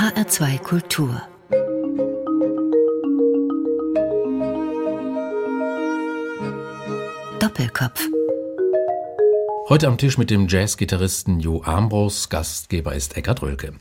HR2 0.00 0.58
Kultur. 0.60 1.22
Doppelkopf. 7.38 8.08
Heute 9.68 9.88
am 9.88 9.98
Tisch 9.98 10.16
mit 10.16 10.30
dem 10.30 10.48
Jazzgitarristen 10.48 11.40
Jo 11.40 11.60
Armbros, 11.66 12.30
Gastgeber 12.30 12.94
ist 12.94 13.18
Eckhard 13.18 13.42
Rölke. 13.42 13.74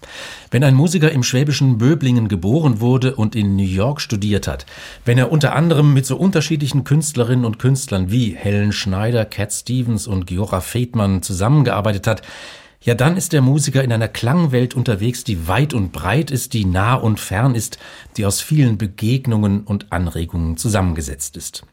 Wenn 0.52 0.66
ein 0.66 0.76
Musiker 0.76 1.10
im 1.10 1.24
schwäbischen 1.24 1.78
Böblingen 1.78 2.28
geboren 2.28 2.82
wurde 2.82 3.16
und 3.16 3.34
in 3.34 3.56
New 3.56 3.64
York 3.64 4.02
studiert 4.02 4.46
hat, 4.46 4.66
wenn 5.06 5.18
er 5.18 5.32
unter 5.32 5.56
anderem 5.56 5.94
mit 5.94 6.06
so 6.06 6.18
unterschiedlichen 6.18 6.84
Künstlerinnen 6.84 7.46
und 7.46 7.60
Künstlern 7.60 8.12
wie 8.12 8.36
Helen 8.36 8.74
Schneider, 8.74 9.24
Cat 9.24 9.54
Stevens 9.54 10.06
und 10.06 10.28
Giora 10.28 10.60
Fedmann 10.60 11.22
zusammengearbeitet 11.22 12.08
hat, 12.08 12.24
ja 12.82 12.96
dann 12.96 13.18
ist 13.18 13.34
der 13.34 13.42
Musiker 13.42 13.84
in 13.84 13.92
einer 13.92 14.08
Klangwelt 14.08 14.74
unterwegs, 14.74 15.24
die 15.24 15.48
weit 15.48 15.74
und 15.74 15.92
breit 15.92 16.32
ist, 16.32 16.54
die 16.54 16.66
nah 16.66 16.96
und 16.96 17.20
fern 17.20 17.56
ist, 17.56 17.80
die 18.18 18.26
aus 18.26 18.42
vielen 18.42 18.78
Begegnungen 18.78 19.62
und 19.62 19.92
Anregungen 19.92 20.58
zusammengesetzt 20.58 21.38
ist. 21.38 21.64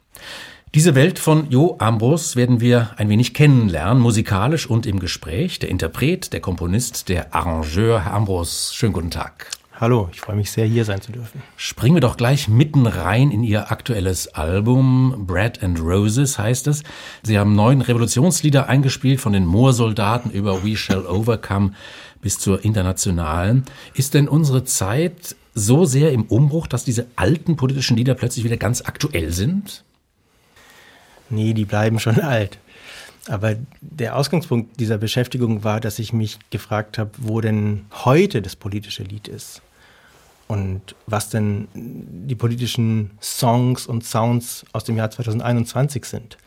Diese 0.75 0.95
Welt 0.95 1.17
von 1.17 1.49
Jo 1.49 1.77
Ambros 1.79 2.35
werden 2.35 2.59
wir 2.59 2.91
ein 2.97 3.09
wenig 3.09 3.33
kennenlernen, 3.33 4.03
musikalisch 4.03 4.69
und 4.69 4.85
im 4.85 4.99
Gespräch. 4.99 5.59
Der 5.59 5.69
Interpret, 5.69 6.33
der 6.33 6.41
Komponist, 6.41 7.09
der 7.09 7.33
Arrangeur, 7.33 8.03
Herr 8.03 8.13
Ambros, 8.13 8.75
schönen 8.75 8.93
guten 8.93 9.09
Tag. 9.09 9.49
Hallo, 9.79 10.09
ich 10.11 10.21
freue 10.21 10.35
mich 10.35 10.49
sehr, 10.49 10.65
hier 10.65 10.85
sein 10.85 11.01
zu 11.01 11.11
dürfen. 11.11 11.43
Springen 11.55 11.95
wir 11.95 12.01
doch 12.01 12.17
gleich 12.17 12.47
mitten 12.47 12.87
rein 12.87 13.29
in 13.29 13.43
Ihr 13.43 13.71
aktuelles 13.71 14.27
Album. 14.29 15.25
Bread 15.27 15.61
and 15.61 15.79
Roses 15.79 16.39
heißt 16.39 16.65
es. 16.65 16.81
Sie 17.21 17.37
haben 17.37 17.53
neun 17.53 17.81
Revolutionslieder 17.81 18.67
eingespielt, 18.67 19.21
von 19.21 19.33
den 19.33 19.45
Moorsoldaten 19.45 20.31
über 20.31 20.63
We 20.63 20.75
Shall 20.75 21.05
Overcome 21.05 21.73
bis 22.21 22.39
zur 22.39 22.65
internationalen. 22.65 23.65
Ist 23.93 24.15
denn 24.15 24.27
unsere 24.27 24.63
Zeit 24.63 25.35
so 25.53 25.85
sehr 25.85 26.11
im 26.11 26.23
Umbruch, 26.23 26.65
dass 26.65 26.83
diese 26.83 27.05
alten 27.15 27.55
politischen 27.55 27.97
Lieder 27.97 28.15
plötzlich 28.15 28.45
wieder 28.45 28.57
ganz 28.57 28.81
aktuell 28.81 29.31
sind? 29.31 29.83
Nee, 31.29 31.53
die 31.53 31.65
bleiben 31.65 31.99
schon 31.99 32.19
alt. 32.19 32.57
Aber 33.27 33.55
der 33.81 34.15
Ausgangspunkt 34.15 34.79
dieser 34.79 34.97
Beschäftigung 34.97 35.63
war, 35.63 35.79
dass 35.79 35.99
ich 35.99 36.13
mich 36.13 36.39
gefragt 36.49 36.97
habe, 36.97 37.11
wo 37.17 37.41
denn 37.41 37.85
heute 38.05 38.41
das 38.41 38.55
politische 38.55 39.03
Lied 39.03 39.27
ist. 39.27 39.61
Und 40.47 40.95
was 41.07 41.29
denn 41.29 41.67
die 41.73 42.35
politischen 42.35 43.11
Songs 43.21 43.85
und 43.85 44.05
Sounds 44.05 44.65
aus 44.71 44.85
dem 44.85 44.95
Jahr 44.95 45.11
2021 45.11 46.05
sind. 46.05 46.37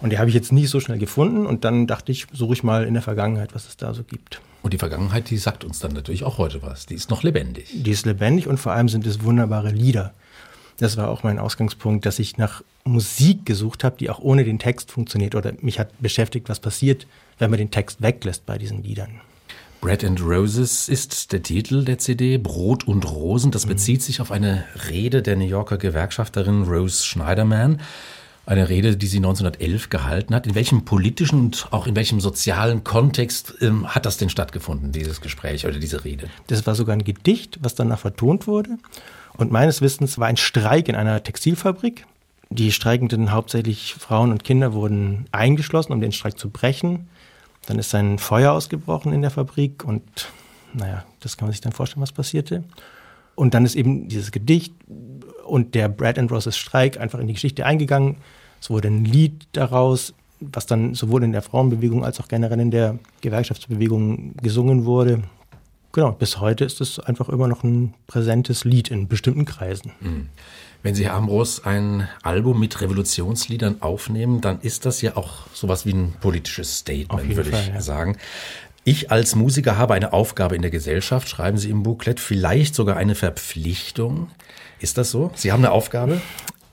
Und 0.00 0.10
die 0.10 0.18
habe 0.18 0.28
ich 0.28 0.34
jetzt 0.34 0.52
nicht 0.52 0.68
so 0.68 0.80
schnell 0.80 0.98
gefunden. 0.98 1.46
Und 1.46 1.64
dann 1.64 1.86
dachte 1.86 2.12
ich, 2.12 2.26
suche 2.32 2.52
ich 2.52 2.62
mal 2.62 2.84
in 2.84 2.94
der 2.94 3.02
Vergangenheit, 3.02 3.54
was 3.54 3.66
es 3.66 3.76
da 3.76 3.94
so 3.94 4.04
gibt. 4.04 4.40
Und 4.62 4.72
die 4.72 4.78
Vergangenheit, 4.78 5.28
die 5.30 5.36
sagt 5.36 5.64
uns 5.64 5.78
dann 5.78 5.92
natürlich 5.92 6.24
auch 6.24 6.38
heute 6.38 6.62
was. 6.62 6.86
Die 6.86 6.94
ist 6.94 7.10
noch 7.10 7.22
lebendig. 7.22 7.68
Die 7.72 7.90
ist 7.90 8.06
lebendig 8.06 8.46
und 8.46 8.58
vor 8.58 8.72
allem 8.72 8.88
sind 8.88 9.06
es 9.06 9.22
wunderbare 9.22 9.70
Lieder. 9.70 10.14
Das 10.78 10.96
war 10.96 11.08
auch 11.08 11.22
mein 11.22 11.38
Ausgangspunkt, 11.38 12.06
dass 12.06 12.18
ich 12.18 12.36
nach 12.36 12.62
Musik 12.84 13.46
gesucht 13.46 13.84
habe, 13.84 13.96
die 13.98 14.10
auch 14.10 14.18
ohne 14.18 14.44
den 14.44 14.58
Text 14.58 14.90
funktioniert 14.90 15.34
oder 15.34 15.52
mich 15.60 15.78
hat 15.78 15.90
beschäftigt, 16.00 16.48
was 16.48 16.60
passiert, 16.60 17.06
wenn 17.38 17.50
man 17.50 17.58
den 17.58 17.70
Text 17.70 18.02
weglässt 18.02 18.46
bei 18.46 18.58
diesen 18.58 18.82
Liedern. 18.82 19.20
Bread 19.84 20.02
and 20.02 20.22
Roses 20.22 20.88
ist 20.88 21.30
der 21.32 21.42
Titel 21.42 21.84
der 21.84 21.98
CD, 21.98 22.38
Brot 22.38 22.88
und 22.88 23.04
Rosen. 23.04 23.50
Das 23.50 23.66
bezieht 23.66 24.00
sich 24.00 24.22
auf 24.22 24.32
eine 24.32 24.64
Rede 24.88 25.20
der 25.20 25.36
New 25.36 25.44
Yorker 25.44 25.76
Gewerkschafterin 25.76 26.62
Rose 26.62 27.04
Schneiderman. 27.04 27.82
Eine 28.46 28.70
Rede, 28.70 28.96
die 28.96 29.06
sie 29.06 29.18
1911 29.18 29.90
gehalten 29.90 30.34
hat. 30.34 30.46
In 30.46 30.54
welchem 30.54 30.86
politischen 30.86 31.38
und 31.38 31.68
auch 31.70 31.86
in 31.86 31.94
welchem 31.96 32.18
sozialen 32.20 32.82
Kontext 32.82 33.56
ähm, 33.60 33.86
hat 33.94 34.06
das 34.06 34.16
denn 34.16 34.30
stattgefunden, 34.30 34.90
dieses 34.90 35.20
Gespräch 35.20 35.66
oder 35.66 35.78
diese 35.78 36.02
Rede? 36.02 36.28
Das 36.46 36.66
war 36.66 36.74
sogar 36.74 36.96
ein 36.96 37.04
Gedicht, 37.04 37.58
was 37.60 37.74
danach 37.74 37.98
vertont 37.98 38.46
wurde. 38.46 38.78
Und 39.36 39.52
meines 39.52 39.82
Wissens 39.82 40.16
war 40.16 40.28
ein 40.28 40.38
Streik 40.38 40.88
in 40.88 40.94
einer 40.94 41.22
Textilfabrik. 41.22 42.06
Die 42.48 42.72
Streikenden, 42.72 43.32
hauptsächlich 43.32 43.96
Frauen 43.98 44.30
und 44.30 44.44
Kinder, 44.44 44.72
wurden 44.72 45.26
eingeschlossen, 45.30 45.92
um 45.92 46.00
den 46.00 46.12
Streik 46.12 46.38
zu 46.38 46.48
brechen. 46.48 47.06
Dann 47.66 47.78
ist 47.78 47.94
ein 47.94 48.18
Feuer 48.18 48.52
ausgebrochen 48.52 49.12
in 49.12 49.22
der 49.22 49.30
Fabrik 49.30 49.84
und 49.84 50.02
naja, 50.72 51.04
das 51.20 51.36
kann 51.36 51.46
man 51.46 51.52
sich 51.52 51.60
dann 51.60 51.72
vorstellen, 51.72 52.02
was 52.02 52.12
passierte. 52.12 52.64
Und 53.34 53.54
dann 53.54 53.64
ist 53.64 53.74
eben 53.74 54.08
dieses 54.08 54.32
Gedicht 54.32 54.74
und 55.44 55.74
der 55.74 55.88
Brad 55.88 56.18
and 56.18 56.30
Roses 56.30 56.56
Streik 56.56 56.98
einfach 56.98 57.18
in 57.18 57.26
die 57.26 57.34
Geschichte 57.34 57.66
eingegangen. 57.66 58.16
Es 58.60 58.70
wurde 58.70 58.88
ein 58.88 59.04
Lied 59.04 59.46
daraus, 59.52 60.14
was 60.40 60.66
dann 60.66 60.94
sowohl 60.94 61.22
in 61.24 61.32
der 61.32 61.42
Frauenbewegung 61.42 62.04
als 62.04 62.20
auch 62.20 62.28
generell 62.28 62.60
in 62.60 62.70
der 62.70 62.98
Gewerkschaftsbewegung 63.20 64.36
gesungen 64.36 64.84
wurde 64.84 65.22
genau, 65.94 66.12
bis 66.12 66.40
heute 66.40 66.66
ist 66.66 66.82
es 66.82 66.98
einfach 66.98 67.30
immer 67.30 67.48
noch 67.48 67.64
ein 67.64 67.94
präsentes 68.06 68.64
Lied 68.64 68.90
in 68.90 69.08
bestimmten 69.08 69.46
Kreisen. 69.46 69.92
Mhm. 70.00 70.28
Wenn 70.84 70.94
Sie, 70.94 71.06
Herr 71.06 71.14
Ambros, 71.14 71.64
ein 71.64 72.08
Album 72.22 72.60
mit 72.60 72.82
Revolutionsliedern 72.82 73.80
aufnehmen, 73.80 74.42
dann 74.42 74.60
ist 74.60 74.84
das 74.84 75.00
ja 75.00 75.16
auch 75.16 75.46
sowas 75.54 75.86
wie 75.86 75.94
ein 75.94 76.12
politisches 76.20 76.80
Statement, 76.80 77.36
würde 77.36 77.52
Fall, 77.52 77.60
ich 77.60 77.68
ja. 77.68 77.80
sagen. 77.80 78.18
Ich 78.84 79.10
als 79.10 79.34
Musiker 79.34 79.78
habe 79.78 79.94
eine 79.94 80.12
Aufgabe 80.12 80.56
in 80.56 80.60
der 80.60 80.70
Gesellschaft, 80.70 81.30
schreiben 81.30 81.56
Sie 81.56 81.70
im 81.70 81.84
Booklet, 81.84 82.20
vielleicht 82.20 82.74
sogar 82.74 82.98
eine 82.98 83.14
Verpflichtung. 83.14 84.28
Ist 84.78 84.98
das 84.98 85.10
so? 85.10 85.30
Sie 85.34 85.52
haben 85.52 85.64
eine 85.64 85.72
Aufgabe? 85.72 86.20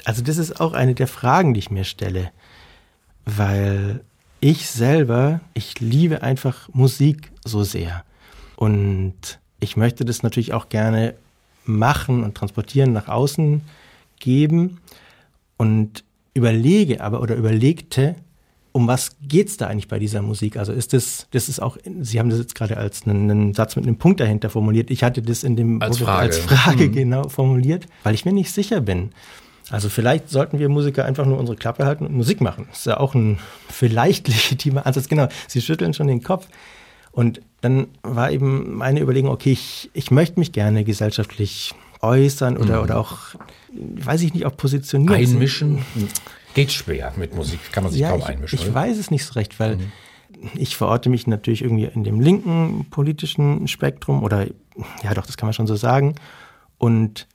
Also 0.03 0.21
das 0.21 0.37
ist 0.37 0.59
auch 0.59 0.73
eine 0.73 0.93
der 0.93 1.07
Fragen, 1.07 1.53
die 1.53 1.59
ich 1.59 1.71
mir 1.71 1.85
stelle, 1.85 2.31
weil 3.23 4.01
ich 4.41 4.69
selber, 4.69 5.39
ich 5.53 5.79
liebe 5.79 6.21
einfach 6.21 6.67
Musik 6.73 7.31
so 7.45 7.63
sehr. 7.63 8.03
Und 8.57 9.39
ich 9.61 9.77
möchte 9.77 10.03
das 10.03 10.21
natürlich 10.21 10.51
auch 10.51 10.67
gerne 10.67 11.13
machen 11.63 12.25
und 12.25 12.35
transportieren, 12.35 12.91
nach 12.91 13.07
außen 13.07 13.61
geben 14.21 14.79
und 15.57 16.05
überlege 16.33 17.01
aber 17.01 17.21
oder 17.21 17.35
überlegte, 17.35 18.15
um 18.71 18.87
was 18.87 19.17
geht 19.21 19.49
es 19.49 19.57
da 19.57 19.67
eigentlich 19.67 19.89
bei 19.89 19.99
dieser 19.99 20.21
Musik? 20.21 20.55
Also 20.55 20.71
ist 20.71 20.93
das, 20.93 21.27
das 21.31 21.49
ist 21.49 21.61
auch, 21.61 21.77
Sie 22.01 22.19
haben 22.19 22.29
das 22.29 22.39
jetzt 22.39 22.55
gerade 22.55 22.77
als 22.77 23.05
einen, 23.05 23.29
einen, 23.29 23.53
Satz 23.53 23.75
mit 23.75 23.85
einem 23.85 23.97
Punkt 23.97 24.21
dahinter 24.21 24.49
formuliert. 24.49 24.89
Ich 24.89 25.03
hatte 25.03 25.21
das 25.21 25.43
in 25.43 25.57
dem 25.57 25.81
als 25.81 25.97
Frage, 25.97 26.19
als 26.21 26.37
Frage 26.37 26.87
mhm. 26.87 26.91
genau 26.93 27.27
formuliert, 27.27 27.87
weil 28.03 28.13
ich 28.13 28.23
mir 28.23 28.31
nicht 28.31 28.51
sicher 28.51 28.79
bin. 28.79 29.09
Also 29.69 29.89
vielleicht 29.89 30.29
sollten 30.29 30.59
wir 30.59 30.69
Musiker 30.69 31.05
einfach 31.05 31.25
nur 31.25 31.37
unsere 31.37 31.57
Klappe 31.57 31.85
halten 31.85 32.05
und 32.05 32.13
Musik 32.13 32.41
machen. 32.41 32.65
Das 32.69 32.79
ist 32.79 32.85
ja 32.85 32.99
auch 32.99 33.13
ein 33.13 33.39
vielleicht 33.69 34.27
legitimer 34.29 34.85
Ansatz. 34.85 35.07
Genau, 35.07 35.27
Sie 35.47 35.61
schütteln 35.61 35.93
schon 35.93 36.07
den 36.07 36.23
Kopf. 36.23 36.47
Und 37.11 37.41
dann 37.59 37.87
war 38.03 38.31
eben 38.31 38.75
meine 38.75 39.01
Überlegung, 39.01 39.29
okay, 39.29 39.51
ich, 39.51 39.89
ich 39.93 40.11
möchte 40.11 40.39
mich 40.39 40.53
gerne 40.53 40.85
gesellschaftlich 40.85 41.73
äußern 42.01 42.57
oder, 42.57 42.77
mhm. 42.77 42.83
oder 42.83 42.99
auch, 42.99 43.17
weiß 43.71 44.21
ich 44.21 44.33
nicht, 44.33 44.45
auch 44.45 44.55
positionieren. 44.55 45.15
Einmischen 45.15 45.85
geht 46.53 46.71
schwer 46.71 47.13
mit 47.15 47.35
Musik, 47.35 47.59
kann 47.71 47.83
man 47.83 47.91
sich 47.91 48.01
ja, 48.01 48.09
kaum 48.09 48.19
ich, 48.19 48.25
einmischen. 48.25 48.59
Ich 48.59 48.65
oder? 48.65 48.75
weiß 48.75 48.97
es 48.97 49.11
nicht 49.11 49.25
so 49.25 49.33
recht, 49.33 49.59
weil 49.59 49.77
mhm. 49.77 49.91
ich 50.55 50.75
verorte 50.75 51.09
mich 51.09 51.27
natürlich 51.27 51.61
irgendwie 51.61 51.85
in 51.85 52.03
dem 52.03 52.19
linken 52.19 52.87
politischen 52.89 53.67
Spektrum 53.67 54.23
oder 54.23 54.47
ja 55.03 55.13
doch, 55.13 55.25
das 55.25 55.37
kann 55.37 55.47
man 55.47 55.53
schon 55.53 55.67
so 55.67 55.75
sagen. 55.75 56.15
Und 56.77 57.27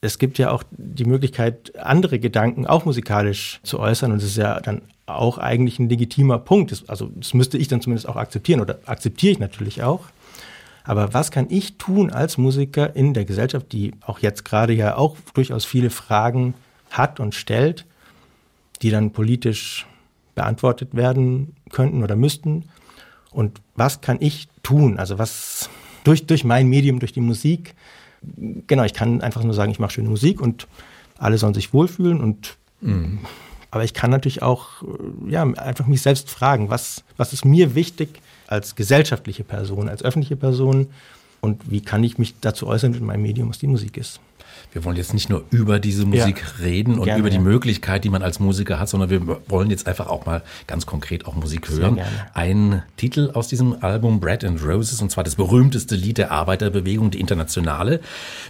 es 0.00 0.18
gibt 0.18 0.38
ja 0.38 0.50
auch 0.50 0.62
die 0.70 1.04
Möglichkeit, 1.04 1.76
andere 1.76 2.18
Gedanken 2.18 2.66
auch 2.66 2.84
musikalisch 2.84 3.60
zu 3.62 3.80
äußern. 3.80 4.12
Und 4.12 4.18
es 4.18 4.24
ist 4.24 4.36
ja 4.36 4.60
dann 4.60 4.82
auch 5.06 5.38
eigentlich 5.38 5.78
ein 5.78 5.88
legitimer 5.88 6.38
Punkt. 6.38 6.84
Also 6.86 7.10
das 7.14 7.34
müsste 7.34 7.58
ich 7.58 7.68
dann 7.68 7.80
zumindest 7.80 8.08
auch 8.08 8.16
akzeptieren 8.16 8.60
oder 8.60 8.78
akzeptiere 8.86 9.32
ich 9.32 9.38
natürlich 9.38 9.82
auch. 9.82 10.04
Aber 10.86 11.12
was 11.12 11.30
kann 11.30 11.46
ich 11.50 11.78
tun 11.78 12.10
als 12.10 12.38
Musiker 12.38 12.94
in 12.94 13.12
der 13.12 13.24
Gesellschaft, 13.24 13.72
die 13.72 13.92
auch 14.00 14.20
jetzt 14.20 14.44
gerade 14.44 14.72
ja 14.72 14.96
auch 14.96 15.16
durchaus 15.34 15.64
viele 15.64 15.90
Fragen 15.90 16.54
hat 16.90 17.20
und 17.20 17.34
stellt, 17.34 17.84
die 18.82 18.90
dann 18.90 19.10
politisch 19.10 19.86
beantwortet 20.34 20.94
werden 20.94 21.56
könnten 21.70 22.02
oder 22.02 22.14
müssten? 22.16 22.64
Und 23.32 23.60
was 23.74 24.00
kann 24.00 24.18
ich 24.20 24.48
tun? 24.62 24.98
Also 24.98 25.18
was 25.18 25.68
durch, 26.04 26.26
durch 26.26 26.44
mein 26.44 26.68
Medium, 26.68 27.00
durch 27.00 27.12
die 27.12 27.20
Musik? 27.20 27.74
Genau, 28.66 28.84
ich 28.84 28.94
kann 28.94 29.20
einfach 29.20 29.42
nur 29.42 29.54
sagen, 29.54 29.72
ich 29.72 29.78
mache 29.78 29.92
schöne 29.92 30.08
Musik 30.08 30.40
und 30.40 30.68
alle 31.18 31.36
sollen 31.36 31.54
sich 31.54 31.74
wohlfühlen 31.74 32.20
und 32.20 32.56
mhm. 32.80 33.18
Aber 33.70 33.84
ich 33.84 33.92
kann 33.92 34.10
natürlich 34.10 34.42
auch 34.42 34.82
äh, 34.82 35.30
ja, 35.30 35.42
einfach 35.42 35.86
mich 35.86 36.00
selbst 36.00 36.30
fragen, 36.30 36.70
was, 36.70 37.04
was 37.18 37.32
ist 37.32 37.44
mir 37.44 37.74
wichtig 37.74 38.20
als 38.46 38.74
gesellschaftliche 38.74 39.44
Person, 39.44 39.88
als 39.88 40.02
öffentliche 40.02 40.36
Person 40.36 40.88
und 41.40 41.70
wie 41.70 41.80
kann 41.80 42.04
ich 42.04 42.18
mich 42.18 42.34
dazu 42.40 42.66
äußern 42.66 42.92
mit 42.92 43.02
meinem 43.02 43.22
Medium, 43.22 43.48
was 43.48 43.58
die 43.58 43.66
Musik 43.66 43.96
ist. 43.96 44.20
Wir 44.76 44.84
wollen 44.84 44.98
jetzt 44.98 45.14
nicht 45.14 45.30
nur 45.30 45.42
über 45.50 45.80
diese 45.80 46.04
Musik 46.04 46.44
ja, 46.58 46.64
reden 46.66 46.98
und 46.98 47.06
gerne, 47.06 47.18
über 47.18 47.30
die 47.30 47.36
ja. 47.36 47.42
Möglichkeit, 47.42 48.04
die 48.04 48.10
man 48.10 48.22
als 48.22 48.40
Musiker 48.40 48.78
hat, 48.78 48.90
sondern 48.90 49.08
wir 49.08 49.40
wollen 49.48 49.70
jetzt 49.70 49.86
einfach 49.86 50.06
auch 50.08 50.26
mal 50.26 50.42
ganz 50.66 50.84
konkret 50.84 51.26
auch 51.26 51.34
Musik 51.34 51.70
hören. 51.70 51.98
Ein 52.34 52.82
Titel 52.98 53.30
aus 53.32 53.48
diesem 53.48 53.82
Album 53.82 54.20
Bread 54.20 54.44
and 54.44 54.62
Roses 54.62 55.00
und 55.00 55.10
zwar 55.10 55.24
das 55.24 55.36
berühmteste 55.36 55.94
Lied 55.96 56.18
der 56.18 56.30
Arbeiterbewegung, 56.30 57.10
die 57.10 57.20
Internationale. 57.20 58.00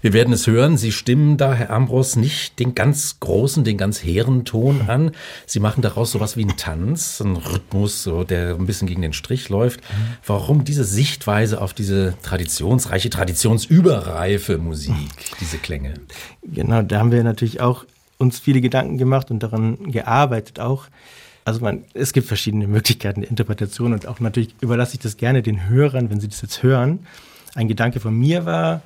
Wir 0.03 0.13
werden 0.15 0.33
es 0.33 0.49
hören. 0.49 0.77
Sie 0.77 0.91
stimmen 0.91 1.37
da, 1.37 1.55
Herr 1.55 1.71
Ambros, 1.71 2.17
nicht 2.17 2.59
den 2.59 2.75
ganz 2.75 3.21
großen, 3.21 3.63
den 3.63 3.79
ganz 3.79 4.03
hehren 4.03 4.45
Ton 4.45 4.89
an. 4.89 5.13
Sie 5.47 5.61
machen 5.61 5.81
daraus 5.81 6.11
sowas 6.11 6.37
wie 6.37 6.43
einen 6.43 6.57
Tanz, 6.57 7.21
einen 7.21 7.37
Rhythmus, 7.37 8.03
so, 8.03 8.25
der 8.25 8.57
ein 8.57 8.67
bisschen 8.67 8.89
gegen 8.89 9.03
den 9.03 9.13
Strich 9.13 9.49
läuft. 9.49 9.79
Warum 10.27 10.65
diese 10.65 10.83
Sichtweise 10.83 11.61
auf 11.61 11.73
diese 11.73 12.15
traditionsreiche, 12.25 13.11
traditionsüberreife 13.11 14.59
Musik, 14.59 14.97
diese 15.41 15.59
Klänge? 15.59 15.95
Genau, 16.43 16.83
da 16.83 16.99
haben 16.99 17.13
wir 17.13 17.23
natürlich 17.25 17.61
auch 17.61 17.85
uns 18.19 18.39
viele 18.39 18.61
Gedanken 18.61 18.99
gemacht 18.99 19.31
und 19.31 19.43
daran 19.43 19.91
gearbeitet 19.91 20.61
auch. 20.61 20.87
Also 21.45 21.61
man, 21.61 21.85
es 21.95 22.13
gibt 22.13 22.27
verschiedene 22.27 22.67
Möglichkeiten 22.67 23.21
der 23.21 23.31
Interpretation 23.31 23.93
und 23.93 24.07
auch 24.07 24.21
natürlich 24.21 24.55
überlasse 24.61 24.95
ich 24.95 25.01
das 25.01 25.17
gerne 25.17 25.43
den 25.43 25.69
Hörern, 25.69 26.11
wenn 26.11 26.21
sie 26.21 26.29
das 26.29 26.43
jetzt 26.43 26.63
hören. 26.63 27.07
Ein 27.55 27.69
Gedanke 27.69 28.01
von 28.01 28.19
mir 28.19 28.45
war, 28.45 28.83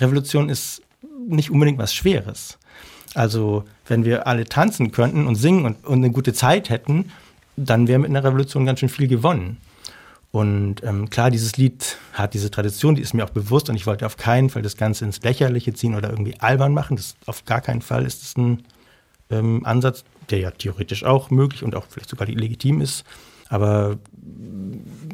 Revolution 0.00 0.48
ist 0.48 0.82
nicht 1.26 1.50
unbedingt 1.50 1.78
was 1.78 1.94
Schweres. 1.94 2.58
Also 3.14 3.64
wenn 3.86 4.04
wir 4.04 4.26
alle 4.26 4.44
tanzen 4.44 4.92
könnten 4.92 5.26
und 5.26 5.36
singen 5.36 5.64
und, 5.64 5.84
und 5.86 5.98
eine 5.98 6.10
gute 6.10 6.32
Zeit 6.32 6.70
hätten, 6.70 7.10
dann 7.56 7.88
wäre 7.88 7.98
mit 7.98 8.10
einer 8.10 8.24
Revolution 8.24 8.66
ganz 8.66 8.80
schön 8.80 8.88
viel 8.88 9.08
gewonnen. 9.08 9.58
Und 10.32 10.82
ähm, 10.82 11.10
klar, 11.10 11.30
dieses 11.30 11.58
Lied 11.58 11.98
hat 12.14 12.32
diese 12.32 12.50
Tradition, 12.50 12.94
die 12.94 13.02
ist 13.02 13.12
mir 13.12 13.22
auch 13.24 13.30
bewusst 13.30 13.68
und 13.68 13.76
ich 13.76 13.86
wollte 13.86 14.06
auf 14.06 14.16
keinen 14.16 14.48
Fall 14.48 14.62
das 14.62 14.78
Ganze 14.78 15.04
ins 15.04 15.22
Lächerliche 15.22 15.74
ziehen 15.74 15.94
oder 15.94 16.08
irgendwie 16.08 16.40
albern 16.40 16.72
machen. 16.72 16.96
Das 16.96 17.14
auf 17.26 17.44
gar 17.44 17.60
keinen 17.60 17.82
Fall 17.82 18.06
ist 18.06 18.22
es 18.22 18.36
ein 18.38 18.64
ähm, 19.28 19.64
Ansatz, 19.66 20.04
der 20.30 20.38
ja 20.38 20.50
theoretisch 20.50 21.04
auch 21.04 21.28
möglich 21.28 21.62
und 21.62 21.74
auch 21.74 21.84
vielleicht 21.86 22.08
sogar 22.08 22.26
legitim 22.26 22.80
ist. 22.80 23.04
Aber 23.50 23.98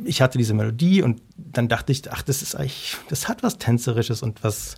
ich 0.04 0.22
hatte 0.22 0.38
diese 0.38 0.54
Melodie 0.54 1.02
und 1.02 1.20
dann 1.36 1.66
dachte 1.66 1.90
ich, 1.90 2.08
ach, 2.12 2.22
das 2.22 2.40
ist 2.40 2.54
eigentlich, 2.54 2.96
das 3.08 3.26
hat 3.26 3.42
was 3.42 3.58
Tänzerisches 3.58 4.22
und 4.22 4.44
was 4.44 4.76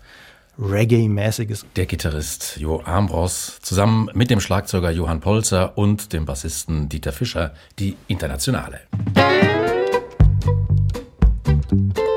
Reggae-mäßiges. 0.59 1.67
Der 1.77 1.85
Gitarrist 1.85 2.57
Jo 2.57 2.81
Armbros 2.83 3.59
zusammen 3.61 4.09
mit 4.15 4.31
dem 4.31 4.41
Schlagzeuger 4.41 4.91
Johann 4.91 5.21
Polzer 5.21 5.77
und 5.77 6.15
dem 6.15 6.25
Bassisten 6.25 6.89
Dieter 6.89 7.13
Fischer, 7.13 7.53
die 7.79 7.97
Internationale. 8.09 8.81
Thank 11.71 11.99
you. 11.99 12.10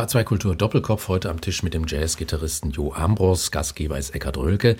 H2 0.00 0.24
Kultur 0.24 0.56
Doppelkopf 0.56 1.08
heute 1.08 1.28
am 1.28 1.42
Tisch 1.42 1.62
mit 1.62 1.74
dem 1.74 1.84
Jazzgitarristen 1.86 2.70
Jo 2.70 2.94
Ambros. 2.94 3.50
Gastgeber 3.50 3.98
ist 3.98 4.14
Eckhard 4.14 4.38
Rölke. 4.38 4.78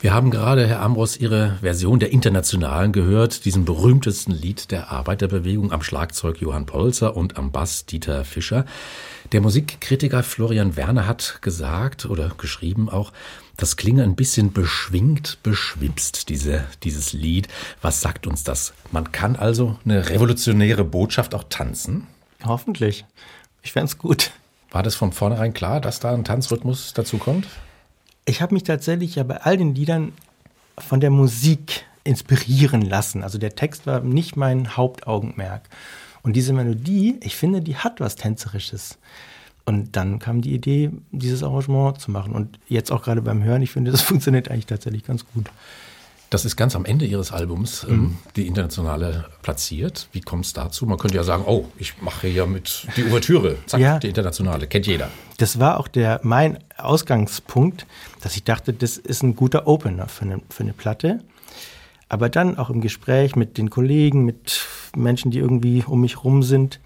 Wir 0.00 0.14
haben 0.14 0.30
gerade, 0.30 0.66
Herr 0.66 0.80
Ambros, 0.80 1.18
Ihre 1.18 1.58
Version 1.60 1.98
der 1.98 2.10
Internationalen 2.10 2.92
gehört, 2.92 3.44
diesem 3.44 3.66
berühmtesten 3.66 4.32
Lied 4.32 4.70
der 4.70 4.90
Arbeiterbewegung 4.90 5.72
am 5.72 5.82
Schlagzeug 5.82 6.40
Johann 6.40 6.64
Polzer 6.64 7.18
und 7.18 7.36
am 7.36 7.52
Bass 7.52 7.84
Dieter 7.84 8.24
Fischer. 8.24 8.64
Der 9.32 9.42
Musikkritiker 9.42 10.22
Florian 10.22 10.74
Werner 10.74 11.06
hat 11.06 11.40
gesagt 11.42 12.06
oder 12.06 12.32
geschrieben 12.38 12.88
auch, 12.88 13.12
das 13.58 13.76
klinge 13.76 14.04
ein 14.04 14.16
bisschen 14.16 14.54
beschwingt, 14.54 15.36
beschwipst, 15.42 16.30
diese, 16.30 16.64
dieses 16.82 17.12
Lied. 17.12 17.48
Was 17.82 18.00
sagt 18.00 18.26
uns 18.26 18.42
das? 18.42 18.72
Man 18.90 19.12
kann 19.12 19.36
also 19.36 19.76
eine 19.84 20.08
revolutionäre 20.08 20.84
Botschaft 20.84 21.34
auch 21.34 21.44
tanzen? 21.50 22.06
Hoffentlich. 22.42 23.04
Ich 23.62 23.72
fände 23.72 23.88
es 23.88 23.98
gut. 23.98 24.32
War 24.70 24.82
das 24.82 24.94
von 24.94 25.12
vornherein 25.12 25.52
klar, 25.54 25.80
dass 25.80 26.00
da 26.00 26.12
ein 26.12 26.24
Tanzrhythmus 26.24 26.92
dazu 26.92 27.18
kommt? 27.18 27.46
Ich 28.24 28.42
habe 28.42 28.54
mich 28.54 28.64
tatsächlich 28.64 29.14
ja 29.14 29.22
bei 29.22 29.38
all 29.42 29.56
den 29.56 29.74
Liedern 29.74 30.12
von 30.78 31.00
der 31.00 31.10
Musik 31.10 31.84
inspirieren 32.04 32.82
lassen. 32.82 33.22
Also 33.22 33.38
der 33.38 33.54
Text 33.54 33.86
war 33.86 34.00
nicht 34.00 34.36
mein 34.36 34.76
Hauptaugenmerk. 34.76 35.62
Und 36.22 36.34
diese 36.34 36.52
Melodie, 36.52 37.18
ich 37.22 37.36
finde, 37.36 37.60
die 37.60 37.76
hat 37.76 38.00
was 38.00 38.16
Tänzerisches. 38.16 38.98
Und 39.64 39.96
dann 39.96 40.18
kam 40.18 40.42
die 40.42 40.54
Idee, 40.54 40.90
dieses 41.10 41.42
Arrangement 41.42 42.00
zu 42.00 42.10
machen. 42.10 42.32
Und 42.32 42.58
jetzt 42.68 42.90
auch 42.90 43.02
gerade 43.02 43.22
beim 43.22 43.42
Hören, 43.42 43.62
ich 43.62 43.72
finde, 43.72 43.90
das 43.90 44.02
funktioniert 44.02 44.50
eigentlich 44.50 44.66
tatsächlich 44.66 45.04
ganz 45.04 45.24
gut. 45.34 45.50
Das 46.30 46.44
ist 46.44 46.56
ganz 46.56 46.74
am 46.74 46.84
Ende 46.84 47.04
Ihres 47.04 47.30
Albums, 47.30 47.86
ähm, 47.88 47.96
mhm. 47.96 48.18
die 48.34 48.46
internationale 48.46 49.26
platziert. 49.42 50.08
Wie 50.12 50.20
kommt 50.20 50.44
es 50.44 50.52
dazu? 50.52 50.84
Man 50.86 50.98
könnte 50.98 51.16
ja 51.16 51.22
sagen, 51.22 51.44
oh, 51.46 51.66
ich 51.78 52.02
mache 52.02 52.26
hier 52.26 52.46
mit 52.46 52.86
die 52.96 53.04
Ouvertüre, 53.04 53.56
zack, 53.66 53.80
ja, 53.80 53.98
die 53.98 54.08
internationale, 54.08 54.66
kennt 54.66 54.86
jeder. 54.86 55.08
Das 55.38 55.60
war 55.60 55.78
auch 55.78 55.86
der, 55.86 56.20
mein 56.24 56.58
Ausgangspunkt, 56.76 57.86
dass 58.22 58.36
ich 58.36 58.42
dachte, 58.42 58.72
das 58.72 58.96
ist 58.96 59.22
ein 59.22 59.36
guter 59.36 59.68
Opener 59.68 60.08
für 60.08 60.22
eine, 60.22 60.40
für 60.50 60.64
eine 60.64 60.72
Platte. 60.72 61.20
Aber 62.08 62.28
dann 62.28 62.56
auch 62.58 62.70
im 62.70 62.80
Gespräch 62.80 63.34
mit 63.36 63.58
den 63.58 63.70
Kollegen, 63.70 64.24
mit 64.24 64.64
Menschen, 64.96 65.30
die 65.30 65.38
irgendwie 65.38 65.84
um 65.86 66.00
mich 66.00 66.22
rum 66.24 66.42
sind, 66.42 66.80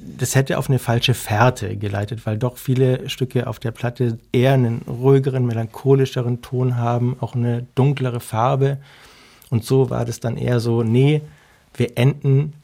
das 0.00 0.34
hätte 0.34 0.58
auf 0.58 0.68
eine 0.68 0.78
falsche 0.78 1.14
Fährte 1.14 1.76
geleitet, 1.76 2.26
weil 2.26 2.38
doch 2.38 2.56
viele 2.56 3.08
Stücke 3.08 3.46
auf 3.46 3.58
der 3.58 3.70
Platte 3.70 4.18
eher 4.32 4.54
einen 4.54 4.82
ruhigeren, 4.86 5.46
melancholischeren 5.46 6.42
Ton 6.42 6.76
haben, 6.76 7.16
auch 7.20 7.34
eine 7.34 7.66
dunklere 7.74 8.20
Farbe. 8.20 8.78
Und 9.50 9.64
so 9.64 9.90
war 9.90 10.04
das 10.04 10.20
dann 10.20 10.36
eher 10.36 10.60
so, 10.60 10.82
nee, 10.82 11.22
wir 11.74 11.96
enden 11.96 12.54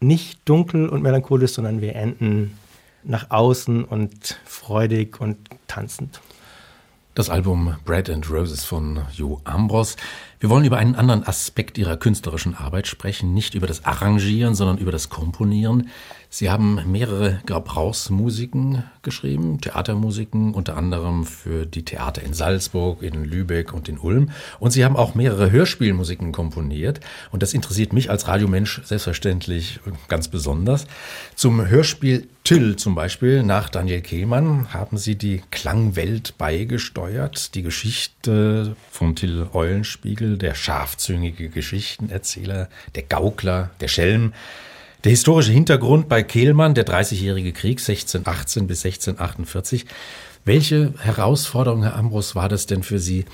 nicht 0.00 0.40
dunkel 0.44 0.88
und 0.88 1.02
melancholisch, 1.02 1.52
sondern 1.52 1.80
wir 1.80 1.94
enden 1.94 2.56
nach 3.02 3.30
außen 3.30 3.84
und 3.84 4.40
freudig 4.44 5.20
und 5.20 5.36
tanzend. 5.66 6.20
Das 7.14 7.28
Album 7.28 7.74
Bread 7.84 8.08
and 8.08 8.30
Roses 8.30 8.64
von 8.64 9.00
Jo 9.12 9.40
Ambros. 9.44 9.96
Wir 10.40 10.48
wollen 10.48 10.64
über 10.64 10.78
einen 10.78 10.94
anderen 10.94 11.22
Aspekt 11.26 11.76
Ihrer 11.76 11.98
künstlerischen 11.98 12.54
Arbeit 12.54 12.86
sprechen, 12.86 13.34
nicht 13.34 13.54
über 13.54 13.66
das 13.66 13.84
Arrangieren, 13.84 14.54
sondern 14.54 14.78
über 14.78 14.90
das 14.90 15.10
Komponieren. 15.10 15.90
Sie 16.30 16.48
haben 16.48 16.80
mehrere 16.90 17.40
Gebrauchsmusiken 17.44 18.84
geschrieben, 19.02 19.60
Theatermusiken, 19.60 20.54
unter 20.54 20.78
anderem 20.78 21.26
für 21.26 21.66
die 21.66 21.84
Theater 21.84 22.22
in 22.22 22.32
Salzburg, 22.32 23.02
in 23.02 23.24
Lübeck 23.24 23.74
und 23.74 23.88
in 23.90 23.98
Ulm. 23.98 24.30
Und 24.60 24.70
Sie 24.70 24.82
haben 24.82 24.96
auch 24.96 25.14
mehrere 25.14 25.50
Hörspielmusiken 25.50 26.32
komponiert. 26.32 27.00
Und 27.32 27.42
das 27.42 27.52
interessiert 27.52 27.92
mich 27.92 28.08
als 28.08 28.26
Radiomensch 28.26 28.80
selbstverständlich 28.84 29.80
ganz 30.08 30.28
besonders. 30.28 30.86
Zum 31.34 31.66
Hörspiel 31.66 32.28
Till 32.42 32.76
zum 32.76 32.94
Beispiel 32.94 33.42
nach 33.42 33.68
Daniel 33.68 34.00
Kehlmann 34.00 34.72
haben 34.72 34.96
Sie 34.96 35.16
die 35.16 35.42
Klangwelt 35.50 36.38
beigesteuert, 36.38 37.54
die 37.54 37.62
Geschichte 37.62 38.74
von 38.90 39.14
Till 39.14 39.46
Eulenspiegel, 39.52 40.29
der 40.36 40.54
scharfzüngige 40.54 41.48
Geschichtenerzähler, 41.48 42.68
der 42.94 43.02
Gaukler, 43.04 43.70
der 43.80 43.88
Schelm. 43.88 44.32
Der 45.04 45.10
historische 45.10 45.52
Hintergrund 45.52 46.08
bei 46.08 46.22
Kehlmann, 46.22 46.74
der 46.74 46.84
Dreißigjährige 46.84 47.52
Krieg 47.52 47.78
1618 47.78 48.66
bis 48.66 48.84
1648. 48.84 49.86
Welche 50.44 50.92
Herausforderung, 50.98 51.82
Herr 51.82 51.96
Ambros, 51.96 52.34
war 52.34 52.48
das 52.48 52.66
denn 52.66 52.82
für 52.82 52.98
Sie, 52.98 53.24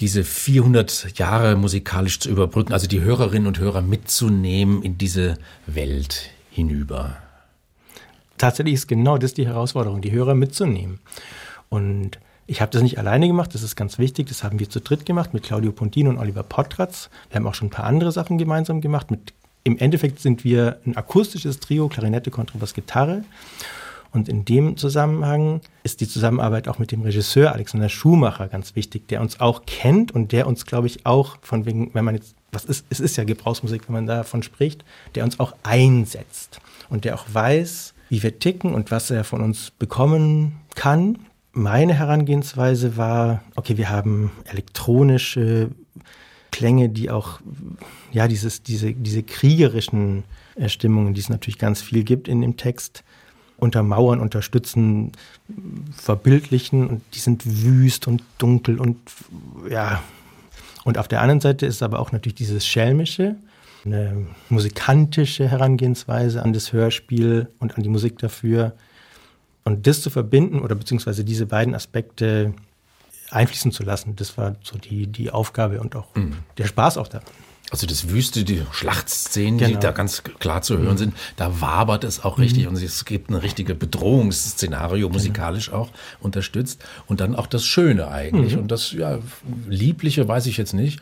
diese 0.00 0.24
400 0.24 1.18
Jahre 1.18 1.56
musikalisch 1.56 2.20
zu 2.20 2.30
überbrücken, 2.30 2.72
also 2.72 2.86
die 2.86 3.02
Hörerinnen 3.02 3.46
und 3.46 3.58
Hörer 3.58 3.82
mitzunehmen 3.82 4.82
in 4.82 4.96
diese 4.96 5.36
Welt 5.66 6.30
hinüber? 6.50 7.18
Tatsächlich 8.38 8.74
ist 8.74 8.88
genau 8.88 9.18
das 9.18 9.34
die 9.34 9.46
Herausforderung, 9.46 10.00
die 10.00 10.12
Hörer 10.12 10.34
mitzunehmen. 10.34 11.00
Und 11.68 12.18
ich 12.50 12.60
habe 12.60 12.72
das 12.72 12.82
nicht 12.82 12.98
alleine 12.98 13.28
gemacht, 13.28 13.54
das 13.54 13.62
ist 13.62 13.76
ganz 13.76 13.98
wichtig. 13.98 14.26
Das 14.26 14.42
haben 14.42 14.58
wir 14.58 14.68
zu 14.68 14.80
dritt 14.80 15.06
gemacht 15.06 15.32
mit 15.32 15.44
Claudio 15.44 15.70
Pontino 15.70 16.10
und 16.10 16.18
Oliver 16.18 16.42
Potratz. 16.42 17.08
Wir 17.28 17.36
haben 17.36 17.46
auch 17.46 17.54
schon 17.54 17.68
ein 17.68 17.70
paar 17.70 17.84
andere 17.84 18.10
Sachen 18.10 18.38
gemeinsam 18.38 18.80
gemacht 18.80 19.12
mit 19.12 19.32
im 19.62 19.78
Endeffekt 19.78 20.18
sind 20.18 20.42
wir 20.42 20.80
ein 20.84 20.96
akustisches 20.96 21.60
Trio, 21.60 21.88
Klarinette, 21.88 22.30
Kontrabass, 22.30 22.74
Gitarre. 22.74 23.24
Und 24.10 24.28
in 24.28 24.44
dem 24.44 24.76
Zusammenhang 24.76 25.60
ist 25.84 26.00
die 26.00 26.08
Zusammenarbeit 26.08 26.66
auch 26.66 26.78
mit 26.80 26.90
dem 26.90 27.02
Regisseur 27.02 27.52
Alexander 27.52 27.88
Schumacher 27.88 28.48
ganz 28.48 28.74
wichtig, 28.74 29.06
der 29.08 29.20
uns 29.20 29.38
auch 29.38 29.66
kennt 29.66 30.10
und 30.12 30.32
der 30.32 30.48
uns, 30.48 30.66
glaube 30.66 30.88
ich, 30.88 31.06
auch 31.06 31.36
von 31.42 31.66
wegen, 31.66 31.94
wenn 31.94 32.04
man 32.04 32.16
jetzt, 32.16 32.34
was 32.50 32.64
ist, 32.64 32.84
es 32.90 32.98
ist 32.98 33.16
ja 33.16 33.22
Gebrauchsmusik, 33.22 33.82
wenn 33.86 33.94
man 33.94 34.06
davon 34.06 34.42
spricht, 34.42 34.84
der 35.14 35.22
uns 35.22 35.38
auch 35.38 35.54
einsetzt 35.62 36.60
und 36.88 37.04
der 37.04 37.14
auch 37.14 37.26
weiß, 37.32 37.94
wie 38.08 38.22
wir 38.24 38.40
ticken 38.40 38.74
und 38.74 38.90
was 38.90 39.10
er 39.12 39.22
von 39.22 39.40
uns 39.40 39.70
bekommen 39.70 40.58
kann. 40.74 41.18
Meine 41.52 41.94
Herangehensweise 41.94 42.96
war, 42.96 43.42
okay, 43.56 43.76
wir 43.76 43.90
haben 43.90 44.30
elektronische 44.44 45.70
Klänge, 46.50 46.88
die 46.88 47.10
auch, 47.10 47.40
ja, 48.12 48.28
dieses, 48.28 48.62
diese, 48.62 48.92
diese 48.92 49.22
kriegerischen 49.22 50.24
äh, 50.56 50.68
Stimmungen, 50.68 51.14
die 51.14 51.20
es 51.20 51.28
natürlich 51.28 51.58
ganz 51.58 51.82
viel 51.82 52.04
gibt 52.04 52.28
in 52.28 52.40
dem 52.40 52.56
Text, 52.56 53.02
untermauern, 53.56 54.20
unterstützen, 54.20 55.12
verbildlichen 55.92 56.86
und 56.88 57.02
die 57.14 57.18
sind 57.18 57.42
wüst 57.44 58.08
und 58.08 58.22
dunkel 58.38 58.80
und 58.80 58.98
ja. 59.68 60.02
Und 60.84 60.96
auf 60.96 61.08
der 61.08 61.20
anderen 61.20 61.40
Seite 61.40 61.66
ist 61.66 61.82
aber 61.82 62.00
auch 62.00 62.10
natürlich 62.10 62.36
dieses 62.36 62.66
Schelmische, 62.66 63.36
eine 63.84 64.26
musikantische 64.48 65.46
Herangehensweise 65.46 66.42
an 66.42 66.54
das 66.54 66.72
Hörspiel 66.72 67.48
und 67.58 67.76
an 67.76 67.82
die 67.82 67.90
Musik 67.90 68.18
dafür. 68.18 68.74
Und 69.64 69.86
das 69.86 70.02
zu 70.02 70.10
verbinden 70.10 70.60
oder 70.60 70.74
beziehungsweise 70.74 71.24
diese 71.24 71.46
beiden 71.46 71.74
Aspekte 71.74 72.54
einfließen 73.30 73.72
zu 73.72 73.82
lassen. 73.82 74.16
Das 74.16 74.36
war 74.36 74.56
so 74.62 74.78
die, 74.78 75.06
die 75.06 75.30
Aufgabe 75.30 75.80
und 75.80 75.96
auch 75.96 76.14
mhm. 76.14 76.36
der 76.58 76.66
Spaß 76.66 76.98
auch 76.98 77.08
daran. 77.08 77.26
Also 77.70 77.86
das 77.86 78.08
Wüste, 78.08 78.42
die 78.42 78.62
Schlachtszenen, 78.72 79.58
genau. 79.58 79.70
die 79.70 79.78
da 79.78 79.92
ganz 79.92 80.24
klar 80.24 80.60
zu 80.60 80.76
hören 80.78 80.94
mhm. 80.94 80.98
sind, 80.98 81.14
da 81.36 81.60
wabert 81.60 82.02
es 82.02 82.24
auch 82.24 82.40
richtig 82.40 82.64
mhm. 82.64 82.70
und 82.70 82.82
es 82.82 83.04
gibt 83.04 83.30
ein 83.30 83.36
richtige 83.36 83.76
Bedrohungsszenario, 83.76 85.06
genau. 85.06 85.12
musikalisch 85.16 85.66
genau. 85.66 85.82
auch 85.82 85.88
unterstützt. 86.18 86.84
Und 87.06 87.20
dann 87.20 87.36
auch 87.36 87.46
das 87.46 87.64
Schöne 87.64 88.08
eigentlich. 88.08 88.54
Mhm. 88.56 88.62
Und 88.62 88.72
das, 88.72 88.90
ja, 88.90 89.20
Liebliche 89.68 90.26
weiß 90.26 90.46
ich 90.46 90.56
jetzt 90.56 90.74
nicht, 90.74 90.98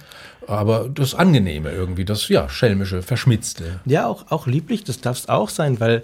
aber 0.46 0.90
das 0.92 1.14
Angenehme 1.14 1.70
irgendwie, 1.70 2.04
das, 2.04 2.28
ja, 2.28 2.50
Schelmische, 2.50 3.02
Verschmitzte. 3.02 3.80
Ja, 3.86 4.06
auch, 4.06 4.30
auch 4.30 4.46
lieblich, 4.46 4.84
das 4.84 5.00
darf 5.00 5.16
es 5.16 5.28
auch 5.30 5.48
sein, 5.48 5.80
weil 5.80 6.02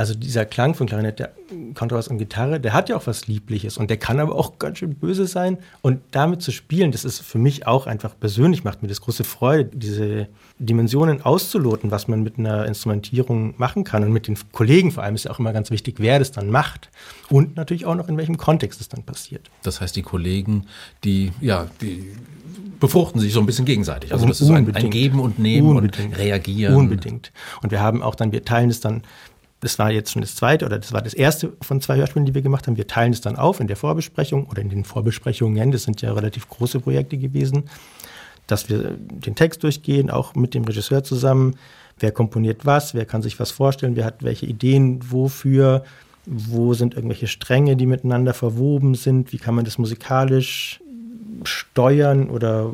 also 0.00 0.14
dieser 0.14 0.46
Klang 0.46 0.72
von 0.72 0.86
Klarinette, 0.86 1.28
Kontrabass 1.74 2.08
und 2.08 2.16
Gitarre, 2.16 2.58
der 2.58 2.72
hat 2.72 2.88
ja 2.88 2.96
auch 2.96 3.06
was 3.06 3.26
Liebliches 3.26 3.76
und 3.76 3.90
der 3.90 3.98
kann 3.98 4.18
aber 4.18 4.34
auch 4.34 4.58
ganz 4.58 4.78
schön 4.78 4.94
böse 4.94 5.26
sein. 5.26 5.58
Und 5.82 6.00
damit 6.12 6.40
zu 6.40 6.52
spielen, 6.52 6.90
das 6.90 7.04
ist 7.04 7.20
für 7.20 7.36
mich 7.36 7.66
auch 7.66 7.86
einfach 7.86 8.18
persönlich, 8.18 8.64
macht 8.64 8.80
mir 8.80 8.88
das 8.88 9.02
große 9.02 9.24
Freude, 9.24 9.68
diese 9.74 10.28
Dimensionen 10.58 11.20
auszuloten, 11.20 11.90
was 11.90 12.08
man 12.08 12.22
mit 12.22 12.38
einer 12.38 12.64
Instrumentierung 12.64 13.52
machen 13.58 13.84
kann. 13.84 14.02
Und 14.02 14.10
mit 14.10 14.26
den 14.26 14.38
Kollegen 14.52 14.90
vor 14.90 15.02
allem 15.02 15.16
ist 15.16 15.24
ja 15.24 15.32
auch 15.32 15.38
immer 15.38 15.52
ganz 15.52 15.70
wichtig, 15.70 15.96
wer 15.98 16.18
das 16.18 16.32
dann 16.32 16.48
macht 16.48 16.88
und 17.28 17.56
natürlich 17.56 17.84
auch 17.84 17.94
noch 17.94 18.08
in 18.08 18.16
welchem 18.16 18.38
Kontext 18.38 18.80
es 18.80 18.88
dann 18.88 19.02
passiert. 19.02 19.50
Das 19.64 19.82
heißt, 19.82 19.94
die 19.96 20.02
Kollegen, 20.02 20.64
die, 21.04 21.30
ja, 21.42 21.66
die 21.82 22.10
befruchten 22.80 23.20
sich 23.20 23.32
so 23.32 23.40
ein 23.40 23.46
bisschen 23.46 23.66
gegenseitig. 23.66 24.12
Also 24.12 24.26
das 24.26 24.40
ist 24.40 24.50
ein, 24.50 24.74
ein, 24.74 24.90
Geben 24.90 25.20
und 25.20 25.38
Nehmen 25.38 25.76
Unbedingt. 25.76 26.12
und 26.12 26.18
Reagieren. 26.18 26.74
Unbedingt. 26.74 27.30
Und 27.62 27.70
wir 27.70 27.80
haben 27.80 28.02
auch 28.02 28.14
dann, 28.14 28.32
wir 28.32 28.44
teilen 28.44 28.70
es 28.70 28.80
dann 28.80 29.02
das 29.60 29.78
war 29.78 29.90
jetzt 29.90 30.12
schon 30.12 30.22
das 30.22 30.34
zweite 30.34 30.64
oder 30.64 30.78
das 30.78 30.92
war 30.92 31.02
das 31.02 31.14
erste 31.14 31.52
von 31.60 31.80
zwei 31.80 31.96
Hörspielen, 31.96 32.24
die 32.24 32.34
wir 32.34 32.42
gemacht 32.42 32.66
haben. 32.66 32.78
Wir 32.78 32.86
teilen 32.86 33.12
es 33.12 33.20
dann 33.20 33.36
auf 33.36 33.60
in 33.60 33.66
der 33.66 33.76
Vorbesprechung 33.76 34.46
oder 34.46 34.62
in 34.62 34.70
den 34.70 34.84
Vorbesprechungen. 34.84 35.70
Das 35.70 35.82
sind 35.82 36.00
ja 36.00 36.12
relativ 36.12 36.48
große 36.48 36.80
Projekte 36.80 37.18
gewesen, 37.18 37.64
dass 38.46 38.70
wir 38.70 38.96
den 38.98 39.34
Text 39.34 39.62
durchgehen, 39.62 40.10
auch 40.10 40.34
mit 40.34 40.54
dem 40.54 40.64
Regisseur 40.64 41.04
zusammen. 41.04 41.56
Wer 41.98 42.10
komponiert 42.10 42.64
was? 42.64 42.94
Wer 42.94 43.04
kann 43.04 43.20
sich 43.20 43.38
was 43.38 43.50
vorstellen? 43.50 43.96
Wer 43.96 44.06
hat 44.06 44.22
welche 44.22 44.46
Ideen? 44.46 45.00
Wofür? 45.10 45.84
Wo 46.24 46.72
sind 46.72 46.94
irgendwelche 46.94 47.26
Stränge, 47.26 47.76
die 47.76 47.86
miteinander 47.86 48.32
verwoben 48.32 48.94
sind? 48.94 49.32
Wie 49.32 49.38
kann 49.38 49.54
man 49.54 49.66
das 49.66 49.76
musikalisch 49.76 50.80
steuern 51.44 52.30
oder 52.30 52.72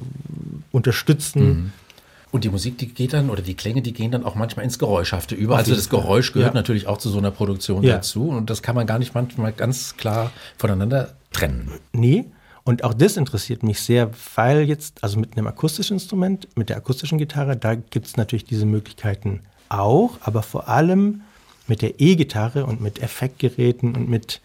unterstützen? 0.71 1.43
Mhm. 1.43 1.73
Und 2.33 2.45
die 2.45 2.51
Musik, 2.51 2.77
die 2.79 2.89
geht 2.89 3.13
dann, 3.13 3.31
oder 3.31 3.41
die 3.41 3.55
Klänge, 3.55 3.83
die 3.83 3.93
gehen 3.93 4.11
dann 4.11 4.25
auch 4.25 4.35
manchmal 4.35 4.65
ins 4.65 4.79
Geräuschhafte 4.79 5.35
über. 5.35 5.57
Also 5.57 5.75
das 5.75 5.89
Geräusch 5.89 6.33
gehört 6.33 6.55
ja. 6.55 6.61
natürlich 6.61 6.87
auch 6.87 6.99
zu 6.99 7.09
so 7.09 7.19
einer 7.19 7.31
Produktion 7.31 7.83
ja. 7.83 7.97
dazu. 7.97 8.29
Und 8.29 8.51
das 8.51 8.63
kann 8.63 8.75
man 8.75 8.87
gar 8.87 8.99
nicht 8.99 9.15
manchmal 9.15 9.53
ganz 9.53 9.97
klar 9.97 10.33
voneinander 10.59 11.15
trennen. 11.33 11.71
Nee. 11.93 12.27
Und 12.65 12.83
auch 12.83 12.95
das 12.95 13.17
interessiert 13.17 13.63
mich 13.63 13.81
sehr, 13.81 14.11
weil 14.35 14.63
jetzt, 14.63 15.05
also 15.05 15.21
mit 15.21 15.37
einem 15.37 15.47
akustischen 15.47 15.95
Instrument, 15.95 16.49
mit 16.57 16.69
der 16.69 16.77
akustischen 16.77 17.17
Gitarre, 17.17 17.57
da 17.57 17.77
gibt 17.77 18.07
es 18.07 18.17
natürlich 18.17 18.45
diese 18.45 18.67
Möglichkeiten 18.67 19.41
auch, 19.69 20.19
aber 20.21 20.43
vor 20.43 20.69
allem 20.69 21.23
mit 21.69 21.81
der 21.81 22.01
E-Gitarre 22.01 22.67
und 22.67 22.81
mit 22.81 23.01
Effektgeräten 23.01 23.95
und 23.95 24.09
mit, 24.09 24.41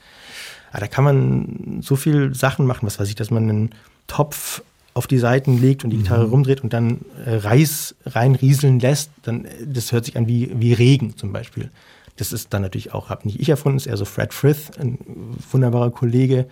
ja, 0.71 0.79
da 0.79 0.87
kann 0.87 1.03
man 1.03 1.81
so 1.81 1.95
viel 1.95 2.35
Sachen 2.35 2.67
machen, 2.67 2.85
was 2.85 2.99
weiß 2.99 3.09
ich, 3.09 3.15
dass 3.15 3.31
man 3.31 3.49
einen 3.49 3.75
Topf 4.07 4.61
auf 4.93 5.07
die 5.07 5.17
Seiten 5.17 5.59
legt 5.59 5.83
und 5.83 5.89
die 5.91 5.97
Gitarre 5.97 6.25
mhm. 6.25 6.31
rumdreht 6.31 6.63
und 6.63 6.73
dann 6.73 7.01
äh, 7.25 7.35
Reis 7.35 7.95
reinrieseln 8.05 8.79
lässt, 8.79 9.11
dann 9.23 9.47
das 9.65 9.91
hört 9.91 10.05
sich 10.05 10.17
an 10.17 10.27
wie, 10.27 10.51
wie 10.55 10.73
Regen 10.73 11.15
zum 11.17 11.31
Beispiel. 11.31 11.71
Das 12.17 12.33
ist 12.33 12.53
dann 12.53 12.61
natürlich 12.61 12.93
auch, 12.93 13.09
habe 13.09 13.25
nicht 13.25 13.39
ich 13.39 13.49
erfunden, 13.49 13.77
ist 13.77 13.87
eher 13.87 13.97
so 13.97 14.05
Fred 14.05 14.33
Frith, 14.33 14.71
ein 14.77 14.97
wunderbarer 15.49 15.91
Kollege, 15.91 16.47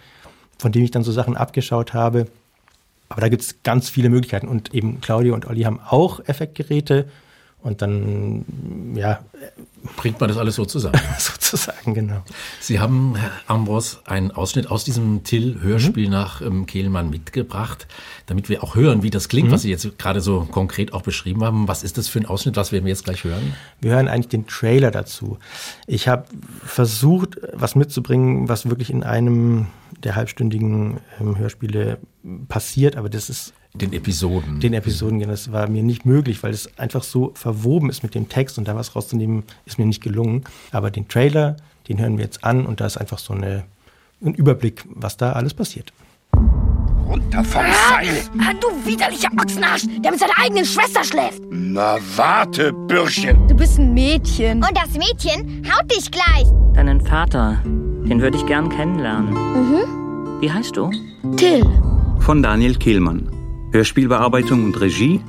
von 0.57 0.71
dem 0.71 0.83
ich 0.83 0.91
dann 0.91 1.03
so 1.03 1.11
Sachen 1.11 1.35
abgeschaut 1.35 1.93
habe. 1.93 2.27
Aber 3.09 3.21
da 3.21 3.29
gibt 3.29 3.41
es 3.41 3.61
ganz 3.63 3.89
viele 3.89 4.09
Möglichkeiten 4.09 4.47
und 4.47 4.73
eben 4.73 5.01
Claudia 5.01 5.33
und 5.33 5.47
Olli 5.47 5.63
haben 5.63 5.79
auch 5.79 6.21
Effektgeräte 6.25 7.07
und 7.61 7.81
dann, 7.81 8.45
ja. 8.95 9.19
Bringt 9.97 10.19
man 10.19 10.29
das 10.29 10.37
alles 10.37 10.55
so 10.55 10.65
zusammen. 10.65 10.99
Sozusagen, 11.17 11.93
genau. 11.93 12.23
Sie 12.59 12.79
haben, 12.79 13.15
Herr 13.15 13.31
Ambros, 13.47 14.01
einen 14.05 14.31
Ausschnitt 14.31 14.71
aus 14.71 14.83
diesem 14.83 15.23
Till-Hörspiel 15.23 16.05
mhm. 16.05 16.11
nach 16.11 16.41
ähm, 16.41 16.65
Kehlmann 16.65 17.09
mitgebracht, 17.09 17.87
damit 18.27 18.47
wir 18.47 18.63
auch 18.63 18.75
hören, 18.75 19.03
wie 19.03 19.09
das 19.09 19.27
klingt, 19.27 19.49
mhm. 19.49 19.53
was 19.53 19.63
Sie 19.63 19.69
jetzt 19.69 19.97
gerade 19.97 20.21
so 20.21 20.47
konkret 20.49 20.93
auch 20.93 21.01
beschrieben 21.01 21.43
haben. 21.43 21.67
Was 21.67 21.83
ist 21.83 21.97
das 21.97 22.07
für 22.07 22.19
ein 22.19 22.25
Ausschnitt, 22.25 22.55
was 22.55 22.71
werden 22.71 22.85
wir 22.85 22.91
jetzt 22.91 23.03
gleich 23.03 23.23
hören? 23.23 23.53
Wir 23.81 23.91
hören 23.91 24.07
eigentlich 24.07 24.29
den 24.29 24.47
Trailer 24.47 24.91
dazu. 24.91 25.37
Ich 25.85 26.07
habe 26.07 26.25
versucht, 26.63 27.37
was 27.53 27.75
mitzubringen, 27.75 28.47
was 28.47 28.69
wirklich 28.69 28.89
in 28.89 29.03
einem 29.03 29.67
der 30.03 30.15
halbstündigen 30.15 30.99
ähm, 31.19 31.37
Hörspiele 31.37 31.99
passiert, 32.47 32.95
aber 32.95 33.09
das 33.09 33.29
ist 33.29 33.53
den 33.73 33.93
Episoden. 33.93 34.59
Den 34.59 34.73
Episoden, 34.73 35.19
genau. 35.19 35.31
Das 35.31 35.51
war 35.51 35.69
mir 35.69 35.83
nicht 35.83 36.05
möglich, 36.05 36.41
weil 36.43 36.51
es 36.51 36.77
einfach 36.77 37.03
so 37.03 37.31
verwoben 37.35 37.89
ist 37.89 38.03
mit 38.03 38.15
dem 38.15 38.27
Text 38.27 38.57
und 38.57 38.67
da 38.67 38.75
was 38.75 38.95
rauszunehmen, 38.95 39.43
ist 39.65 39.77
mir 39.77 39.85
nicht 39.85 40.01
gelungen. 40.01 40.43
Aber 40.71 40.91
den 40.91 41.07
Trailer, 41.07 41.57
den 41.87 41.99
hören 41.99 42.17
wir 42.17 42.25
jetzt 42.25 42.43
an 42.43 42.65
und 42.65 42.81
da 42.81 42.85
ist 42.87 42.97
einfach 42.97 43.19
so 43.19 43.33
eine, 43.33 43.63
ein 44.23 44.33
Überblick, 44.33 44.83
was 44.89 45.17
da 45.17 45.33
alles 45.33 45.53
passiert. 45.53 45.93
Runter 47.07 47.43
vom 47.43 47.63
Seil! 47.63 48.21
Ah, 48.39 48.53
du 48.59 48.67
widerlicher 48.87 49.29
Ochsenarsch, 49.39 49.83
der 50.03 50.11
mit 50.11 50.19
seiner 50.19 50.37
eigenen 50.37 50.65
Schwester 50.65 51.03
schläft! 51.03 51.41
Na 51.49 51.97
warte, 52.15 52.71
Bürschchen! 52.71 53.47
Du 53.47 53.55
bist 53.55 53.79
ein 53.79 53.93
Mädchen. 53.93 54.63
Und 54.63 54.77
das 54.77 54.91
Mädchen 54.93 55.63
haut 55.67 55.91
dich 55.91 56.11
gleich! 56.11 56.47
Deinen 56.73 57.01
Vater, 57.01 57.61
den 57.65 58.21
würde 58.21 58.37
ich 58.37 58.45
gern 58.45 58.69
kennenlernen. 58.69 59.33
Mhm. 59.33 60.41
Wie 60.41 60.51
heißt 60.51 60.77
du? 60.77 60.91
Till. 61.35 61.65
Von 62.19 62.43
Daniel 62.43 62.75
Kehlmann. 62.75 63.38
Hörspielbearbeitung 63.71 64.65
und 64.65 64.81
Regie 64.81 65.21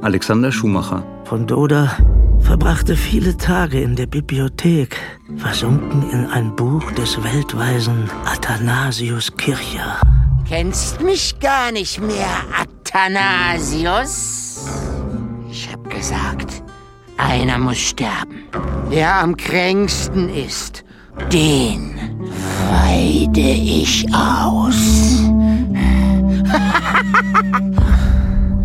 Alexander 0.00 0.50
Schumacher. 0.50 1.04
Von 1.24 1.46
Doda 1.46 1.96
verbrachte 2.40 2.96
viele 2.96 3.36
Tage 3.36 3.80
in 3.80 3.96
der 3.96 4.06
Bibliothek, 4.06 4.96
versunken 5.36 6.08
in 6.10 6.26
ein 6.26 6.54
Buch 6.56 6.90
des 6.92 7.22
weltweisen 7.22 8.08
Athanasius 8.24 9.36
Kircher. 9.36 10.00
Kennst 10.48 11.02
mich 11.02 11.38
gar 11.40 11.72
nicht 11.72 12.00
mehr, 12.00 12.44
Athanasius? 12.94 14.64
Ich 15.50 15.70
hab 15.70 15.90
gesagt, 15.90 16.62
einer 17.18 17.58
muss 17.58 17.78
sterben. 17.78 18.44
Der 18.90 19.16
am 19.16 19.36
kränksten 19.36 20.28
ist, 20.28 20.84
den 21.32 21.98
weide 22.70 23.40
ich 23.40 24.06
aus. 24.14 25.24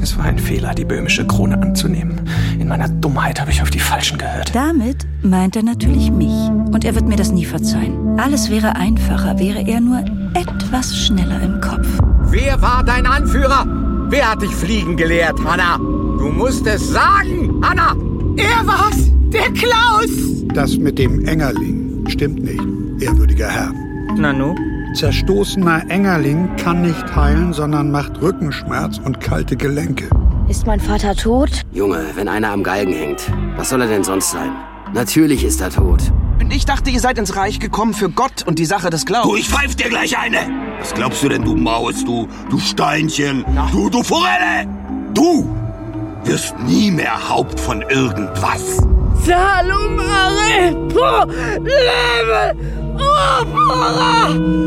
Es 0.01 0.17
war 0.17 0.25
ein 0.25 0.39
Fehler, 0.39 0.73
die 0.73 0.83
böhmische 0.83 1.27
Krone 1.27 1.61
anzunehmen. 1.61 2.21
In 2.59 2.67
meiner 2.67 2.89
Dummheit 2.89 3.39
habe 3.39 3.51
ich 3.51 3.61
auf 3.61 3.69
die 3.69 3.79
Falschen 3.79 4.17
gehört. 4.17 4.53
Damit 4.55 5.05
meint 5.21 5.55
er 5.55 5.61
natürlich 5.61 6.09
mich. 6.09 6.49
Und 6.73 6.83
er 6.83 6.95
wird 6.95 7.07
mir 7.07 7.17
das 7.17 7.31
nie 7.31 7.45
verzeihen. 7.45 8.19
Alles 8.19 8.49
wäre 8.49 8.75
einfacher, 8.75 9.37
wäre 9.37 9.61
er 9.67 9.79
nur 9.79 10.03
etwas 10.33 10.97
schneller 10.97 11.39
im 11.43 11.61
Kopf. 11.61 11.87
Wer 12.31 12.59
war 12.61 12.83
dein 12.83 13.05
Anführer? 13.05 13.65
Wer 14.09 14.31
hat 14.31 14.41
dich 14.41 14.51
fliegen 14.51 14.97
gelehrt, 14.97 15.37
Hanna? 15.45 15.77
Du 15.77 16.29
musst 16.29 16.65
es 16.65 16.89
sagen, 16.89 17.61
Hanna! 17.63 17.95
Er 18.37 18.65
war's, 18.65 19.11
der 19.31 19.51
Klaus! 19.53 20.09
Das 20.55 20.77
mit 20.77 20.97
dem 20.97 21.25
Engerling 21.27 22.05
stimmt 22.07 22.43
nicht, 22.43 22.63
ehrwürdiger 23.01 23.49
Herr. 23.49 23.71
Nanu? 24.17 24.55
Zerstoßener 24.93 25.83
Engerling 25.89 26.53
kann 26.57 26.81
nicht 26.81 27.15
heilen, 27.15 27.53
sondern 27.53 27.91
macht 27.91 28.21
Rückenschmerz 28.21 28.99
und 29.03 29.21
kalte 29.21 29.55
Gelenke. 29.55 30.09
Ist 30.49 30.67
mein 30.67 30.81
Vater 30.81 31.15
tot? 31.15 31.49
Junge, 31.71 32.03
wenn 32.15 32.27
einer 32.27 32.49
am 32.51 32.61
Galgen 32.61 32.91
hängt, 32.91 33.31
was 33.55 33.69
soll 33.69 33.81
er 33.81 33.87
denn 33.87 34.03
sonst 34.03 34.31
sein? 34.31 34.51
Natürlich 34.93 35.45
ist 35.45 35.61
er 35.61 35.69
tot. 35.69 36.01
Und 36.41 36.51
ich 36.53 36.65
dachte, 36.65 36.89
ihr 36.89 36.99
seid 36.99 37.17
ins 37.17 37.37
Reich 37.37 37.59
gekommen 37.59 37.93
für 37.93 38.09
Gott 38.09 38.43
und 38.45 38.59
die 38.59 38.65
Sache 38.65 38.89
des 38.89 39.05
Glaubens. 39.05 39.31
Du, 39.31 39.37
ich 39.37 39.47
pfeif 39.47 39.75
dir 39.75 39.87
gleich 39.87 40.17
eine! 40.17 40.39
Was 40.79 40.93
glaubst 40.93 41.23
du 41.23 41.29
denn, 41.29 41.43
du 41.45 41.55
Maus, 41.55 42.03
du, 42.03 42.27
du 42.49 42.59
Steinchen, 42.59 43.45
Na? 43.53 43.69
du, 43.71 43.89
du 43.89 44.03
Forelle? 44.03 44.67
Du 45.13 45.47
wirst 46.25 46.59
nie 46.59 46.91
mehr 46.91 47.29
Haupt 47.29 47.57
von 47.59 47.81
irgendwas. 47.83 48.77
Arepo, 52.99 53.81
lebe! 53.97 54.61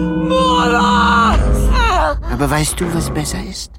Aber 2.35 2.51
weißt 2.51 2.81
du, 2.81 2.93
was 2.93 3.15
besser 3.15 3.43
ist? 3.45 3.73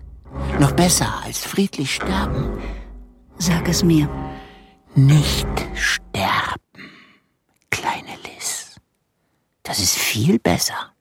Noch 0.59 0.71
besser 0.71 1.13
als 1.23 1.39
friedlich 1.39 1.95
sterben. 1.95 2.57
Sag 3.37 3.67
es 3.67 3.83
mir. 3.83 4.09
Nicht 4.95 5.47
sterben, 5.75 6.89
kleine 7.69 8.15
Liz. 8.23 8.75
Das 9.61 9.79
ist 9.79 9.95
viel 9.95 10.39
besser. 10.39 10.93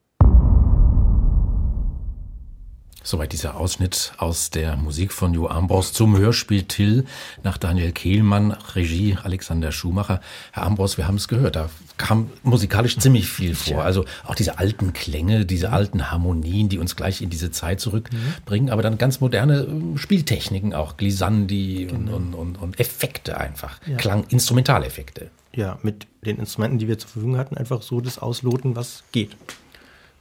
Soweit 3.06 3.32
dieser 3.32 3.56
Ausschnitt 3.56 4.14
aus 4.16 4.50
der 4.50 4.76
Musik 4.76 5.12
von 5.12 5.34
Jo 5.34 5.46
Ambros 5.46 5.92
zum 5.92 6.16
Hörspiel 6.16 6.64
Till 6.64 7.04
nach 7.42 7.58
Daniel 7.58 7.92
Kehlmann, 7.92 8.52
Regie 8.74 9.16
Alexander 9.22 9.70
Schumacher. 9.72 10.20
Herr 10.52 10.64
Ambros, 10.64 10.96
wir 10.96 11.06
haben 11.06 11.16
es 11.16 11.28
gehört, 11.28 11.54
da 11.54 11.68
kam 11.96 12.30
musikalisch 12.42 12.98
ziemlich 12.98 13.28
viel 13.28 13.54
vor. 13.54 13.84
Also 13.84 14.04
auch 14.24 14.34
diese 14.34 14.58
alten 14.58 14.92
Klänge, 14.92 15.46
diese 15.46 15.70
alten 15.70 16.10
Harmonien, 16.10 16.68
die 16.68 16.78
uns 16.78 16.96
gleich 16.96 17.22
in 17.22 17.30
diese 17.30 17.50
Zeit 17.50 17.80
zurückbringen, 17.80 18.70
aber 18.70 18.82
dann 18.82 18.98
ganz 18.98 19.20
moderne 19.20 19.60
ähm, 19.60 19.96
Spieltechniken 19.96 20.74
auch, 20.74 20.96
Glissandi 20.96 21.86
genau. 21.88 22.16
und, 22.16 22.34
und, 22.34 22.60
und, 22.60 22.80
Effekte 22.80 23.38
einfach, 23.38 23.80
ja. 23.86 23.96
Klang, 23.96 24.24
Instrumentaleffekte. 24.28 25.30
Ja, 25.54 25.78
mit 25.82 26.06
den 26.26 26.38
Instrumenten, 26.38 26.78
die 26.78 26.88
wir 26.88 26.98
zur 26.98 27.10
Verfügung 27.10 27.36
hatten, 27.36 27.56
einfach 27.56 27.82
so 27.82 28.00
das 28.00 28.18
ausloten, 28.18 28.74
was 28.74 29.04
geht. 29.12 29.36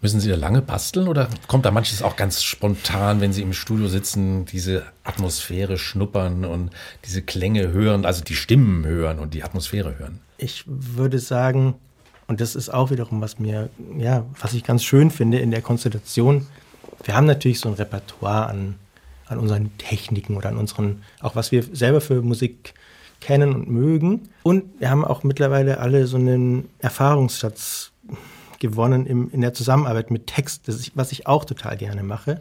Müssen 0.04 0.20
Sie 0.20 0.30
da 0.30 0.36
lange 0.36 0.62
basteln 0.62 1.08
oder 1.08 1.30
kommt 1.48 1.64
da 1.64 1.72
manches 1.72 2.02
auch 2.02 2.18
ganz 2.18 2.44
spontan, 2.44 3.22
wenn 3.22 3.32
Sie 3.32 3.42
im 3.42 3.54
Studio 3.54 3.88
sitzen, 3.88 4.44
diese 4.44 4.84
Atmosphäre 5.06 5.78
schnuppern 5.78 6.44
und 6.44 6.72
diese 7.06 7.22
Klänge 7.22 7.72
hören, 7.72 8.06
also 8.06 8.22
die 8.22 8.36
Stimmen 8.36 8.86
hören 8.86 9.18
und 9.20 9.34
die 9.34 9.44
Atmosphäre 9.44 9.98
hören? 9.98 10.20
Ich 10.38 10.66
würde 10.68 11.20
sagen, 11.20 11.76
und 12.28 12.42
das 12.42 12.54
ist 12.54 12.68
auch 12.68 12.92
wiederum, 12.92 13.22
was 13.22 13.40
mir, 13.40 13.70
ja, 13.98 14.26
was 14.42 14.54
ich 14.54 14.66
ganz 14.66 14.84
schön 14.84 15.10
finde 15.10 15.40
in 15.40 15.52
der 15.52 15.62
Konstellation. 15.62 16.48
Wir 17.06 17.16
haben 17.16 17.26
natürlich 17.26 17.62
so 17.62 17.70
ein 17.70 17.76
Repertoire 17.76 18.48
an, 18.48 18.76
an 19.28 19.40
unseren 19.40 19.78
Techniken 19.78 20.36
oder 20.36 20.50
an 20.50 20.58
unseren, 20.58 21.02
auch 21.22 21.38
was 21.38 21.54
wir 21.54 21.64
selber 21.72 22.02
für 22.02 22.22
Musik 22.22 22.74
kennen 23.22 23.56
und 23.56 23.70
mögen. 23.70 24.28
Und 24.44 24.66
wir 24.82 24.90
haben 24.90 25.06
auch 25.06 25.24
mittlerweile 25.24 25.78
alle 25.78 26.08
so 26.08 26.18
einen 26.18 26.68
Erfahrungsschatz 26.80 27.93
gewonnen 28.64 29.06
im, 29.06 29.30
in 29.32 29.42
der 29.42 29.54
Zusammenarbeit 29.54 30.10
mit 30.10 30.26
Text, 30.26 30.70
ich, 30.70 30.94
was 30.96 31.12
ich 31.12 31.28
auch 31.28 31.44
total 31.44 31.76
gerne 31.76 32.02
mache. 32.02 32.40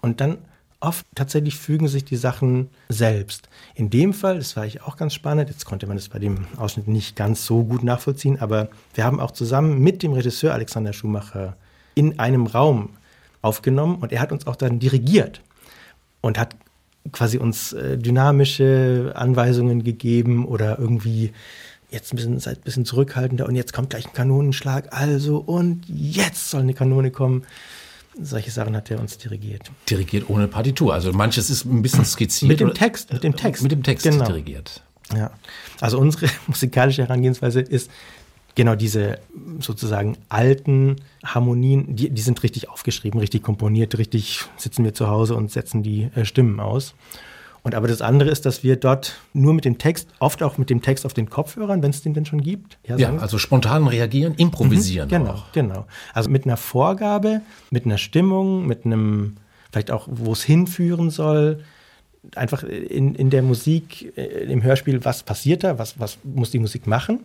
Und 0.00 0.20
dann 0.20 0.38
oft 0.78 1.04
tatsächlich 1.14 1.56
fügen 1.56 1.88
sich 1.88 2.04
die 2.04 2.16
Sachen 2.16 2.70
selbst. 2.88 3.48
In 3.74 3.90
dem 3.90 4.14
Fall, 4.14 4.38
das 4.38 4.56
war 4.56 4.64
ich 4.64 4.80
auch 4.82 4.96
ganz 4.96 5.12
spannend, 5.12 5.50
jetzt 5.50 5.66
konnte 5.66 5.88
man 5.88 5.96
das 5.96 6.08
bei 6.08 6.20
dem 6.20 6.46
Ausschnitt 6.56 6.86
nicht 6.86 7.16
ganz 7.16 7.44
so 7.44 7.64
gut 7.64 7.82
nachvollziehen, 7.82 8.40
aber 8.40 8.68
wir 8.94 9.04
haben 9.04 9.20
auch 9.20 9.32
zusammen 9.32 9.80
mit 9.80 10.04
dem 10.04 10.12
Regisseur 10.12 10.54
Alexander 10.54 10.92
Schumacher 10.92 11.56
in 11.96 12.18
einem 12.20 12.46
Raum 12.46 12.90
aufgenommen 13.42 13.96
und 13.96 14.12
er 14.12 14.20
hat 14.20 14.32
uns 14.32 14.46
auch 14.46 14.56
dann 14.56 14.78
dirigiert 14.78 15.42
und 16.20 16.38
hat 16.38 16.54
quasi 17.12 17.38
uns 17.38 17.72
äh, 17.72 17.98
dynamische 17.98 19.12
Anweisungen 19.16 19.82
gegeben 19.82 20.46
oder 20.46 20.78
irgendwie 20.78 21.32
jetzt 21.90 22.12
ein 22.12 22.16
bisschen, 22.16 22.38
seid 22.38 22.58
ein 22.58 22.62
bisschen 22.62 22.84
zurückhaltender 22.84 23.46
und 23.46 23.56
jetzt 23.56 23.72
kommt 23.72 23.90
gleich 23.90 24.06
ein 24.06 24.12
Kanonenschlag, 24.12 24.88
also 24.92 25.38
und 25.38 25.84
jetzt 25.88 26.50
soll 26.50 26.62
eine 26.62 26.74
Kanone 26.74 27.10
kommen. 27.10 27.44
solche 28.20 28.50
Sachen 28.50 28.76
hat 28.76 28.90
er 28.90 29.00
uns 29.00 29.18
dirigiert. 29.18 29.70
Dirigiert 29.88 30.28
ohne 30.28 30.48
Partitur. 30.48 30.92
Also 30.94 31.12
manches 31.12 31.48
ist 31.48 31.64
ein 31.64 31.82
bisschen 31.82 32.04
skizziert. 32.04 32.48
Mit 32.48 32.60
dem 32.60 32.74
Text, 32.74 33.12
mit 33.12 33.22
dem 33.22 33.36
Text. 33.36 33.62
Mit 33.62 33.72
dem 33.72 33.82
Text 33.82 34.04
genau. 34.04 34.26
dirigiert. 34.26 34.82
Ja. 35.14 35.30
Also 35.80 35.98
unsere 35.98 36.26
musikalische 36.46 37.02
Herangehensweise 37.02 37.60
ist 37.60 37.90
genau 38.54 38.74
diese 38.74 39.18
sozusagen 39.60 40.16
alten 40.28 40.96
Harmonien, 41.24 41.96
die, 41.96 42.10
die 42.10 42.22
sind 42.22 42.42
richtig 42.42 42.68
aufgeschrieben, 42.68 43.20
richtig 43.20 43.42
komponiert, 43.42 43.96
richtig 43.98 44.42
sitzen 44.56 44.84
wir 44.84 44.94
zu 44.94 45.08
Hause 45.08 45.34
und 45.34 45.50
setzen 45.50 45.82
die 45.82 46.10
äh, 46.14 46.24
Stimmen 46.24 46.60
aus. 46.60 46.94
Und 47.62 47.74
aber 47.74 47.88
das 47.88 48.00
andere 48.00 48.30
ist, 48.30 48.46
dass 48.46 48.62
wir 48.62 48.76
dort 48.76 49.16
nur 49.34 49.52
mit 49.52 49.64
dem 49.64 49.76
Text, 49.78 50.08
oft 50.18 50.42
auch 50.42 50.56
mit 50.56 50.70
dem 50.70 50.80
Text 50.80 51.04
auf 51.04 51.12
den 51.12 51.28
Kopfhörern, 51.28 51.82
wenn 51.82 51.90
es 51.90 52.02
den 52.02 52.14
denn 52.14 52.24
schon 52.24 52.40
gibt. 52.40 52.78
Ja, 52.86 52.96
ja 52.96 53.16
also 53.16 53.36
spontan 53.38 53.86
reagieren, 53.86 54.34
improvisieren. 54.34 55.08
Mhm, 55.08 55.10
genau, 55.10 55.30
auch. 55.30 55.52
genau. 55.52 55.86
Also 56.14 56.30
mit 56.30 56.44
einer 56.46 56.56
Vorgabe, 56.56 57.42
mit 57.70 57.84
einer 57.84 57.98
Stimmung, 57.98 58.66
mit 58.66 58.86
einem, 58.86 59.36
vielleicht 59.70 59.90
auch, 59.90 60.08
wo 60.10 60.32
es 60.32 60.42
hinführen 60.42 61.10
soll. 61.10 61.62
Einfach 62.34 62.62
in, 62.62 63.14
in 63.14 63.30
der 63.30 63.42
Musik, 63.42 64.12
äh, 64.16 64.44
im 64.44 64.62
Hörspiel, 64.62 65.04
was 65.04 65.22
passiert 65.22 65.64
da, 65.64 65.78
was, 65.78 65.98
was 65.98 66.18
muss 66.22 66.50
die 66.50 66.58
Musik 66.58 66.86
machen. 66.86 67.20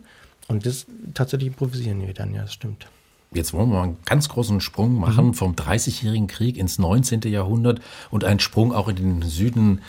Und 0.48 0.66
das 0.66 0.86
tatsächlich 1.14 1.48
improvisieren 1.48 2.06
wir 2.06 2.14
dann, 2.14 2.34
ja, 2.34 2.42
das 2.42 2.52
stimmt. 2.52 2.86
Jetzt 3.32 3.52
wollen 3.52 3.70
wir 3.70 3.76
mal 3.76 3.82
einen 3.82 3.96
ganz 4.04 4.28
großen 4.28 4.60
Sprung 4.60 4.94
machen 4.94 5.28
mhm. 5.28 5.34
vom 5.34 5.56
Dreißigjährigen 5.56 6.26
Krieg 6.26 6.56
ins 6.56 6.78
19. 6.78 7.22
Jahrhundert 7.22 7.80
und 8.10 8.24
einen 8.24 8.40
Sprung 8.40 8.72
auch 8.72 8.88
in 8.88 8.96
den 8.96 9.22
Süden 9.22 9.82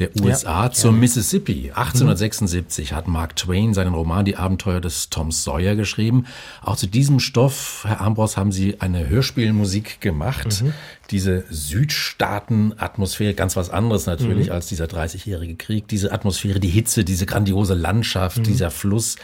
der 0.00 0.10
USA 0.20 0.66
ja, 0.66 0.72
ja. 0.72 0.90
Mississippi. 0.90 1.70
1876 1.70 2.90
mhm. 2.90 2.96
hat 2.96 3.06
Mark 3.06 3.36
Twain 3.36 3.74
seinen 3.74 3.94
Roman 3.94 4.24
Die 4.24 4.36
Abenteuer 4.36 4.80
des 4.80 5.08
Tom 5.08 5.30
Sawyer 5.30 5.76
geschrieben. 5.76 6.26
Auch 6.62 6.76
zu 6.76 6.88
diesem 6.88 7.20
Stoff, 7.20 7.84
Herr 7.86 8.00
Ambros, 8.00 8.36
haben 8.36 8.50
Sie 8.50 8.80
eine 8.80 9.08
Hörspielmusik 9.08 10.00
gemacht. 10.00 10.62
Mhm. 10.62 10.72
Diese 11.10 11.44
Südstaaten-Atmosphäre, 11.48 13.34
ganz 13.34 13.54
was 13.54 13.70
anderes 13.70 14.06
natürlich 14.06 14.48
mhm. 14.48 14.54
als 14.54 14.66
dieser 14.66 14.86
30-jährige 14.86 15.54
Krieg. 15.54 15.86
Diese 15.86 16.10
Atmosphäre, 16.10 16.58
die 16.58 16.68
Hitze, 16.68 17.04
diese 17.04 17.26
grandiose 17.26 17.74
Landschaft, 17.74 18.38
mhm. 18.38 18.44
dieser 18.44 18.72
Fluss. 18.72 19.14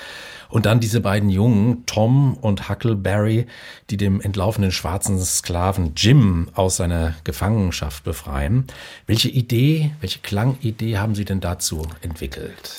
Und 0.51 0.67
dann 0.67 0.81
diese 0.81 1.01
beiden 1.01 1.31
Jungen, 1.31 1.87
Tom 1.87 2.35
und 2.35 2.69
Huckleberry, 2.69 3.47
die 3.89 3.97
dem 3.97 4.21
entlaufenen 4.21 4.73
schwarzen 4.73 5.19
Sklaven 5.21 5.93
Jim 5.97 6.49
aus 6.55 6.77
seiner 6.77 7.15
Gefangenschaft 7.25 8.05
befreien. 8.05 8.67
Welche 9.07 9.29
Idee, 9.29 9.93
welche 10.01 10.19
Klangidee 10.19 10.99
haben 10.99 11.15
Sie 11.15 11.25
denn 11.25 11.41
dazu 11.41 11.87
entwickelt? 12.03 12.73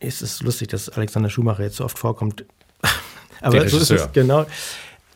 Es 0.00 0.22
ist 0.22 0.42
lustig, 0.42 0.68
dass 0.68 0.88
Alexander 0.88 1.28
Schumacher 1.28 1.62
jetzt 1.62 1.76
so 1.76 1.84
oft 1.84 1.98
vorkommt. 1.98 2.44
Aber 3.42 3.68
so 3.68 3.78
ist 3.78 3.90
es 3.90 4.12
genau. 4.12 4.46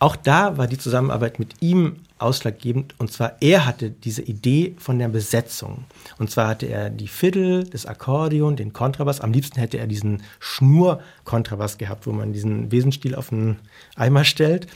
Auch 0.04 0.16
da 0.16 0.58
war 0.58 0.66
die 0.66 0.76
Zusammenarbeit 0.76 1.38
mit 1.38 1.62
ihm 1.62 1.96
ausschlaggebend. 2.18 2.94
Und 2.98 3.10
zwar, 3.10 3.38
er 3.40 3.64
hatte 3.64 3.88
diese 3.88 4.20
Idee 4.20 4.74
von 4.76 4.98
der 4.98 5.08
Besetzung. 5.08 5.84
Und 6.18 6.30
zwar 6.30 6.48
hatte 6.48 6.66
er 6.66 6.90
die 6.90 7.08
Fiddle, 7.08 7.64
das 7.64 7.86
Akkordeon, 7.86 8.54
den 8.54 8.74
Kontrabass. 8.74 9.22
Am 9.22 9.32
liebsten 9.32 9.58
hätte 9.58 9.78
er 9.78 9.86
diesen 9.86 10.22
Schnur-Kontrabass 10.40 11.78
gehabt, 11.78 12.06
wo 12.06 12.12
man 12.12 12.34
diesen 12.34 12.68
Besenstiel 12.68 13.14
auf 13.14 13.32
einen 13.32 13.60
Eimer 13.96 14.24
stellt. 14.24 14.66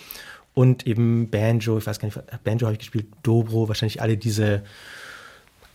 Und 0.55 0.87
eben 0.87 1.29
Banjo, 1.29 1.77
ich 1.77 1.87
weiß 1.87 1.99
gar 1.99 2.07
nicht, 2.07 2.19
Banjo 2.43 2.64
habe 2.64 2.73
ich 2.73 2.79
gespielt, 2.79 3.09
Dobro, 3.23 3.69
wahrscheinlich 3.69 4.01
alle 4.01 4.17
diese 4.17 4.62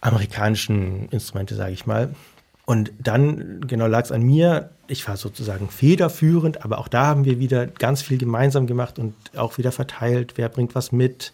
amerikanischen 0.01 1.09
Instrumente, 1.09 1.53
sage 1.53 1.73
ich 1.73 1.85
mal. 1.85 2.15
Und 2.65 2.93
dann, 2.97 3.61
genau, 3.67 3.87
lag 3.87 4.05
es 4.05 4.11
an 4.11 4.21
mir. 4.21 4.69
Ich 4.87 5.07
war 5.07 5.17
sozusagen 5.17 5.69
federführend, 5.69 6.63
aber 6.63 6.77
auch 6.77 6.87
da 6.87 7.07
haben 7.07 7.25
wir 7.25 7.39
wieder 7.39 7.67
ganz 7.67 8.01
viel 8.01 8.17
gemeinsam 8.17 8.67
gemacht 8.67 8.99
und 8.99 9.13
auch 9.35 9.57
wieder 9.57 9.71
verteilt, 9.71 10.33
wer 10.37 10.49
bringt 10.49 10.75
was 10.75 10.91
mit 10.91 11.33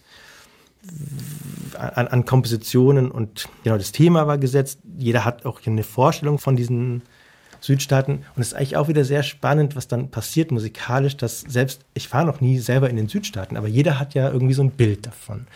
an, 1.78 2.08
an 2.08 2.24
Kompositionen. 2.24 3.10
Und 3.10 3.48
genau, 3.62 3.76
das 3.76 3.92
Thema 3.92 4.26
war 4.26 4.38
gesetzt. 4.38 4.80
Jeder 4.98 5.24
hat 5.24 5.46
auch 5.46 5.60
eine 5.64 5.84
Vorstellung 5.84 6.38
von 6.38 6.56
diesen 6.56 7.02
Südstaaten. 7.60 8.24
Und 8.34 8.42
es 8.42 8.48
ist 8.48 8.54
eigentlich 8.54 8.76
auch 8.76 8.88
wieder 8.88 9.04
sehr 9.04 9.22
spannend, 9.22 9.76
was 9.76 9.86
dann 9.86 10.10
passiert 10.10 10.50
musikalisch, 10.50 11.16
dass 11.16 11.42
selbst, 11.42 11.82
ich 11.94 12.12
war 12.12 12.24
noch 12.24 12.40
nie 12.40 12.58
selber 12.58 12.90
in 12.90 12.96
den 12.96 13.08
Südstaaten, 13.08 13.56
aber 13.56 13.68
jeder 13.68 13.98
hat 13.98 14.14
ja 14.14 14.30
irgendwie 14.30 14.54
so 14.54 14.62
ein 14.62 14.70
Bild 14.70 15.06
davon. 15.06 15.46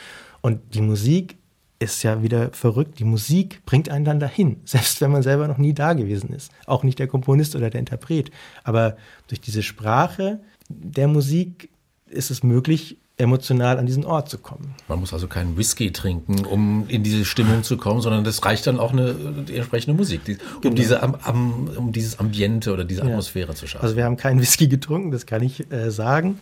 Und 0.41 0.61
die 0.75 0.83
Musik 0.83 1.37
ist 1.79 2.03
ja 2.03 2.23
wieder 2.23 2.51
verrückt. 2.53 2.99
Die 2.99 3.05
Musik 3.05 3.65
bringt 3.67 3.89
einen 3.89 4.05
dann 4.05 4.21
dahin, 4.21 4.61
selbst 4.65 5.01
wenn 5.01 5.11
man 5.11 5.23
selber 5.23 5.49
noch 5.49 5.59
nie 5.59 5.75
da 5.75 5.93
gewesen 5.93 6.33
ist. 6.33 6.51
Auch 6.67 6.83
nicht 6.83 6.99
der 6.99 7.09
Komponist 7.09 7.57
oder 7.57 7.71
der 7.71 7.81
Interpret. 7.81 8.31
Aber 8.63 8.97
durch 9.29 9.41
diese 9.41 9.63
Sprache 9.63 10.41
der 10.69 11.09
Musik 11.09 11.71
ist 12.09 12.31
es 12.31 12.43
möglich, 12.43 12.99
emotional 13.17 13.79
an 13.79 13.87
diesen 13.87 14.05
Ort 14.05 14.29
zu 14.29 14.39
kommen. 14.39 14.75
Man 14.89 14.99
muss 14.99 15.13
also 15.13 15.29
keinen 15.29 15.57
Whisky 15.57 15.93
trinken, 15.93 16.45
um 16.45 16.87
in 16.89 17.05
diese 17.05 17.25
Stimmung 17.25 17.63
zu 17.63 17.77
kommen, 17.77 18.01
sondern 18.01 18.25
das 18.25 18.45
reicht 18.45 18.67
dann 18.67 18.81
auch 18.81 18.93
eine 18.93 19.15
die 19.15 19.55
entsprechende 19.55 19.97
Musik, 19.97 20.25
die, 20.25 20.33
um, 20.33 20.61
genau. 20.61 20.75
diese, 20.75 21.01
um, 21.01 21.69
um, 21.77 21.93
dieses 21.93 22.19
Ambiente 22.19 22.73
oder 22.73 22.85
diese 22.85 23.03
Atmosphäre 23.03 23.51
ja. 23.51 23.55
zu 23.55 23.69
schaffen. 23.69 23.85
Also 23.85 23.97
wir 23.97 24.05
haben 24.05 24.17
keinen 24.17 24.41
Whisky 24.41 24.67
getrunken, 24.67 25.13
das 25.13 25.27
kann 25.27 25.43
ich 25.45 25.71
äh, 25.71 25.93
sagen. 25.93 26.41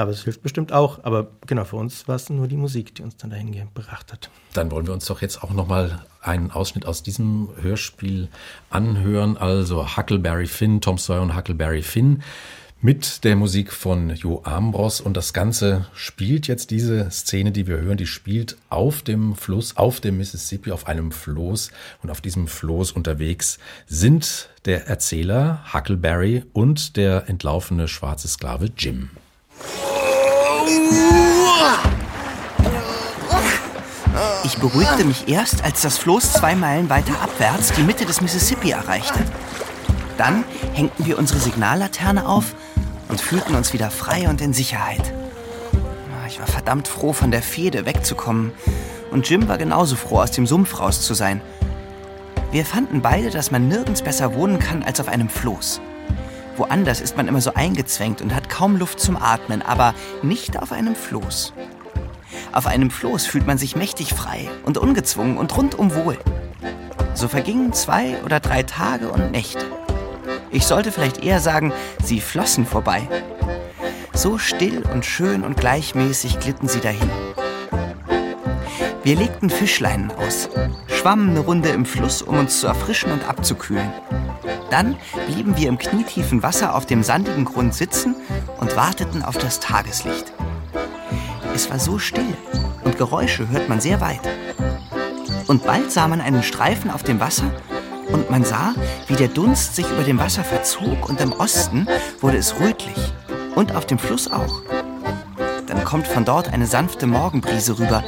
Aber 0.00 0.12
es 0.12 0.22
hilft 0.22 0.42
bestimmt 0.42 0.72
auch. 0.72 1.02
Aber 1.02 1.32
genau, 1.46 1.64
für 1.64 1.76
uns 1.76 2.06
war 2.06 2.14
es 2.14 2.30
nur 2.30 2.46
die 2.46 2.56
Musik, 2.56 2.94
die 2.94 3.02
uns 3.02 3.16
dann 3.16 3.30
dahin 3.30 3.50
gebracht 3.50 4.12
hat. 4.12 4.30
Dann 4.54 4.70
wollen 4.70 4.86
wir 4.86 4.94
uns 4.94 5.06
doch 5.06 5.20
jetzt 5.20 5.42
auch 5.42 5.50
nochmal 5.50 6.04
einen 6.22 6.52
Ausschnitt 6.52 6.86
aus 6.86 7.02
diesem 7.02 7.48
Hörspiel 7.60 8.28
anhören. 8.70 9.36
Also 9.36 9.96
Huckleberry 9.96 10.46
Finn, 10.46 10.80
Tom 10.80 10.98
Sawyer 10.98 11.22
und 11.22 11.36
Huckleberry 11.36 11.82
Finn 11.82 12.22
mit 12.80 13.24
der 13.24 13.34
Musik 13.34 13.72
von 13.72 14.14
Jo 14.14 14.42
Ambros. 14.44 15.00
Und 15.00 15.16
das 15.16 15.32
Ganze 15.32 15.86
spielt 15.94 16.46
jetzt 16.46 16.70
diese 16.70 17.10
Szene, 17.10 17.50
die 17.50 17.66
wir 17.66 17.78
hören, 17.78 17.96
die 17.96 18.06
spielt 18.06 18.56
auf 18.68 19.02
dem 19.02 19.34
Fluss, 19.34 19.76
auf 19.76 20.00
dem 20.00 20.18
Mississippi, 20.18 20.70
auf 20.70 20.86
einem 20.86 21.10
Floß. 21.10 21.72
Und 22.04 22.10
auf 22.10 22.20
diesem 22.20 22.46
Floß 22.46 22.92
unterwegs 22.92 23.58
sind 23.88 24.48
der 24.64 24.86
Erzähler 24.86 25.64
Huckleberry 25.74 26.44
und 26.52 26.96
der 26.96 27.28
entlaufene 27.28 27.88
schwarze 27.88 28.28
Sklave 28.28 28.70
Jim. 28.76 29.10
Ich 34.44 34.58
beruhigte 34.58 35.04
mich 35.04 35.28
erst, 35.28 35.64
als 35.64 35.82
das 35.82 35.98
Floß 35.98 36.32
zwei 36.32 36.54
Meilen 36.54 36.90
weiter 36.90 37.20
abwärts 37.22 37.72
die 37.72 37.82
Mitte 37.82 38.06
des 38.06 38.20
Mississippi 38.20 38.70
erreichte. 38.70 39.20
Dann 40.16 40.44
hängten 40.74 41.06
wir 41.06 41.18
unsere 41.18 41.38
Signallaterne 41.38 42.26
auf 42.26 42.54
und 43.08 43.20
fühlten 43.20 43.54
uns 43.54 43.72
wieder 43.72 43.90
frei 43.90 44.28
und 44.28 44.40
in 44.40 44.52
Sicherheit. 44.52 45.12
Ich 46.26 46.40
war 46.40 46.46
verdammt 46.46 46.88
froh, 46.88 47.12
von 47.12 47.30
der 47.30 47.42
Fehde 47.42 47.86
wegzukommen. 47.86 48.52
Und 49.10 49.28
Jim 49.28 49.48
war 49.48 49.58
genauso 49.58 49.96
froh, 49.96 50.20
aus 50.20 50.30
dem 50.30 50.46
Sumpf 50.46 50.78
raus 50.78 51.02
zu 51.02 51.14
sein. 51.14 51.40
Wir 52.50 52.64
fanden 52.64 53.00
beide, 53.00 53.30
dass 53.30 53.50
man 53.50 53.68
nirgends 53.68 54.02
besser 54.02 54.34
wohnen 54.34 54.58
kann 54.58 54.82
als 54.82 55.00
auf 55.00 55.08
einem 55.08 55.28
Floß. 55.28 55.80
Woanders 56.58 57.00
ist 57.00 57.16
man 57.16 57.28
immer 57.28 57.40
so 57.40 57.54
eingezwängt 57.54 58.20
und 58.20 58.34
hat 58.34 58.48
kaum 58.48 58.76
Luft 58.76 58.98
zum 58.98 59.16
Atmen, 59.16 59.62
aber 59.62 59.94
nicht 60.22 60.60
auf 60.60 60.72
einem 60.72 60.96
Floß. 60.96 61.52
Auf 62.52 62.66
einem 62.66 62.90
Floß 62.90 63.26
fühlt 63.26 63.46
man 63.46 63.58
sich 63.58 63.76
mächtig 63.76 64.12
frei 64.12 64.48
und 64.64 64.76
ungezwungen 64.76 65.36
und 65.36 65.56
rundum 65.56 65.94
wohl. 65.94 66.18
So 67.14 67.28
vergingen 67.28 67.72
zwei 67.72 68.16
oder 68.24 68.40
drei 68.40 68.64
Tage 68.64 69.08
und 69.08 69.30
Nächte. 69.30 69.64
Ich 70.50 70.66
sollte 70.66 70.90
vielleicht 70.90 71.22
eher 71.22 71.40
sagen, 71.40 71.72
sie 72.02 72.20
flossen 72.20 72.66
vorbei. 72.66 73.06
So 74.12 74.38
still 74.38 74.82
und 74.92 75.04
schön 75.04 75.44
und 75.44 75.56
gleichmäßig 75.56 76.40
glitten 76.40 76.66
sie 76.66 76.80
dahin. 76.80 77.10
Wir 79.08 79.16
legten 79.16 79.48
Fischleinen 79.48 80.10
aus, 80.10 80.50
schwammen 80.86 81.30
eine 81.30 81.38
Runde 81.38 81.70
im 81.70 81.86
Fluss, 81.86 82.20
um 82.20 82.38
uns 82.38 82.60
zu 82.60 82.66
erfrischen 82.66 83.10
und 83.10 83.26
abzukühlen. 83.26 83.90
Dann 84.70 84.98
blieben 85.28 85.56
wir 85.56 85.70
im 85.70 85.78
knietiefen 85.78 86.42
Wasser 86.42 86.74
auf 86.74 86.84
dem 86.84 87.02
sandigen 87.02 87.46
Grund 87.46 87.72
sitzen 87.72 88.14
und 88.60 88.76
warteten 88.76 89.22
auf 89.22 89.38
das 89.38 89.60
Tageslicht. 89.60 90.30
Es 91.54 91.70
war 91.70 91.78
so 91.78 91.98
still 91.98 92.36
und 92.84 92.98
Geräusche 92.98 93.48
hört 93.48 93.70
man 93.70 93.80
sehr 93.80 94.02
weit. 94.02 94.20
Und 95.46 95.64
bald 95.64 95.90
sah 95.90 96.06
man 96.06 96.20
einen 96.20 96.42
Streifen 96.42 96.90
auf 96.90 97.02
dem 97.02 97.18
Wasser 97.18 97.50
und 98.12 98.30
man 98.30 98.44
sah, 98.44 98.74
wie 99.06 99.16
der 99.16 99.28
Dunst 99.28 99.74
sich 99.74 99.90
über 99.90 100.02
dem 100.02 100.18
Wasser 100.18 100.44
verzog 100.44 101.08
und 101.08 101.18
im 101.22 101.32
Osten 101.32 101.88
wurde 102.20 102.36
es 102.36 102.60
rötlich 102.60 103.14
und 103.54 103.74
auf 103.74 103.86
dem 103.86 103.98
Fluss 103.98 104.30
auch. 104.30 104.60
Dann 105.68 105.84
kommt 105.84 106.06
von 106.06 106.24
dort 106.24 106.52
eine 106.52 106.66
sanfte 106.66 107.06
Morgenbrise 107.06 107.78
rüber, 107.78 108.02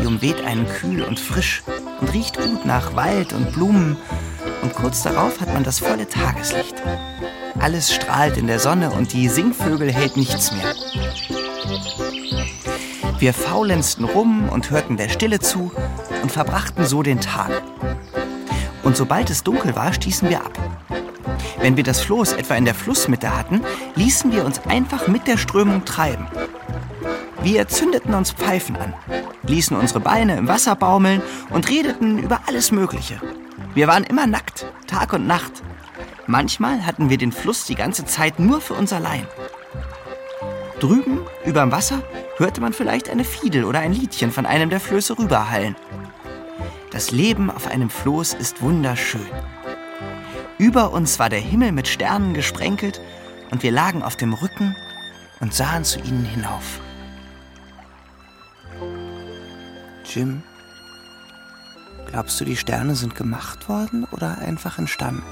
die 0.00 0.06
umweht 0.06 0.44
einen 0.44 0.66
kühl 0.68 1.02
und 1.02 1.18
frisch 1.18 1.62
und 2.00 2.12
riecht 2.12 2.40
gut 2.40 2.64
nach 2.64 2.94
Wald 2.94 3.32
und 3.32 3.52
Blumen 3.52 3.96
und 4.62 4.74
kurz 4.74 5.02
darauf 5.02 5.40
hat 5.40 5.52
man 5.52 5.64
das 5.64 5.80
volle 5.80 6.08
Tageslicht. 6.08 6.76
Alles 7.58 7.92
strahlt 7.92 8.36
in 8.36 8.46
der 8.46 8.60
Sonne 8.60 8.90
und 8.90 9.12
die 9.12 9.28
Singvögel 9.28 9.92
hält 9.92 10.16
nichts 10.16 10.52
mehr. 10.52 10.74
Wir 13.18 13.34
faulenzten 13.34 14.04
rum 14.04 14.48
und 14.48 14.70
hörten 14.70 14.96
der 14.96 15.08
Stille 15.08 15.40
zu 15.40 15.72
und 16.22 16.32
verbrachten 16.32 16.86
so 16.86 17.02
den 17.02 17.20
Tag. 17.20 17.50
Und 18.82 18.96
sobald 18.96 19.28
es 19.30 19.42
dunkel 19.42 19.76
war, 19.76 19.92
stießen 19.92 20.28
wir 20.28 20.40
ab. 20.40 20.58
Wenn 21.60 21.76
wir 21.76 21.84
das 21.84 22.00
Floß 22.00 22.32
etwa 22.34 22.54
in 22.54 22.64
der 22.64 22.74
Flussmitte 22.74 23.36
hatten, 23.36 23.62
ließen 23.94 24.32
wir 24.32 24.44
uns 24.44 24.60
einfach 24.66 25.08
mit 25.08 25.26
der 25.26 25.36
Strömung 25.36 25.84
treiben. 25.84 26.26
Wir 27.42 27.66
zündeten 27.68 28.12
uns 28.12 28.32
Pfeifen 28.32 28.76
an, 28.76 28.92
ließen 29.44 29.74
unsere 29.74 30.00
Beine 30.00 30.36
im 30.36 30.46
Wasser 30.46 30.76
baumeln 30.76 31.22
und 31.48 31.70
redeten 31.70 32.18
über 32.18 32.40
alles 32.46 32.70
Mögliche. 32.70 33.20
Wir 33.72 33.88
waren 33.88 34.04
immer 34.04 34.26
nackt, 34.26 34.66
Tag 34.86 35.14
und 35.14 35.26
Nacht. 35.26 35.62
Manchmal 36.26 36.84
hatten 36.84 37.08
wir 37.08 37.16
den 37.16 37.32
Fluss 37.32 37.64
die 37.64 37.76
ganze 37.76 38.04
Zeit 38.04 38.38
nur 38.38 38.60
für 38.60 38.74
uns 38.74 38.92
allein. 38.92 39.26
Drüben, 40.80 41.20
überm 41.46 41.72
Wasser, 41.72 42.02
hörte 42.36 42.60
man 42.60 42.74
vielleicht 42.74 43.08
eine 43.08 43.24
Fiedel 43.24 43.64
oder 43.64 43.80
ein 43.80 43.94
Liedchen 43.94 44.32
von 44.32 44.44
einem 44.44 44.68
der 44.68 44.80
Flöße 44.80 45.18
rüberhallen. 45.18 45.76
Das 46.90 47.10
Leben 47.10 47.50
auf 47.50 47.68
einem 47.68 47.88
Floß 47.88 48.34
ist 48.34 48.60
wunderschön. 48.60 49.26
Über 50.58 50.92
uns 50.92 51.18
war 51.18 51.30
der 51.30 51.40
Himmel 51.40 51.72
mit 51.72 51.88
Sternen 51.88 52.34
gesprenkelt 52.34 53.00
und 53.50 53.62
wir 53.62 53.72
lagen 53.72 54.02
auf 54.02 54.16
dem 54.16 54.34
Rücken 54.34 54.76
und 55.40 55.54
sahen 55.54 55.84
zu 55.84 56.00
ihnen 56.00 56.26
hinauf. 56.26 56.80
Jim, 60.12 60.42
glaubst 62.06 62.40
du, 62.40 62.44
die 62.44 62.56
Sterne 62.56 62.96
sind 62.96 63.14
gemacht 63.14 63.68
worden 63.68 64.04
oder 64.10 64.38
einfach 64.38 64.76
entstanden? 64.78 65.22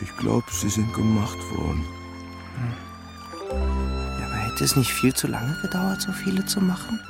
Ich 0.00 0.16
glaube, 0.18 0.46
sie 0.52 0.68
sind 0.68 0.94
gemacht 0.94 1.38
worden. 1.56 1.84
Ja, 4.20 4.26
aber 4.26 4.36
hätte 4.36 4.62
es 4.62 4.76
nicht 4.76 4.92
viel 4.92 5.12
zu 5.12 5.26
lange 5.26 5.60
gedauert, 5.62 6.00
so 6.00 6.12
viele 6.12 6.46
zu 6.46 6.60
machen? 6.60 7.00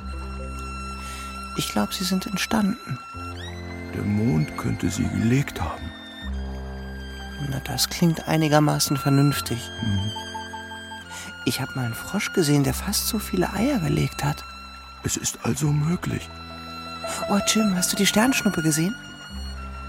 Ich 1.57 1.71
glaube, 1.71 1.93
sie 1.93 2.05
sind 2.05 2.25
entstanden. 2.25 2.97
Der 3.93 4.03
Mond 4.03 4.57
könnte 4.57 4.89
sie 4.89 5.07
gelegt 5.09 5.61
haben. 5.61 5.91
Na, 7.51 7.59
das 7.65 7.87
klingt 7.89 8.27
einigermaßen 8.27 8.97
vernünftig. 8.97 9.69
Mhm. 9.83 10.11
Ich 11.45 11.61
habe 11.61 11.73
mal 11.75 11.85
einen 11.85 11.93
Frosch 11.93 12.33
gesehen, 12.33 12.63
der 12.63 12.73
fast 12.73 13.07
so 13.07 13.19
viele 13.19 13.53
Eier 13.53 13.77
gelegt 13.77 14.23
hat. 14.23 14.43
Es 15.03 15.17
ist 15.17 15.39
also 15.43 15.67
möglich. 15.67 16.29
Oh, 17.29 17.39
Jim, 17.47 17.75
hast 17.75 17.91
du 17.91 17.97
die 17.97 18.05
Sternschnuppe 18.05 18.61
gesehen? 18.61 18.95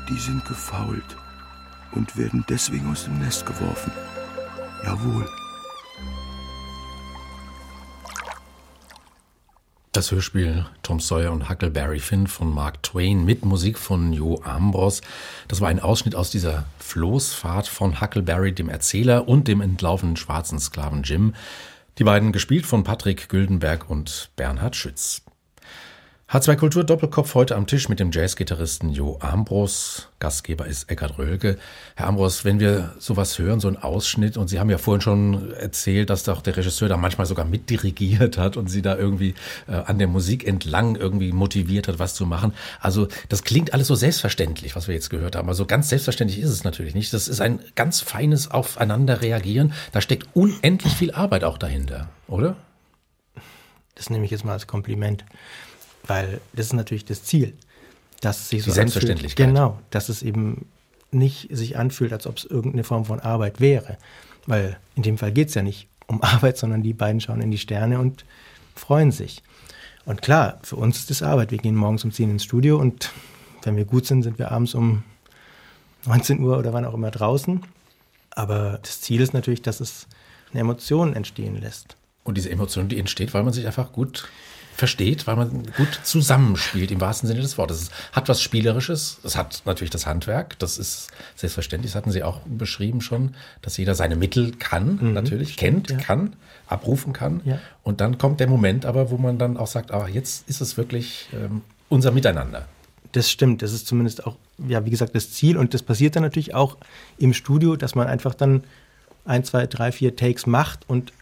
Die 0.08 0.18
sind 0.18 0.44
gefault 0.44 1.16
und 1.92 2.16
werden 2.16 2.44
deswegen 2.48 2.90
aus 2.90 3.04
dem 3.04 3.18
Nest 3.18 3.44
geworfen. 3.46 3.92
Jawohl. 4.84 5.28
Das 9.92 10.12
Hörspiel 10.12 10.66
Tom 10.84 11.00
Sawyer 11.00 11.32
und 11.32 11.50
Huckleberry 11.50 11.98
Finn 11.98 12.28
von 12.28 12.54
Mark 12.54 12.80
Twain 12.84 13.24
mit 13.24 13.44
Musik 13.44 13.76
von 13.76 14.12
Jo 14.12 14.40
Ambros. 14.44 15.02
Das 15.48 15.60
war 15.60 15.68
ein 15.68 15.80
Ausschnitt 15.80 16.14
aus 16.14 16.30
dieser 16.30 16.64
Floßfahrt 16.78 17.66
von 17.66 18.00
Huckleberry, 18.00 18.52
dem 18.52 18.68
Erzähler, 18.68 19.28
und 19.28 19.48
dem 19.48 19.60
entlaufenen 19.60 20.16
schwarzen 20.16 20.60
Sklaven 20.60 21.02
Jim. 21.02 21.34
Die 22.00 22.04
beiden 22.04 22.32
gespielt 22.32 22.64
von 22.64 22.82
Patrick 22.82 23.28
Güldenberg 23.28 23.90
und 23.90 24.30
Bernhard 24.34 24.74
Schütz. 24.74 25.20
H2 26.32 26.54
Kultur 26.54 26.84
Doppelkopf 26.84 27.34
heute 27.34 27.56
am 27.56 27.66
Tisch 27.66 27.88
mit 27.88 27.98
dem 27.98 28.12
Jazzgitarristen 28.12 28.90
Jo 28.90 29.18
Ambros. 29.18 30.06
Gastgeber 30.20 30.64
ist 30.64 30.88
Eckhard 30.88 31.18
Rölke. 31.18 31.58
Herr 31.96 32.06
Ambros, 32.06 32.44
wenn 32.44 32.60
wir 32.60 32.94
sowas 33.00 33.36
hören, 33.40 33.58
so 33.58 33.66
einen 33.66 33.78
Ausschnitt, 33.78 34.36
und 34.36 34.46
Sie 34.46 34.60
haben 34.60 34.70
ja 34.70 34.78
vorhin 34.78 35.00
schon 35.00 35.52
erzählt, 35.54 36.08
dass 36.08 36.22
doch 36.22 36.40
der 36.40 36.56
Regisseur 36.56 36.88
da 36.88 36.96
manchmal 36.96 37.26
sogar 37.26 37.44
mitdirigiert 37.44 38.38
hat 38.38 38.56
und 38.56 38.68
Sie 38.68 38.80
da 38.80 38.96
irgendwie 38.96 39.34
äh, 39.66 39.72
an 39.72 39.98
der 39.98 40.06
Musik 40.06 40.46
entlang 40.46 40.94
irgendwie 40.94 41.32
motiviert 41.32 41.88
hat, 41.88 41.98
was 41.98 42.14
zu 42.14 42.26
machen. 42.26 42.54
Also 42.78 43.08
das 43.28 43.42
klingt 43.42 43.74
alles 43.74 43.88
so 43.88 43.96
selbstverständlich, 43.96 44.76
was 44.76 44.86
wir 44.86 44.94
jetzt 44.94 45.10
gehört 45.10 45.34
haben. 45.34 45.48
Also 45.48 45.66
ganz 45.66 45.88
selbstverständlich 45.88 46.38
ist 46.38 46.50
es 46.50 46.62
natürlich 46.62 46.94
nicht. 46.94 47.12
Das 47.12 47.26
ist 47.26 47.40
ein 47.40 47.58
ganz 47.74 48.02
feines 48.02 48.52
Aufeinander 48.52 49.20
reagieren. 49.20 49.72
Da 49.90 50.00
steckt 50.00 50.28
unendlich 50.34 50.92
viel 50.92 51.10
Arbeit 51.10 51.42
auch 51.42 51.58
dahinter, 51.58 52.08
oder? 52.28 52.54
Das 53.96 54.10
nehme 54.10 54.24
ich 54.24 54.30
jetzt 54.30 54.44
mal 54.44 54.52
als 54.52 54.68
Kompliment. 54.68 55.24
Weil 56.06 56.40
das 56.52 56.66
ist 56.66 56.72
natürlich 56.72 57.04
das 57.04 57.24
Ziel, 57.24 57.54
dass 58.20 58.40
es 58.40 58.48
sich 58.50 58.62
so 58.62 58.70
Die 58.70 58.74
Selbstverständlichkeit. 58.74 59.48
Anfühlt, 59.48 59.56
genau, 59.56 59.78
dass 59.90 60.08
es 60.08 60.22
eben 60.22 60.66
nicht 61.10 61.48
sich 61.50 61.76
anfühlt, 61.76 62.12
als 62.12 62.26
ob 62.26 62.38
es 62.38 62.44
irgendeine 62.44 62.84
Form 62.84 63.04
von 63.04 63.20
Arbeit 63.20 63.60
wäre. 63.60 63.98
Weil 64.46 64.78
in 64.94 65.02
dem 65.02 65.18
Fall 65.18 65.32
geht 65.32 65.48
es 65.48 65.54
ja 65.54 65.62
nicht 65.62 65.88
um 66.06 66.22
Arbeit, 66.22 66.58
sondern 66.58 66.82
die 66.82 66.92
beiden 66.92 67.20
schauen 67.20 67.40
in 67.40 67.50
die 67.50 67.58
Sterne 67.58 67.98
und 67.98 68.24
freuen 68.74 69.12
sich. 69.12 69.42
Und 70.04 70.22
klar, 70.22 70.58
für 70.62 70.76
uns 70.76 70.98
ist 70.98 71.10
das 71.10 71.22
Arbeit. 71.22 71.50
Wir 71.50 71.58
gehen 71.58 71.76
morgens 71.76 72.04
um 72.04 72.12
10 72.12 72.30
ins 72.30 72.44
Studio 72.44 72.78
und 72.78 73.10
wenn 73.62 73.76
wir 73.76 73.84
gut 73.84 74.06
sind, 74.06 74.22
sind 74.22 74.38
wir 74.38 74.50
abends 74.50 74.74
um 74.74 75.02
19 76.06 76.40
Uhr 76.40 76.58
oder 76.58 76.72
wann 76.72 76.84
auch 76.84 76.94
immer 76.94 77.10
draußen. 77.10 77.60
Aber 78.30 78.78
das 78.82 79.02
Ziel 79.02 79.20
ist 79.20 79.34
natürlich, 79.34 79.62
dass 79.62 79.80
es 79.80 80.06
eine 80.52 80.60
Emotion 80.60 81.14
entstehen 81.14 81.60
lässt. 81.60 81.96
Und 82.24 82.36
diese 82.36 82.50
Emotion, 82.50 82.88
die 82.88 82.98
entsteht, 82.98 83.34
weil 83.34 83.42
man 83.42 83.52
sich 83.52 83.66
einfach 83.66 83.92
gut 83.92 84.28
versteht, 84.80 85.26
weil 85.26 85.36
man 85.36 85.62
gut 85.76 86.00
zusammenspielt 86.02 86.90
im 86.90 87.00
wahrsten 87.00 87.28
Sinne 87.28 87.42
des 87.42 87.56
Wortes. 87.58 87.82
Es 87.82 87.90
hat 88.12 88.28
was 88.28 88.42
Spielerisches, 88.42 89.20
es 89.22 89.36
hat 89.36 89.62
natürlich 89.66 89.90
das 89.90 90.06
Handwerk, 90.06 90.58
das 90.58 90.78
ist 90.78 91.10
selbstverständlich, 91.36 91.92
das 91.92 91.96
hatten 91.96 92.10
Sie 92.10 92.24
auch 92.24 92.40
beschrieben 92.46 93.00
schon, 93.00 93.36
dass 93.62 93.76
jeder 93.76 93.94
seine 93.94 94.16
Mittel 94.16 94.52
kann, 94.52 94.98
mhm, 95.00 95.12
natürlich, 95.12 95.52
stimmt, 95.52 95.86
kennt, 95.86 95.90
ja. 95.90 95.96
kann, 95.98 96.32
abrufen 96.66 97.12
kann. 97.12 97.42
Ja. 97.44 97.60
Und 97.82 98.00
dann 98.00 98.18
kommt 98.18 98.40
der 98.40 98.48
Moment 98.48 98.86
aber, 98.86 99.10
wo 99.10 99.18
man 99.18 99.38
dann 99.38 99.56
auch 99.56 99.68
sagt, 99.68 99.92
ah, 99.92 100.08
jetzt 100.08 100.48
ist 100.48 100.60
es 100.60 100.76
wirklich 100.76 101.28
ähm, 101.34 101.60
unser 101.88 102.10
Miteinander. 102.10 102.66
Das 103.12 103.30
stimmt, 103.30 103.60
das 103.62 103.72
ist 103.72 103.86
zumindest 103.86 104.26
auch, 104.26 104.36
ja, 104.66 104.84
wie 104.84 104.90
gesagt, 104.90 105.14
das 105.14 105.30
Ziel. 105.30 105.56
Und 105.56 105.74
das 105.74 105.82
passiert 105.82 106.16
dann 106.16 106.22
natürlich 106.22 106.54
auch 106.54 106.78
im 107.18 107.34
Studio, 107.34 107.76
dass 107.76 107.94
man 107.94 108.06
einfach 108.06 108.34
dann 108.34 108.64
ein, 109.26 109.44
zwei, 109.44 109.66
drei, 109.66 109.92
vier 109.92 110.16
Takes 110.16 110.46
macht 110.46 110.88
und 110.88 111.12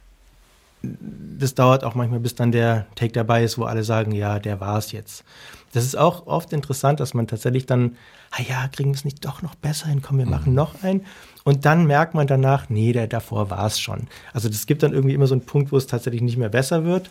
das 0.82 1.54
dauert 1.54 1.84
auch 1.84 1.94
manchmal, 1.94 2.20
bis 2.20 2.34
dann 2.34 2.52
der 2.52 2.86
Take 2.94 3.12
dabei 3.12 3.42
ist, 3.42 3.58
wo 3.58 3.64
alle 3.64 3.84
sagen, 3.84 4.12
ja, 4.12 4.38
der 4.38 4.60
war 4.60 4.78
es 4.78 4.92
jetzt. 4.92 5.24
Das 5.72 5.84
ist 5.84 5.96
auch 5.96 6.26
oft 6.26 6.52
interessant, 6.52 7.00
dass 7.00 7.14
man 7.14 7.26
tatsächlich 7.26 7.66
dann, 7.66 7.96
ah 8.30 8.42
ja, 8.42 8.68
kriegen 8.68 8.90
wir 8.90 8.94
es 8.96 9.04
nicht 9.04 9.24
doch 9.24 9.42
noch 9.42 9.54
besser 9.54 9.88
hin, 9.88 10.02
komm, 10.02 10.18
wir 10.18 10.26
machen 10.26 10.50
mhm. 10.50 10.56
noch 10.56 10.82
einen. 10.82 11.04
Und 11.44 11.64
dann 11.64 11.86
merkt 11.86 12.14
man 12.14 12.26
danach, 12.26 12.68
nee, 12.68 12.92
der 12.92 13.06
davor 13.06 13.50
war 13.50 13.66
es 13.66 13.80
schon. 13.80 14.08
Also 14.32 14.48
das 14.48 14.66
gibt 14.66 14.82
dann 14.82 14.92
irgendwie 14.92 15.14
immer 15.14 15.26
so 15.26 15.34
einen 15.34 15.44
Punkt, 15.44 15.72
wo 15.72 15.76
es 15.76 15.86
tatsächlich 15.86 16.22
nicht 16.22 16.36
mehr 16.36 16.48
besser 16.48 16.84
wird. 16.84 17.10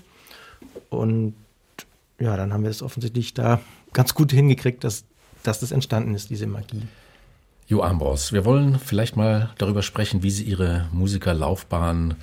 Und 0.90 1.34
ja, 2.20 2.36
dann 2.38 2.54
haben 2.54 2.64
wir 2.64 2.72
es 2.72 2.82
offensichtlich 2.82 3.34
da 3.34 3.60
ganz 3.94 4.14
gut 4.14 4.32
hingekriegt, 4.32 4.84
dass, 4.84 5.04
dass 5.44 5.60
das 5.60 5.72
entstanden 5.72 6.16
ist, 6.16 6.30
diese 6.30 6.48
Magie. 6.48 6.84
Jo 7.68 7.82
Ambros, 7.82 8.32
wir 8.32 8.46
wollen 8.46 8.80
vielleicht 8.80 9.18
mal 9.18 9.50
darüber 9.58 9.84
sprechen, 9.84 10.24
wie 10.24 10.32
Sie 10.32 10.44
Ihre 10.44 10.88
Musikerlaufbahn 10.94 12.16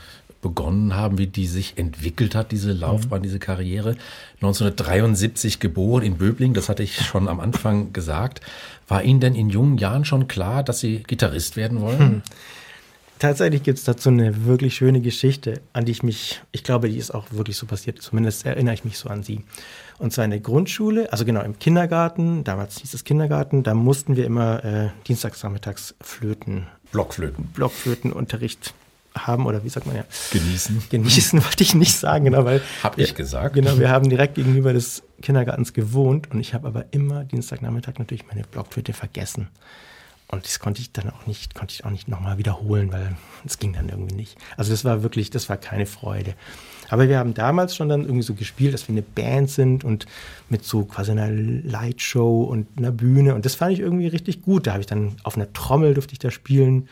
begonnen 0.44 0.94
haben, 0.94 1.16
wie 1.16 1.26
die 1.26 1.46
sich 1.46 1.78
entwickelt 1.78 2.34
hat, 2.34 2.52
diese 2.52 2.72
Laufbahn, 2.72 3.20
mhm. 3.20 3.22
diese 3.22 3.38
Karriere. 3.38 3.96
1973 4.36 5.58
geboren 5.58 6.02
in 6.02 6.18
Böbling, 6.18 6.52
das 6.52 6.68
hatte 6.68 6.82
ich 6.82 7.00
schon 7.00 7.28
am 7.28 7.40
Anfang 7.40 7.94
gesagt. 7.94 8.42
War 8.86 9.02
Ihnen 9.02 9.20
denn 9.20 9.34
in 9.34 9.48
jungen 9.48 9.78
Jahren 9.78 10.04
schon 10.04 10.28
klar, 10.28 10.62
dass 10.62 10.80
Sie 10.80 11.02
Gitarrist 11.02 11.56
werden 11.56 11.80
wollen? 11.80 11.98
Hm. 11.98 12.22
Tatsächlich 13.18 13.62
gibt 13.62 13.78
es 13.78 13.84
dazu 13.84 14.10
eine 14.10 14.44
wirklich 14.44 14.74
schöne 14.74 15.00
Geschichte, 15.00 15.62
an 15.72 15.86
die 15.86 15.92
ich 15.92 16.02
mich, 16.02 16.42
ich 16.52 16.62
glaube, 16.62 16.90
die 16.90 16.98
ist 16.98 17.14
auch 17.14 17.24
wirklich 17.30 17.56
so 17.56 17.64
passiert, 17.64 18.02
zumindest 18.02 18.44
erinnere 18.44 18.74
ich 18.74 18.84
mich 18.84 18.98
so 18.98 19.08
an 19.08 19.22
sie. 19.22 19.44
Und 19.98 20.12
zwar 20.12 20.26
in 20.26 20.30
der 20.30 20.40
Grundschule, 20.40 21.10
also 21.10 21.24
genau 21.24 21.40
im 21.40 21.58
Kindergarten, 21.58 22.44
damals 22.44 22.80
hieß 22.80 22.92
es 22.92 23.04
Kindergarten, 23.04 23.62
da 23.62 23.72
mussten 23.72 24.16
wir 24.16 24.26
immer 24.26 24.62
äh, 24.62 24.88
dienstags 25.06 25.42
nachmittags 25.42 25.94
Flöten. 26.02 26.66
Blockflöten. 26.92 27.46
Blockflötenunterricht 27.54 28.74
haben 29.14 29.46
oder 29.46 29.64
wie 29.64 29.68
sagt 29.68 29.86
man 29.86 29.96
ja? 29.96 30.04
Genießen. 30.32 30.82
Genießen 30.90 31.44
wollte 31.44 31.62
ich 31.62 31.74
nicht 31.74 31.96
sagen, 31.96 32.24
genau, 32.24 32.44
weil. 32.44 32.60
Hab 32.82 32.98
ich 32.98 33.14
gesagt. 33.14 33.54
Genau, 33.54 33.78
wir 33.78 33.90
haben 33.90 34.08
direkt 34.08 34.34
gegenüber 34.34 34.72
des 34.72 35.02
Kindergartens 35.22 35.72
gewohnt 35.72 36.30
und 36.30 36.40
ich 36.40 36.54
habe 36.54 36.66
aber 36.66 36.86
immer 36.90 37.24
Dienstagnachmittag 37.24 37.98
natürlich 37.98 38.26
meine 38.26 38.42
Blocktüte 38.42 38.92
vergessen. 38.92 39.48
Und 40.28 40.44
das 40.44 40.58
konnte 40.58 40.80
ich 40.80 40.90
dann 40.92 41.10
auch 41.10 41.26
nicht, 41.26 41.54
konnte 41.54 41.74
ich 41.74 41.84
auch 41.84 41.90
nicht 41.90 42.08
nochmal 42.08 42.38
wiederholen, 42.38 42.90
weil 42.90 43.14
es 43.44 43.58
ging 43.58 43.72
dann 43.72 43.88
irgendwie 43.88 44.14
nicht. 44.14 44.36
Also 44.56 44.70
das 44.72 44.84
war 44.84 45.02
wirklich, 45.02 45.30
das 45.30 45.48
war 45.48 45.56
keine 45.56 45.86
Freude. 45.86 46.34
Aber 46.88 47.08
wir 47.08 47.18
haben 47.18 47.34
damals 47.34 47.76
schon 47.76 47.88
dann 47.88 48.02
irgendwie 48.02 48.22
so 48.22 48.34
gespielt, 48.34 48.74
dass 48.74 48.88
wir 48.88 48.94
eine 48.94 49.02
Band 49.02 49.50
sind 49.50 49.84
und 49.84 50.06
mit 50.48 50.64
so 50.64 50.84
quasi 50.84 51.12
einer 51.12 51.30
Lightshow 51.30 52.44
und 52.44 52.66
einer 52.76 52.90
Bühne. 52.90 53.34
Und 53.34 53.44
das 53.44 53.54
fand 53.54 53.72
ich 53.72 53.80
irgendwie 53.80 54.06
richtig 54.06 54.42
gut. 54.42 54.66
Da 54.66 54.72
habe 54.72 54.80
ich 54.80 54.86
dann 54.86 55.16
auf 55.22 55.36
einer 55.36 55.52
Trommel 55.52 55.94
durfte 55.94 56.12
ich 56.14 56.18
da 56.18 56.30
spielen. 56.30 56.88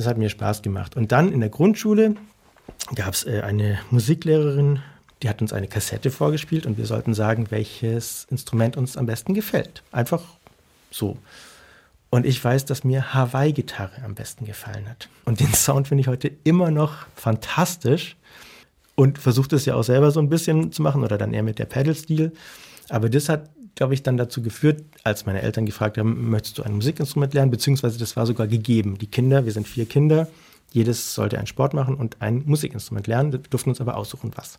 Das 0.00 0.06
hat 0.06 0.16
mir 0.16 0.30
Spaß 0.30 0.62
gemacht. 0.62 0.96
Und 0.96 1.12
dann 1.12 1.30
in 1.30 1.40
der 1.40 1.50
Grundschule 1.50 2.14
gab 2.94 3.12
es 3.12 3.26
äh, 3.26 3.42
eine 3.42 3.80
Musiklehrerin, 3.90 4.80
die 5.22 5.28
hat 5.28 5.42
uns 5.42 5.52
eine 5.52 5.68
Kassette 5.68 6.10
vorgespielt 6.10 6.64
und 6.64 6.78
wir 6.78 6.86
sollten 6.86 7.12
sagen, 7.12 7.50
welches 7.50 8.26
Instrument 8.30 8.78
uns 8.78 8.96
am 8.96 9.04
besten 9.04 9.34
gefällt. 9.34 9.82
Einfach 9.92 10.22
so. 10.90 11.18
Und 12.08 12.24
ich 12.24 12.42
weiß, 12.42 12.64
dass 12.64 12.82
mir 12.82 13.12
Hawaii-Gitarre 13.12 14.02
am 14.02 14.14
besten 14.14 14.46
gefallen 14.46 14.88
hat. 14.88 15.10
Und 15.26 15.40
den 15.40 15.52
Sound 15.52 15.88
finde 15.88 16.00
ich 16.00 16.08
heute 16.08 16.32
immer 16.44 16.70
noch 16.70 17.06
fantastisch 17.14 18.16
und 18.94 19.18
versuche 19.18 19.48
das 19.48 19.66
ja 19.66 19.74
auch 19.74 19.84
selber 19.84 20.12
so 20.12 20.20
ein 20.20 20.30
bisschen 20.30 20.72
zu 20.72 20.80
machen 20.80 21.04
oder 21.04 21.18
dann 21.18 21.34
eher 21.34 21.42
mit 21.42 21.58
der 21.58 21.66
Pedal-Stil. 21.66 22.32
Aber 22.88 23.10
das 23.10 23.28
hat 23.28 23.50
glaube 23.74 23.94
ich, 23.94 24.02
dann 24.02 24.16
dazu 24.16 24.42
geführt, 24.42 24.84
als 25.04 25.26
meine 25.26 25.42
Eltern 25.42 25.66
gefragt 25.66 25.98
haben, 25.98 26.30
möchtest 26.30 26.58
du 26.58 26.62
ein 26.62 26.74
Musikinstrument 26.74 27.34
lernen, 27.34 27.50
beziehungsweise 27.50 27.98
das 27.98 28.16
war 28.16 28.26
sogar 28.26 28.46
gegeben. 28.46 28.98
Die 28.98 29.06
Kinder, 29.06 29.44
wir 29.44 29.52
sind 29.52 29.66
vier 29.66 29.86
Kinder, 29.86 30.28
jedes 30.70 31.14
sollte 31.14 31.38
einen 31.38 31.46
Sport 31.46 31.74
machen 31.74 31.94
und 31.94 32.20
ein 32.20 32.42
Musikinstrument 32.46 33.06
lernen, 33.06 33.32
wir 33.32 33.38
durften 33.38 33.70
uns 33.70 33.80
aber 33.80 33.96
aussuchen, 33.96 34.32
was. 34.34 34.56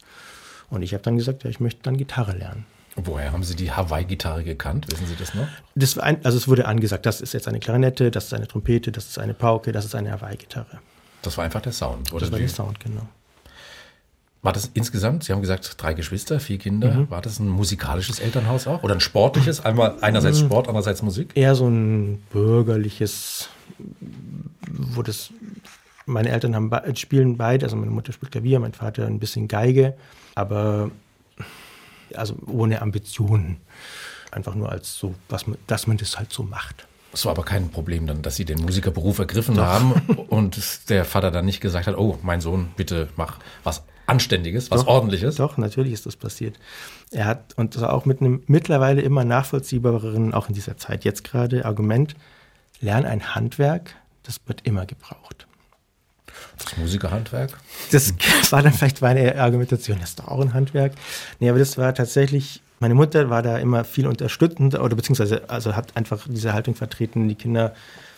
Und 0.70 0.82
ich 0.82 0.94
habe 0.94 1.04
dann 1.04 1.18
gesagt, 1.18 1.44
ja, 1.44 1.50
ich 1.50 1.60
möchte 1.60 1.82
dann 1.84 1.98
Gitarre 1.98 2.34
lernen. 2.34 2.66
Woher 2.96 3.32
haben 3.32 3.44
Sie 3.44 3.56
die 3.56 3.72
Hawaii-Gitarre 3.72 4.44
gekannt? 4.44 4.88
Wissen 4.92 5.08
Sie 5.08 5.16
das 5.16 5.34
noch? 5.34 5.48
Das 5.76 5.98
ein, 5.98 6.24
also 6.26 6.38
es 6.38 6.48
wurde 6.48 6.66
angesagt, 6.66 7.06
das 7.06 7.22
ist 7.22 7.34
jetzt 7.34 7.48
eine 7.48 7.60
Klarinette, 7.60 8.12
das 8.12 8.26
ist 8.26 8.34
eine 8.34 8.48
Trompete, 8.48 8.92
das 8.92 9.08
ist 9.08 9.20
eine 9.20 9.34
Pauke, 9.34 9.72
das 9.72 9.86
ist 9.86 9.96
eine 9.96 10.12
Hawaii-Gitarre. 10.12 10.80
Das 11.22 11.38
war 11.38 11.46
einfach 11.46 11.62
der 11.62 11.72
Sound, 11.72 12.12
oder? 12.12 12.22
Das 12.22 12.32
war 12.32 12.40
der 12.40 12.50
Sound, 12.50 12.80
genau. 12.80 13.08
War 14.44 14.54
das 14.54 14.72
insgesamt, 14.74 15.24
Sie 15.24 15.34
haben 15.34 15.42
gesagt, 15.42 15.76
drei 15.78 15.94
Geschwister, 15.94 16.40
vier 16.40 16.58
Kinder, 16.58 16.92
mhm. 16.92 17.10
war 17.12 17.22
das 17.22 17.40
ein 17.40 17.48
musikalisches 17.48 18.20
Elternhaus 18.20 18.66
auch? 18.66 18.82
Oder 18.82 18.96
ein 18.96 19.00
sportliches? 19.00 19.64
Einmal 19.64 19.98
einerseits 20.02 20.42
mhm. 20.42 20.46
Sport, 20.46 20.68
andererseits 20.68 21.04
Musik? 21.04 21.32
Eher 21.36 21.54
so 21.54 21.68
ein 21.68 22.24
bürgerliches, 22.32 23.50
wo 24.68 25.04
das, 25.04 25.30
meine 26.08 26.30
Eltern 26.30 26.56
haben, 26.56 26.72
spielen 26.96 27.38
beide, 27.38 27.66
also 27.66 27.76
meine 27.76 27.92
Mutter 27.92 28.14
spielt 28.14 28.32
Klavier, 28.32 28.60
mein 28.60 28.74
Vater 28.74 29.06
ein 29.06 29.20
bisschen 29.20 29.48
Geige, 29.48 29.96
aber 30.34 30.90
also 32.16 32.36
ohne 32.48 32.82
Ambitionen. 32.82 33.58
Einfach 34.32 34.56
nur 34.56 34.72
als 34.72 34.96
so, 34.96 35.14
was 35.30 35.46
man, 35.46 35.58
dass 35.68 35.86
man 35.86 35.98
das 35.98 36.18
halt 36.18 36.34
so 36.34 36.42
macht. 36.42 36.88
Es 37.14 37.26
war 37.26 37.34
aber 37.34 37.44
kein 37.44 37.70
Problem 37.70 38.08
dann, 38.08 38.22
dass 38.22 38.38
Sie 38.38 38.46
den 38.46 38.62
Musikerberuf 38.62 39.20
ergriffen 39.20 39.56
Doch. 39.56 39.66
haben 39.66 39.92
und 40.30 40.90
der 40.90 41.06
Vater 41.06 41.30
dann 41.30 41.46
nicht 41.46 41.62
gesagt 41.62 41.86
hat, 41.86 41.98
oh, 41.98 42.18
mein 42.24 42.42
Sohn, 42.42 42.70
bitte 42.76 43.10
mach 43.18 43.38
was 43.64 43.84
Anständiges, 44.08 44.72
was 44.72 44.82
doch, 44.82 44.88
Ordentliches. 44.88 45.36
Doch, 45.36 45.58
natürlich 45.58 45.94
ist 45.94 46.06
das 46.06 46.16
passiert. 46.16 46.58
Er 47.12 47.26
hat, 47.26 47.54
und 47.58 47.76
das 47.76 47.84
auch 47.84 48.06
mit 48.06 48.22
einem 48.22 48.44
mittlerweile 48.48 49.02
immer 49.02 49.24
nachvollziehbareren, 49.24 50.34
auch 50.34 50.50
in 50.50 50.56
dieser 50.56 50.78
Zeit 50.78 51.06
jetzt 51.06 51.24
gerade, 51.24 51.66
Argument, 51.66 52.16
lern 52.80 53.06
ein 53.06 53.36
Handwerk, 53.36 53.96
das 54.24 54.40
wird 54.46 54.62
immer 54.66 54.86
gebraucht. 54.86 55.48
Das 56.58 56.78
Musikerhandwerk? 56.78 57.58
Das 57.92 58.14
war 58.52 58.62
dann 58.62 58.74
vielleicht 58.74 59.02
meine 59.02 59.36
Argumentation, 59.40 60.00
das 60.00 60.10
ist 60.12 60.20
doch 60.20 60.28
auch 60.28 60.42
ein 60.42 60.54
Handwerk. 60.54 60.94
Nee, 61.40 61.50
aber 61.50 61.60
das 61.60 61.78
war 61.78 61.94
tatsächlich, 61.94 62.62
meine 62.80 62.96
Mutter 62.96 63.30
war 63.30 63.42
da 63.42 63.58
immer 63.58 63.84
viel 63.84 64.08
unterstützend 64.08 64.78
oder 64.80 64.96
beziehungsweise 64.96 65.50
also 65.50 65.76
hat 65.76 65.96
einfach 65.96 66.28
diese 66.28 66.54
Haltung 66.54 66.76
vertreten, 66.76 67.28
die 67.28 67.36
Kinder 67.36 67.74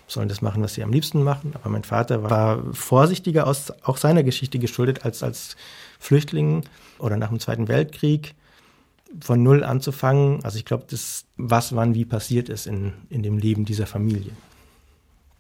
sollen 0.08 0.30
das 0.30 0.42
machen, 0.42 0.62
was 0.62 0.74
sie 0.74 0.84
am 0.84 0.92
liebsten 0.92 1.24
machen. 1.24 1.54
Aber 1.56 1.70
mein 1.70 1.84
Vater 1.84 2.24
war 2.24 2.64
vorsichtiger 2.74 3.48
aus 3.48 3.72
auch 3.84 3.98
seiner 3.98 4.24
Geschichte 4.24 4.60
geschuldet 4.60 5.06
als 5.06 5.24
als 5.24 5.56
Flüchtling 6.00 6.64
oder 7.00 7.18
nach 7.18 7.30
dem 7.30 7.40
Zweiten 7.40 7.68
Weltkrieg 7.68 8.36
von 9.22 9.44
Null 9.44 9.64
anzufangen. 9.64 10.44
Also 10.44 10.58
ich 10.58 10.66
glaube, 10.66 10.86
das, 10.90 11.26
was 11.38 11.76
wann 11.76 11.96
wie 11.96 12.06
passiert 12.06 12.50
ist 12.50 12.68
in, 12.68 12.94
in 13.10 13.24
dem 13.24 13.38
Leben 13.38 13.66
dieser 13.66 13.86
Familie. 13.86 14.32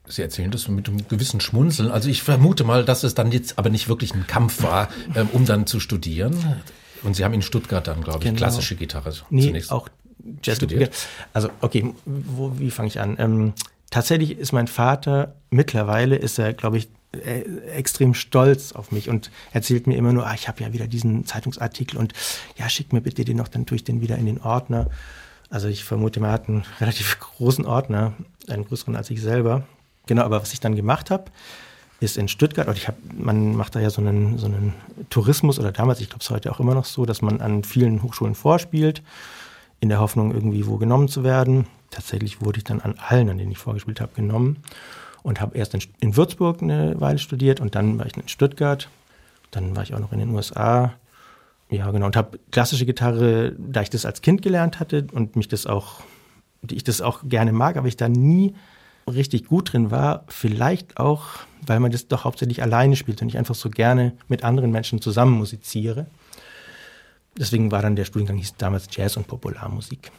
Sie 0.06 0.22
erzählen 0.22 0.52
das 0.52 0.68
mit 0.68 0.88
einem 0.90 1.08
gewissen 1.08 1.40
Schmunzeln. 1.40 1.90
Also 1.90 2.10
ich 2.10 2.24
vermute 2.24 2.66
mal, 2.66 2.84
dass 2.84 3.04
es 3.04 3.16
dann 3.16 3.32
jetzt 3.32 3.58
aber 3.58 3.70
nicht 3.70 3.88
wirklich 3.88 4.14
ein 4.14 4.28
Kampf 4.28 4.62
war, 4.62 4.90
ähm, 5.16 5.30
um 5.32 5.46
dann 5.46 5.66
zu 5.66 5.80
studieren. 5.80 6.62
Und 7.04 7.16
Sie 7.16 7.24
haben 7.24 7.34
in 7.34 7.42
Stuttgart 7.42 7.88
dann, 7.88 8.02
glaube 8.02 8.20
ich, 8.20 8.26
genau. 8.26 8.38
klassische 8.38 8.76
Gitarre 8.76 9.14
nee, 9.30 9.48
zunächst 9.48 9.72
auch 9.72 9.90
Jazz 10.42 10.58
studiert. 10.58 10.94
Also 11.34 11.50
okay, 11.62 11.94
wo, 12.06 12.58
wie 12.60 12.72
fange 12.72 12.88
ich 12.88 13.00
an? 13.00 13.16
Ähm, 13.18 13.54
tatsächlich 13.94 14.40
ist 14.40 14.54
mein 14.54 14.68
Vater 14.68 15.36
mittlerweile 15.52 16.16
ist 16.16 16.40
er, 16.40 16.54
glaube 16.54 16.80
ich, 16.80 16.90
äh, 17.12 17.42
extrem 17.76 18.16
stolz 18.16 18.72
auf 18.72 18.92
mich 18.92 19.08
und 19.08 19.30
erzählt 19.52 19.86
mir 19.86 19.96
immer 19.96 20.14
nur, 20.14 20.26
ah, 20.26 20.34
ich 20.34 20.48
habe 20.48 20.64
ja 20.64 20.74
wieder 20.74 20.88
diesen 20.88 21.28
Zeitungsartikel 21.28 22.00
und 22.00 22.12
ja, 22.58 22.68
schick 22.70 22.92
mir 22.92 23.02
bitte 23.02 23.24
den 23.24 23.38
noch, 23.38 23.48
dann 23.48 23.68
tue 23.68 23.76
ich 23.76 23.84
den 23.84 24.02
wieder 24.02 24.18
in 24.18 24.26
den 24.26 24.42
Ordner. 24.42 24.90
Also 25.52 25.68
ich 25.68 25.84
vermute, 25.84 26.20
man 26.20 26.32
hat 26.32 26.50
einen 26.50 26.64
relativ 26.80 27.20
großen 27.20 27.68
Ordner, 27.68 28.14
einen 28.50 28.66
größeren 28.66 28.96
als 28.96 29.12
ich 29.12 29.22
selber. 29.22 29.64
Genau, 30.08 30.24
aber 30.24 30.42
was 30.42 30.54
ich 30.54 30.60
dann 30.60 30.76
gemacht 30.76 31.12
habe, 31.12 31.26
ist 32.00 32.18
in 32.18 32.28
Stuttgart, 32.28 32.68
und 32.68 32.76
ich 32.76 32.88
habe, 32.88 32.98
man 33.16 33.56
macht 33.56 33.76
da 33.76 33.80
ja 33.80 33.92
so 33.92 34.02
einen, 34.02 34.40
so 34.40 34.48
einen 34.48 34.74
Tourismus, 35.12 35.60
oder 35.60 35.72
damals, 35.72 36.02
ich 36.02 36.10
glaube 36.10 36.24
es 36.24 36.32
heute 36.32 36.52
auch 36.52 36.60
immer 36.60 36.74
noch 36.74 36.86
so, 36.86 37.06
dass 37.06 37.22
man 37.22 37.42
an 37.42 37.64
vielen 37.64 38.02
Hochschulen 38.02 38.34
vorspielt, 38.34 39.04
in 39.82 39.90
der 39.90 40.00
Hoffnung, 40.00 40.34
irgendwie 40.34 40.66
wo 40.66 40.78
genommen 40.78 41.10
zu 41.10 41.24
werden. 41.24 41.68
Tatsächlich 41.94 42.42
wurde 42.42 42.58
ich 42.58 42.64
dann 42.64 42.82
an 42.82 42.96
allen, 42.98 43.30
an 43.30 43.38
denen 43.38 43.52
ich 43.52 43.60
vorgespielt 43.60 44.02
habe, 44.02 44.14
genommen 44.16 44.64
und 45.22 45.40
habe 45.40 45.56
erst 45.56 45.76
in, 45.76 45.82
in 46.00 46.18
Würzburg 46.18 46.64
eine 46.64 47.00
Weile 47.00 47.20
studiert 47.20 47.60
und 47.60 47.76
dann 47.76 48.00
war 48.00 48.08
ich 48.08 48.18
in 48.18 48.28
Stuttgart. 48.28 48.90
Dann 49.52 49.76
war 49.76 49.84
ich 49.84 49.94
auch 49.94 50.00
noch 50.00 50.12
in 50.12 50.18
den 50.18 50.32
USA. 50.32 50.96
Ja, 51.70 51.92
genau. 51.92 52.08
Und 52.08 52.16
habe 52.16 52.40
klassische 52.50 52.88
Gitarre, 52.88 53.56
da 53.60 53.84
ich 53.84 53.92
das 53.92 54.08
als 54.08 54.24
Kind 54.24 54.42
gelernt 54.42 54.80
hatte 54.80 55.06
und 55.12 55.36
mich 55.36 55.48
das 55.48 55.68
auch, 55.68 56.02
ich 56.68 56.84
das 56.84 57.00
auch 57.00 57.22
gerne 57.26 57.52
mag, 57.52 57.78
aber 57.78 57.88
ich 57.88 57.96
da 57.96 58.10
nie 58.10 58.56
richtig 59.08 59.46
gut 59.46 59.74
drin 59.74 59.92
war, 59.92 60.24
vielleicht 60.30 60.98
auch, 60.98 61.26
weil 61.62 61.80
man 61.80 61.92
das 61.92 62.08
doch 62.08 62.24
hauptsächlich 62.24 62.64
alleine 62.64 62.96
spielt 62.96 63.22
und 63.22 63.28
ich 63.28 63.38
einfach 63.38 63.56
so 63.56 63.70
gerne 63.70 64.14
mit 64.30 64.44
anderen 64.44 64.72
Menschen 64.72 65.00
zusammen 65.00 65.38
musiziere. 65.38 66.08
Deswegen 67.38 67.72
war 67.72 67.84
dann 67.84 67.96
der 67.96 68.06
Studiengang 68.06 68.38
hieß 68.38 68.56
damals 68.58 68.88
Jazz 68.90 69.16
und 69.16 69.28
Popularmusik. 69.28 70.12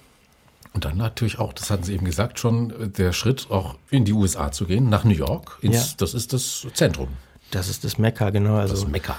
Und 0.74 0.84
dann 0.84 0.96
natürlich 0.96 1.38
auch, 1.38 1.52
das 1.52 1.70
hatten 1.70 1.84
Sie 1.84 1.94
eben 1.94 2.04
gesagt 2.04 2.38
schon, 2.40 2.92
der 2.92 3.12
Schritt 3.12 3.46
auch 3.50 3.76
in 3.90 4.04
die 4.04 4.12
USA 4.12 4.50
zu 4.50 4.66
gehen, 4.66 4.88
nach 4.88 5.04
New 5.04 5.14
York. 5.14 5.58
Ins, 5.62 5.90
ja. 5.90 5.94
Das 5.98 6.14
ist 6.14 6.32
das 6.32 6.66
Zentrum. 6.74 7.08
Das 7.52 7.68
ist 7.68 7.84
das 7.84 7.96
Mekka, 7.96 8.30
genau. 8.30 8.56
Also, 8.56 8.74
das 8.74 8.88
Mekka. 8.88 9.16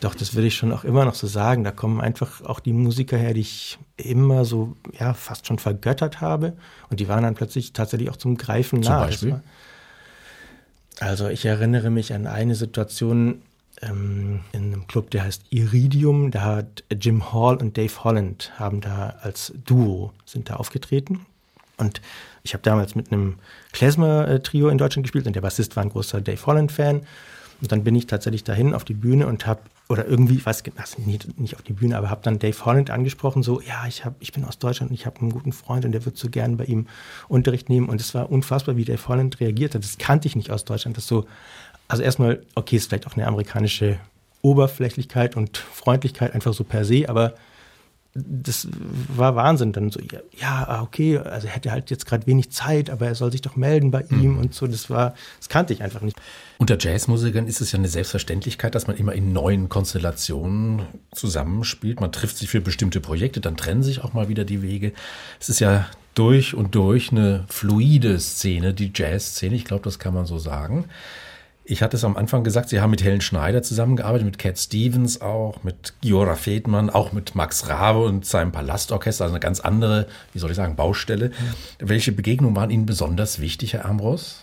Doch, 0.00 0.16
das 0.16 0.34
würde 0.34 0.48
ich 0.48 0.56
schon 0.56 0.72
auch 0.72 0.82
immer 0.82 1.04
noch 1.04 1.14
so 1.14 1.28
sagen. 1.28 1.62
Da 1.62 1.70
kommen 1.70 2.00
einfach 2.00 2.40
auch 2.42 2.58
die 2.58 2.72
Musiker 2.72 3.16
her, 3.16 3.34
die 3.34 3.42
ich 3.42 3.78
immer 3.96 4.44
so, 4.44 4.74
ja, 4.98 5.14
fast 5.14 5.46
schon 5.46 5.60
vergöttert 5.60 6.20
habe. 6.20 6.54
Und 6.90 6.98
die 6.98 7.06
waren 7.06 7.22
dann 7.22 7.36
plötzlich 7.36 7.72
tatsächlich 7.72 8.10
auch 8.10 8.16
zum 8.16 8.36
Greifen 8.36 8.82
zum 8.82 8.94
nah. 8.94 9.04
Beispiel? 9.04 9.40
Also 10.98 11.28
ich 11.28 11.44
erinnere 11.44 11.90
mich 11.90 12.12
an 12.12 12.26
eine 12.26 12.56
Situation 12.56 13.42
ähm, 13.80 14.40
in 14.52 14.72
einem 14.72 14.86
Club, 14.86 15.10
der 15.10 15.24
heißt 15.24 15.44
Iridium. 15.50 16.30
Da 16.30 16.42
hat 16.42 16.84
Jim 16.92 17.32
Hall 17.32 17.56
und 17.56 17.76
Dave 17.76 18.04
Holland 18.04 18.52
haben 18.58 18.80
da 18.80 19.16
als 19.22 19.52
Duo 19.64 20.12
sind 20.24 20.50
da 20.50 20.56
aufgetreten. 20.56 21.26
Und 21.78 22.00
ich 22.42 22.54
habe 22.54 22.62
damals 22.62 22.94
mit 22.94 23.10
einem 23.10 23.38
Klezmer-Trio 23.72 24.68
in 24.68 24.78
Deutschland 24.78 25.04
gespielt 25.04 25.26
und 25.26 25.34
der 25.34 25.40
Bassist 25.40 25.74
war 25.76 25.82
ein 25.82 25.88
großer 25.88 26.20
Dave 26.20 26.44
Holland-Fan. 26.44 27.02
Und 27.60 27.70
dann 27.70 27.84
bin 27.84 27.94
ich 27.94 28.06
tatsächlich 28.06 28.44
dahin 28.44 28.74
auf 28.74 28.84
die 28.84 28.94
Bühne 28.94 29.26
und 29.26 29.46
habe 29.46 29.60
oder 29.88 30.06
irgendwie, 30.06 30.36
ich 30.36 30.46
weiß 30.46 30.62
also 30.76 31.02
nicht, 31.02 31.38
nicht 31.38 31.54
auf 31.54 31.62
die 31.62 31.74
Bühne, 31.74 31.98
aber 31.98 32.08
habe 32.08 32.22
dann 32.22 32.38
Dave 32.38 32.64
Holland 32.64 32.90
angesprochen, 32.90 33.42
so, 33.42 33.60
ja, 33.60 33.86
ich, 33.86 34.04
hab, 34.04 34.14
ich 34.20 34.32
bin 34.32 34.44
aus 34.44 34.58
Deutschland 34.58 34.90
und 34.90 34.94
ich 34.94 35.06
habe 35.06 35.20
einen 35.20 35.30
guten 35.30 35.52
Freund 35.52 35.84
und 35.84 35.92
der 35.92 36.04
wird 36.04 36.16
so 36.16 36.30
gern 36.30 36.56
bei 36.56 36.64
ihm 36.64 36.86
Unterricht 37.28 37.68
nehmen. 37.68 37.88
Und 37.88 38.00
es 38.00 38.14
war 38.14 38.30
unfassbar, 38.30 38.76
wie 38.76 38.84
Dave 38.84 39.06
Holland 39.06 39.38
reagiert 39.38 39.74
hat. 39.74 39.84
Das 39.84 39.98
kannte 39.98 40.28
ich 40.28 40.34
nicht 40.34 40.50
aus 40.50 40.64
Deutschland. 40.64 40.96
Das 40.96 41.06
so, 41.06 41.26
also 41.92 42.02
erstmal, 42.02 42.42
okay, 42.54 42.76
ist 42.76 42.88
vielleicht 42.88 43.06
auch 43.06 43.16
eine 43.16 43.26
amerikanische 43.26 43.98
Oberflächlichkeit 44.40 45.36
und 45.36 45.58
Freundlichkeit 45.58 46.34
einfach 46.34 46.54
so 46.54 46.64
per 46.64 46.86
se, 46.86 47.06
aber 47.06 47.34
das 48.14 48.66
war 49.14 49.36
Wahnsinn. 49.36 49.72
Dann 49.72 49.90
so, 49.90 50.00
ja, 50.00 50.20
ja 50.38 50.64
ah, 50.68 50.82
okay, 50.82 51.18
also 51.18 51.46
er 51.46 51.52
hätte 51.52 51.70
halt 51.70 51.90
jetzt 51.90 52.06
gerade 52.06 52.26
wenig 52.26 52.50
Zeit, 52.50 52.88
aber 52.88 53.06
er 53.06 53.14
soll 53.14 53.30
sich 53.30 53.42
doch 53.42 53.56
melden 53.56 53.90
bei 53.90 54.02
ihm 54.10 54.32
mhm. 54.32 54.38
und 54.38 54.54
so. 54.54 54.66
Das 54.66 54.88
war, 54.88 55.14
das 55.38 55.50
kannte 55.50 55.74
ich 55.74 55.82
einfach 55.82 56.00
nicht. 56.00 56.16
Unter 56.56 56.78
Jazzmusikern 56.78 57.46
ist 57.46 57.60
es 57.60 57.72
ja 57.72 57.78
eine 57.78 57.88
Selbstverständlichkeit, 57.88 58.74
dass 58.74 58.86
man 58.86 58.96
immer 58.96 59.12
in 59.12 59.34
neuen 59.34 59.68
Konstellationen 59.68 60.86
zusammenspielt. 61.14 62.00
Man 62.00 62.12
trifft 62.12 62.38
sich 62.38 62.48
für 62.48 62.62
bestimmte 62.62 63.00
Projekte, 63.00 63.42
dann 63.42 63.58
trennen 63.58 63.82
sich 63.82 64.02
auch 64.02 64.14
mal 64.14 64.28
wieder 64.28 64.46
die 64.46 64.62
Wege. 64.62 64.92
Es 65.40 65.50
ist 65.50 65.60
ja 65.60 65.86
durch 66.14 66.54
und 66.54 66.74
durch 66.74 67.10
eine 67.10 67.44
fluide 67.48 68.18
Szene, 68.18 68.74
die 68.74 68.92
Jazzszene. 68.94 69.54
Ich 69.54 69.66
glaube, 69.66 69.84
das 69.84 69.98
kann 69.98 70.14
man 70.14 70.24
so 70.24 70.38
sagen. 70.38 70.86
Ich 71.64 71.80
hatte 71.80 71.96
es 71.96 72.04
am 72.04 72.16
Anfang 72.16 72.42
gesagt, 72.42 72.70
Sie 72.70 72.80
haben 72.80 72.90
mit 72.90 73.04
Helen 73.04 73.20
Schneider 73.20 73.62
zusammengearbeitet, 73.62 74.26
mit 74.26 74.38
Cat 74.38 74.58
Stevens 74.58 75.20
auch, 75.20 75.62
mit 75.62 75.94
Giora 76.00 76.34
Fedmann, 76.34 76.90
auch 76.90 77.12
mit 77.12 77.36
Max 77.36 77.68
Rabe 77.68 78.00
und 78.04 78.26
seinem 78.26 78.50
Palastorchester, 78.50 79.24
also 79.24 79.34
eine 79.34 79.40
ganz 79.40 79.60
andere, 79.60 80.08
wie 80.32 80.40
soll 80.40 80.50
ich 80.50 80.56
sagen, 80.56 80.74
Baustelle. 80.74 81.28
Mhm. 81.28 81.32
Welche 81.88 82.10
Begegnungen 82.10 82.56
waren 82.56 82.70
Ihnen 82.70 82.84
besonders 82.84 83.40
wichtig, 83.40 83.74
Herr 83.74 83.84
Ambros? 83.84 84.42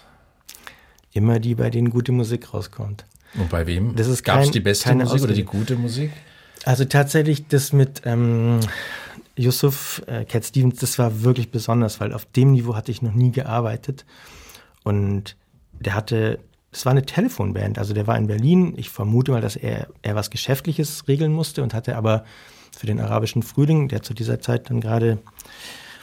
Immer 1.11 1.39
die, 1.39 1.55
bei 1.55 1.69
denen 1.69 1.89
gute 1.89 2.13
Musik 2.13 2.53
rauskommt. 2.53 3.05
Und 3.35 3.49
bei 3.49 3.67
wem? 3.67 3.95
Gab 4.23 4.41
es 4.41 4.51
die 4.51 4.61
beste 4.61 4.93
Musik 4.93 5.07
Ausrede. 5.07 5.23
oder 5.25 5.33
die 5.33 5.43
gute 5.43 5.75
Musik? 5.75 6.11
Also 6.63 6.85
tatsächlich 6.85 7.47
das 7.47 7.73
mit 7.73 8.01
ähm, 8.05 8.59
Yusuf, 9.35 10.01
äh, 10.07 10.23
Cat 10.23 10.45
Stevens, 10.45 10.79
das 10.79 10.97
war 10.99 11.21
wirklich 11.21 11.51
besonders, 11.51 11.99
weil 11.99 12.13
auf 12.13 12.25
dem 12.25 12.51
Niveau 12.51 12.75
hatte 12.75 12.91
ich 12.91 13.01
noch 13.01 13.13
nie 13.13 13.31
gearbeitet. 13.31 14.05
Und 14.83 15.35
der 15.73 15.95
hatte 15.95 16.39
es 16.71 16.85
war 16.85 16.91
eine 16.91 17.05
Telefonband, 17.05 17.79
also 17.79 17.93
der 17.93 18.05
war 18.05 18.17
in 18.17 18.27
Berlin. 18.27 18.73
Ich 18.77 18.89
vermute 18.89 19.31
mal, 19.31 19.41
dass 19.41 19.55
er, 19.55 19.87
er 20.01 20.15
was 20.15 20.29
Geschäftliches 20.29 21.07
regeln 21.07 21.33
musste 21.33 21.63
und 21.63 21.73
hatte 21.73 21.95
aber 21.95 22.25
für 22.77 22.85
den 22.85 22.99
arabischen 22.99 23.41
Frühling, 23.41 23.87
der 23.87 24.03
zu 24.03 24.13
dieser 24.13 24.39
Zeit 24.39 24.69
dann 24.69 24.79
gerade 24.79 25.17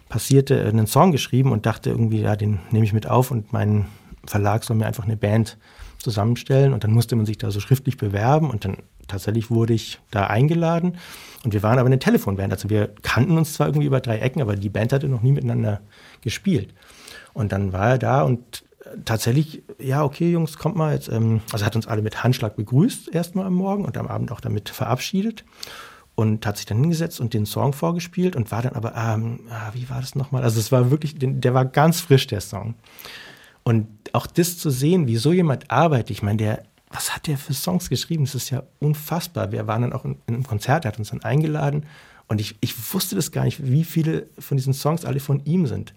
passierte, 0.08 0.64
einen 0.66 0.86
Song 0.86 1.12
geschrieben 1.12 1.52
und 1.52 1.66
dachte 1.66 1.90
irgendwie, 1.90 2.20
ja, 2.20 2.36
den 2.36 2.60
nehme 2.70 2.84
ich 2.84 2.92
mit 2.92 3.06
auf 3.06 3.30
und 3.30 3.52
mein 3.52 3.86
Verlag 4.26 4.64
soll 4.64 4.76
mir 4.76 4.86
einfach 4.86 5.04
eine 5.04 5.16
Band 5.16 5.56
zusammenstellen 5.98 6.72
und 6.72 6.84
dann 6.84 6.92
musste 6.92 7.16
man 7.16 7.26
sich 7.26 7.38
da 7.38 7.50
so 7.50 7.60
schriftlich 7.60 7.96
bewerben 7.96 8.50
und 8.50 8.64
dann 8.64 8.78
tatsächlich 9.08 9.50
wurde 9.50 9.72
ich 9.72 10.00
da 10.10 10.26
eingeladen 10.26 10.98
und 11.44 11.52
wir 11.52 11.62
waren 11.62 11.78
aber 11.78 11.86
eine 11.86 11.98
Telefonband, 11.98 12.52
also 12.52 12.70
wir 12.70 12.92
kannten 13.02 13.38
uns 13.38 13.54
zwar 13.54 13.68
irgendwie 13.68 13.86
über 13.86 14.00
drei 14.00 14.18
Ecken, 14.18 14.42
aber 14.42 14.56
die 14.56 14.68
Band 14.68 14.92
hatte 14.92 15.08
noch 15.08 15.22
nie 15.22 15.32
miteinander 15.32 15.80
gespielt. 16.22 16.74
Und 17.32 17.52
dann 17.52 17.72
war 17.72 17.90
er 17.90 17.98
da 17.98 18.22
und 18.22 18.64
tatsächlich, 19.04 19.62
ja, 19.78 20.04
okay, 20.04 20.30
Jungs, 20.30 20.58
kommt 20.58 20.76
mal 20.76 20.94
jetzt. 20.94 21.08
Ähm, 21.08 21.40
also 21.52 21.64
hat 21.64 21.76
uns 21.76 21.86
alle 21.86 22.02
mit 22.02 22.22
Handschlag 22.24 22.56
begrüßt, 22.56 23.14
erstmal 23.14 23.46
am 23.46 23.54
Morgen 23.54 23.84
und 23.84 23.96
am 23.96 24.06
Abend 24.06 24.32
auch 24.32 24.40
damit 24.40 24.68
verabschiedet. 24.68 25.44
und 26.18 26.46
hat 26.46 26.56
sich 26.56 26.64
dann 26.64 26.80
hingesetzt 26.80 27.20
und 27.20 27.34
den 27.34 27.44
Song 27.44 27.74
vorgespielt 27.74 28.36
und 28.36 28.50
war 28.50 28.62
dann 28.62 28.72
aber, 28.72 28.94
ähm, 28.96 29.40
ah, 29.50 29.70
wie 29.74 29.90
war 29.90 30.00
das 30.00 30.14
nochmal? 30.14 30.42
Also 30.42 30.58
es 30.58 30.72
war 30.72 30.90
wirklich, 30.90 31.14
der 31.18 31.52
war 31.52 31.66
ganz 31.66 32.00
frisch, 32.00 32.26
der 32.26 32.40
Song. 32.40 32.74
Und 33.64 33.86
auch 34.14 34.26
das 34.26 34.56
zu 34.56 34.70
sehen, 34.70 35.06
wie 35.06 35.16
so 35.16 35.32
jemand 35.32 35.70
arbeitet, 35.70 36.10
ich 36.10 36.22
meine, 36.22 36.38
der, 36.38 36.62
was 36.90 37.14
hat 37.14 37.26
der 37.26 37.36
für 37.36 37.52
Songs 37.52 37.90
geschrieben? 37.90 38.24
Das 38.24 38.34
ist 38.34 38.48
ja 38.48 38.62
unfassbar. 38.78 39.52
Wir 39.52 39.66
waren 39.66 39.82
dann 39.82 39.92
auch 39.92 40.06
in, 40.06 40.16
in 40.26 40.34
einem 40.36 40.46
Konzert, 40.46 40.86
er 40.86 40.92
hat 40.92 40.98
uns 40.98 41.10
dann 41.10 41.22
eingeladen 41.22 41.84
und 42.28 42.40
ich, 42.40 42.56
ich 42.60 42.94
wusste 42.94 43.14
das 43.14 43.30
gar 43.30 43.44
nicht, 43.44 43.66
wie 43.70 43.84
viele 43.84 44.26
von 44.38 44.56
diesen 44.56 44.72
Songs 44.72 45.04
alle 45.04 45.20
von 45.20 45.44
ihm 45.44 45.66
sind. 45.66 45.94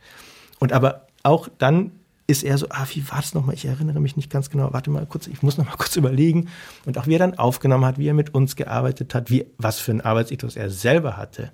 Und 0.59 0.73
aber 0.73 1.07
auch 1.23 1.47
dann 1.57 1.91
ist 2.29 2.43
er 2.43 2.57
so, 2.59 2.67
ah, 2.69 2.85
wie 2.93 3.09
war 3.09 3.17
das 3.17 3.33
nochmal? 3.33 3.55
Ich 3.55 3.65
erinnere 3.65 3.99
mich 3.99 4.15
nicht 4.15 4.29
ganz 4.29 4.51
genau. 4.51 4.71
Warte 4.71 4.91
mal 4.91 5.05
kurz, 5.07 5.25
ich 5.25 5.41
muss 5.41 5.57
noch 5.57 5.65
mal 5.65 5.77
kurz 5.77 5.95
überlegen. 5.95 6.49
Und 6.85 6.97
auch 6.99 7.07
wie 7.07 7.15
er 7.15 7.19
dann 7.19 7.37
aufgenommen 7.37 7.85
hat, 7.85 7.97
wie 7.97 8.07
er 8.07 8.13
mit 8.13 8.35
uns 8.35 8.55
gearbeitet 8.55 9.15
hat, 9.15 9.31
wie, 9.31 9.47
was 9.57 9.79
für 9.79 9.91
ein 9.91 10.01
Arbeitsethos 10.01 10.55
er 10.55 10.69
selber 10.69 11.17
hatte. 11.17 11.51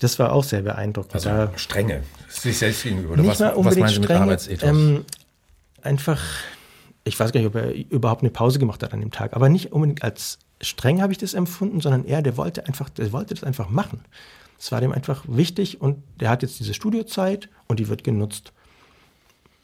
Das 0.00 0.18
war 0.18 0.32
auch 0.32 0.44
sehr 0.44 0.62
beeindruckend. 0.62 1.14
Also 1.14 1.30
da, 1.30 1.52
strenge, 1.56 2.02
sich 2.28 2.58
selbst 2.58 2.82
gegenüber. 2.82 3.14
Oder 3.14 3.22
nicht 3.22 3.30
was, 3.30 3.40
mal 3.40 3.48
was 3.50 3.56
unbedingt 3.56 3.86
mit 3.86 4.04
strenge, 4.04 4.20
Arbeitsethos? 4.20 4.68
ähm, 4.68 5.04
einfach, 5.80 6.20
ich 7.04 7.18
weiß 7.18 7.32
gar 7.32 7.40
nicht, 7.40 7.48
ob 7.48 7.54
er 7.54 7.72
überhaupt 7.72 8.22
eine 8.22 8.30
Pause 8.30 8.58
gemacht 8.58 8.82
hat 8.82 8.92
an 8.92 9.00
dem 9.00 9.12
Tag, 9.12 9.34
aber 9.34 9.48
nicht 9.48 9.72
unbedingt 9.72 10.02
als 10.02 10.38
streng 10.60 11.00
habe 11.00 11.12
ich 11.12 11.18
das 11.18 11.32
empfunden, 11.32 11.80
sondern 11.80 12.04
er, 12.04 12.20
der 12.20 12.36
wollte 12.36 12.66
einfach, 12.66 12.90
der 12.90 13.12
wollte 13.12 13.34
das 13.34 13.44
einfach 13.44 13.70
machen. 13.70 14.04
Es 14.58 14.70
war 14.72 14.80
dem 14.80 14.92
einfach 14.92 15.24
wichtig 15.26 15.80
und 15.80 16.02
der 16.20 16.28
hat 16.28 16.42
jetzt 16.42 16.60
diese 16.60 16.74
Studiozeit 16.74 17.48
und 17.66 17.80
die 17.80 17.88
wird 17.88 18.04
genutzt. 18.04 18.52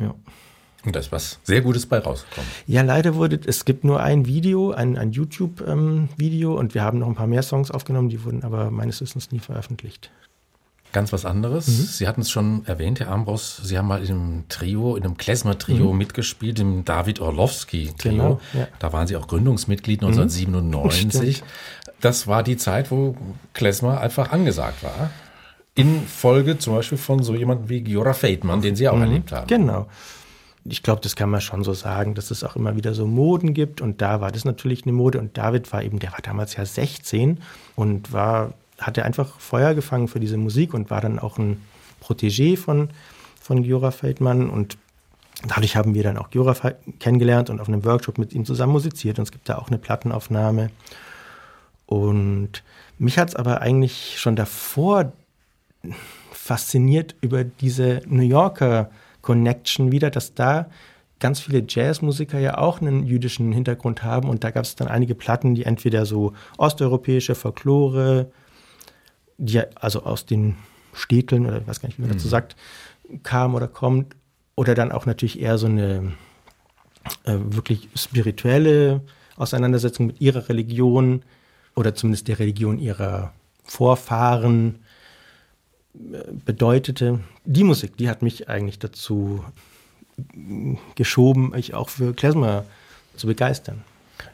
Ja. 0.01 0.15
Und 0.85 0.95
da 0.95 1.01
ist 1.01 1.11
was 1.11 1.41
sehr 1.43 1.61
Gutes 1.61 1.87
bei 1.87 1.99
rausgekommen. 1.99 2.49
Ja, 2.67 2.83
leider 2.83 3.17
wurde, 3.17 3.41
es 3.45 3.65
gibt 3.65 3.85
nur 3.85 4.01
ein 4.01 4.27
Video, 4.27 4.71
ein, 4.71 4.97
ein 4.97 5.11
YouTube-Video 5.11 6.53
ähm, 6.53 6.59
und 6.59 6.75
wir 6.75 6.83
haben 6.83 7.01
noch 7.01 7.09
ein 7.09 7.15
paar 7.15 7.27
mehr 7.27 7.43
Songs 7.43 7.71
aufgenommen, 7.71 8.09
die 8.09 8.25
wurden 8.25 8.45
aber 8.45 8.71
meines 8.71 9.01
Wissens 9.01 9.33
nie 9.33 9.41
veröffentlicht. 9.41 10.11
Ganz 10.93 11.13
was 11.13 11.27
anderes. 11.27 11.69
Mhm. 11.69 11.83
Sie 11.85 12.09
hatten 12.09 12.21
es 12.23 12.31
schon 12.31 12.65
erwähnt, 12.65 13.01
Herr 13.01 13.11
Ambros, 13.11 13.61
Sie 13.63 13.77
haben 13.77 13.89
mal 13.89 14.03
in 14.03 14.11
einem 14.11 14.45
Trio, 14.49 14.97
in 14.97 15.05
einem 15.05 15.19
Klezmer-Trio 15.19 15.93
mhm. 15.93 15.99
mitgespielt, 15.99 16.61
im 16.61 16.85
David 16.85 17.21
Orlowski-Trio. 17.21 18.13
Genau, 18.13 18.41
ja. 18.55 18.69
Da 18.79 18.93
waren 18.93 19.07
Sie 19.07 19.17
auch 19.17 19.27
Gründungsmitglied 19.27 20.03
1997. 20.03 21.43
Mhm. 21.43 21.47
Das 22.01 22.27
war 22.27 22.43
die 22.43 22.57
Zeit, 22.57 22.91
wo 22.91 23.17
Klezmer 23.53 24.01
einfach 24.01 24.31
angesagt 24.33 24.83
war. 24.83 25.11
In 25.79 26.07
Folge 26.07 26.59
zum 26.59 26.75
Beispiel 26.75 26.99
von 26.99 27.23
so 27.23 27.37
jemandem 27.37 27.69
wie 27.69 27.83
Giora 27.83 28.13
Feitmann, 28.13 28.63
den 28.63 28.75
Sie 28.75 28.89
auch 28.89 28.97
mhm. 28.97 29.03
erlebt 29.03 29.33
haben. 29.33 29.47
Genau. 29.47 29.87
Ich 30.65 30.83
glaube, 30.83 31.01
das 31.01 31.15
kann 31.15 31.31
man 31.31 31.41
schon 31.41 31.63
so 31.63 31.73
sagen, 31.73 32.15
dass 32.15 32.33
es 32.33 32.43
auch 32.43 32.57
immer 32.57 32.75
wieder 32.75 32.95
so 32.95 33.07
Moden 33.07 33.55
gibt. 33.55 33.81
Und 33.81 34.03
da 34.03 34.21
war 34.21 34.33
das 34.33 34.45
natürlich 34.45 34.85
eine 34.85 34.93
Mode. 34.93 35.21
Und 35.21 35.39
David 35.39 35.73
war 35.73 35.83
eben, 35.85 36.01
der 36.01 36.11
war 36.11 36.19
damals 36.21 36.57
ja 36.57 36.65
16 36.65 37.39
und 37.77 38.13
war 38.13 38.55
hat 38.79 38.99
er 38.99 39.05
einfach 39.05 39.39
Feuer 39.41 39.75
gefangen 39.75 40.09
für 40.09 40.21
diese 40.21 40.37
Musik 40.37 40.75
und 40.75 40.91
war 40.91 41.01
dann 41.01 41.19
auch 41.19 41.39
ein 41.39 41.63
Protégé 42.03 42.57
von, 42.57 42.91
von 43.41 43.63
Giora 43.63 43.91
Feldmann. 43.91 44.51
Und 44.51 44.79
dadurch 45.47 45.77
haben 45.77 45.95
wir 45.95 46.03
dann 46.03 46.17
auch 46.17 46.31
Giora 46.31 46.55
kennengelernt 46.99 47.51
und 47.51 47.61
auf 47.61 47.69
einem 47.69 47.85
Workshop 47.85 48.19
mit 48.19 48.33
ihm 48.33 48.45
zusammen 48.45 48.73
musiziert. 48.73 49.19
Und 49.19 49.25
es 49.25 49.33
gibt 49.33 49.49
da 49.49 49.59
auch 49.59 49.69
eine 49.69 49.79
Plattenaufnahme. 49.79 50.71
Und 51.87 52.63
mich 52.99 53.19
hat 53.19 53.29
es 53.29 53.37
aber 53.37 53.61
eigentlich 53.61 54.19
schon 54.19 54.37
davor 54.37 55.13
fasziniert 56.33 57.15
über 57.21 57.45
diese 57.45 58.03
New 58.07 58.23
Yorker 58.23 58.91
Connection 59.23 59.93
wieder, 59.93 60.11
dass 60.11 60.35
da 60.35 60.69
ganz 61.21 61.41
viele 61.41 61.65
Jazzmusiker 61.67 62.39
ja 62.39 62.59
auch 62.59 62.81
einen 62.81 63.05
jüdischen 63.05 63.53
Hintergrund 63.53 64.05
haben 64.05 64.29
und 64.29 64.45
da 64.45 64.51
gab 64.51 64.65
es 64.65 64.77
dann 64.77 64.89
einige 64.89 65.15
Platten, 65.15 65.55
die 65.55 65.65
entweder 65.65 66.07
so 66.07 66.33
osteuropäische 66.57 67.35
Folklore, 67.35 68.31
die 69.37 69.61
also 69.77 70.05
aus 70.05 70.27
den 70.27 70.57
Städteln 70.93 71.47
oder 71.47 71.61
ich 71.61 71.67
weiß 71.67 71.81
gar 71.81 71.89
nicht, 71.89 71.99
wie 71.99 72.03
man 72.03 72.11
mhm. 72.11 72.15
dazu 72.15 72.29
sagt, 72.29 72.57
kam 73.23 73.55
oder 73.55 73.69
kommt. 73.69 74.15
Oder 74.55 74.75
dann 74.75 74.91
auch 74.91 75.07
natürlich 75.07 75.41
eher 75.41 75.57
so 75.57 75.67
eine 75.67 76.15
äh, 77.25 77.37
wirklich 77.39 77.89
spirituelle 77.95 79.03
Auseinandersetzung 79.37 80.07
mit 80.07 80.21
ihrer 80.21 80.49
Religion 80.49 81.23
oder 81.77 81.95
zumindest 81.95 82.27
der 82.27 82.41
Religion 82.41 82.81
ihrer 82.81 83.33
Vorfahren 83.63 84.81
bedeutete. 86.45 87.21
Die 87.45 87.65
Musik, 87.65 87.97
die 87.97 88.09
hat 88.09 88.23
mich 88.23 88.49
eigentlich 88.49 88.79
dazu 88.79 89.45
geschoben, 90.95 91.55
mich 91.55 91.75
auch 91.75 91.89
für 91.89 92.13
Klezmer 92.13 92.65
zu 93.17 93.27
begeistern. 93.27 93.83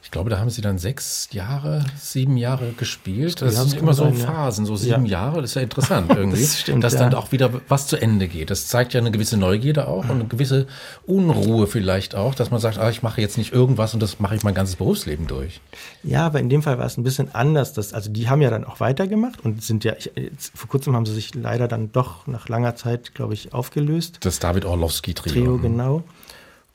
Ich 0.02 0.10
glaube, 0.10 0.30
da 0.30 0.38
haben 0.38 0.50
sie 0.50 0.60
dann 0.60 0.78
sechs 0.78 1.28
Jahre, 1.32 1.84
sieben 1.98 2.36
Jahre 2.36 2.72
gespielt. 2.72 3.42
Das 3.42 3.56
sind 3.56 3.80
immer 3.80 3.94
so 3.94 4.10
Phasen, 4.12 4.66
so 4.66 4.76
sieben 4.76 5.06
ja. 5.06 5.22
Jahre. 5.22 5.40
Das 5.40 5.50
ist 5.50 5.54
ja 5.56 5.62
interessant 5.62 6.10
irgendwie, 6.14 6.40
das 6.42 6.60
stimmt, 6.60 6.84
dass 6.84 6.94
ja. 6.94 7.00
dann 7.00 7.14
auch 7.14 7.32
wieder 7.32 7.50
was 7.68 7.86
zu 7.86 7.96
Ende 7.96 8.28
geht. 8.28 8.50
Das 8.50 8.68
zeigt 8.68 8.94
ja 8.94 9.00
eine 9.00 9.10
gewisse 9.10 9.36
Neugierde 9.36 9.88
auch 9.88 10.04
und 10.04 10.10
eine 10.10 10.26
gewisse 10.26 10.66
Unruhe 11.06 11.66
vielleicht 11.66 12.14
auch, 12.14 12.34
dass 12.34 12.50
man 12.50 12.60
sagt, 12.60 12.78
ah, 12.78 12.90
ich 12.90 13.02
mache 13.02 13.20
jetzt 13.20 13.38
nicht 13.38 13.52
irgendwas 13.52 13.94
und 13.94 14.00
das 14.00 14.20
mache 14.20 14.36
ich 14.36 14.44
mein 14.44 14.54
ganzes 14.54 14.76
Berufsleben 14.76 15.26
durch. 15.26 15.60
Ja, 16.02 16.26
aber 16.26 16.38
in 16.40 16.48
dem 16.48 16.62
Fall 16.62 16.78
war 16.78 16.86
es 16.86 16.96
ein 16.96 17.02
bisschen 17.02 17.34
anders. 17.34 17.72
Dass, 17.72 17.92
also 17.92 18.10
die 18.10 18.28
haben 18.28 18.42
ja 18.42 18.50
dann 18.50 18.64
auch 18.64 18.80
weitergemacht 18.80 19.44
und 19.44 19.62
sind 19.62 19.84
ja, 19.84 19.94
ich, 19.98 20.12
jetzt, 20.14 20.56
vor 20.56 20.68
kurzem 20.68 20.94
haben 20.94 21.06
sie 21.06 21.14
sich 21.14 21.34
leider 21.34 21.66
dann 21.66 21.92
doch 21.92 22.26
nach 22.26 22.48
langer 22.48 22.76
Zeit, 22.76 23.14
glaube 23.14 23.34
ich, 23.34 23.52
aufgelöst. 23.52 24.18
Das 24.20 24.38
David 24.38 24.64
Orlowski-Trio. 24.64 25.32
Trio, 25.32 25.58
genau. 25.58 26.04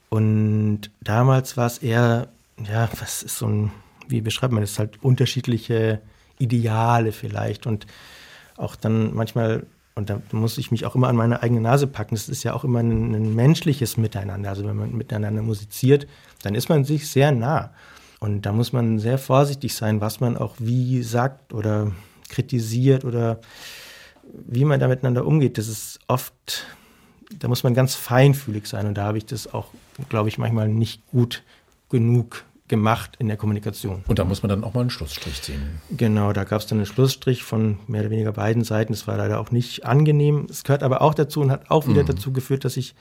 Und 0.10 0.90
damals 1.02 1.56
war 1.56 1.68
es 1.68 1.78
eher 1.78 2.28
ja, 2.68 2.90
was 3.00 3.24
ist 3.24 3.38
so 3.38 3.48
ein, 3.48 3.72
wie 4.08 4.22
beschreibt 4.22 4.54
man 4.54 4.62
das, 4.62 4.80
halt 4.80 5.04
unterschiedliche 5.04 6.02
Ideale 6.38 7.12
vielleicht 7.12 7.68
und 7.68 7.86
auch 8.58 8.76
dann 8.76 9.14
manchmal, 9.14 9.66
und 9.96 10.10
da 10.10 10.22
muss 10.32 10.58
ich 10.58 10.72
mich 10.72 10.86
auch 10.86 10.96
immer 10.96 11.08
an 11.08 11.16
meine 11.16 11.42
eigene 11.42 11.62
Nase 11.62 11.88
packen, 11.88 12.16
das 12.16 12.30
ist 12.30 12.44
ja 12.44 12.54
auch 12.54 12.64
immer 12.64 12.80
ein, 12.80 13.14
ein 13.14 13.36
menschliches 13.36 13.98
Miteinander. 13.98 14.50
Also 14.50 14.66
wenn 14.66 14.76
man 14.76 14.96
miteinander 14.96 15.42
musiziert, 15.42 16.08
dann 16.42 16.56
ist 16.56 16.70
man 16.70 16.84
sich 16.84 17.10
sehr 17.10 17.32
nah. 17.32 17.72
Und 18.20 18.46
da 18.46 18.52
muss 18.52 18.74
man 18.74 19.00
sehr 19.00 19.18
vorsichtig 19.18 19.74
sein, 19.74 20.02
was 20.02 20.20
man 20.20 20.36
auch 20.36 20.56
wie 20.60 21.04
sagt 21.04 21.54
oder 21.54 21.92
kritisiert 22.28 23.06
oder 23.06 23.40
wie 24.34 24.66
man 24.66 24.80
da 24.80 24.88
miteinander 24.88 25.26
umgeht. 25.26 25.58
Das 25.58 25.68
ist 25.68 26.00
oft, 26.08 26.66
da 27.38 27.48
muss 27.48 27.64
man 27.64 27.74
ganz 27.74 27.96
feinfühlig 27.96 28.68
sein. 28.68 28.88
Und 28.88 28.96
da 28.96 29.06
habe 29.06 29.18
ich 29.18 29.26
das 29.26 29.54
auch, 29.54 29.68
glaube 30.10 30.30
ich, 30.30 30.38
manchmal 30.38 30.68
nicht 30.68 31.06
gut 31.08 31.44
genug 31.90 32.44
gemacht 32.70 33.16
in 33.20 33.28
der 33.28 33.38
Kommunikation. 33.38 34.04
Und 34.08 34.20
da 34.20 34.24
muss 34.24 34.42
man 34.42 34.50
dann 34.50 34.64
auch 34.64 34.74
mal 34.74 34.82
einen 34.82 34.90
Schlussstrich 34.90 35.42
ziehen. 35.42 35.82
Genau, 35.90 36.32
da 36.32 36.46
gab 36.46 36.62
es 36.62 36.68
dann 36.68 36.78
einen 36.78 36.86
Schlussstrich 36.86 37.44
von 37.44 37.80
mehr 37.88 38.02
oder 38.02 38.12
weniger 38.12 38.32
beiden 38.32 38.64
Seiten. 38.64 38.94
Das 38.94 39.08
war 39.08 39.18
leider 39.18 39.40
auch 39.40 39.52
nicht 39.52 39.86
angenehm. 39.86 40.48
Es 40.50 40.64
gehört 40.64 40.84
aber 40.84 41.02
auch 41.02 41.14
dazu 41.14 41.42
und 41.42 41.52
hat 41.52 41.70
auch 41.70 41.88
wieder 41.88 42.04
mhm. 42.04 42.08
dazu 42.08 42.32
geführt, 42.32 42.64
dass 42.64 42.78
ich 42.78 42.96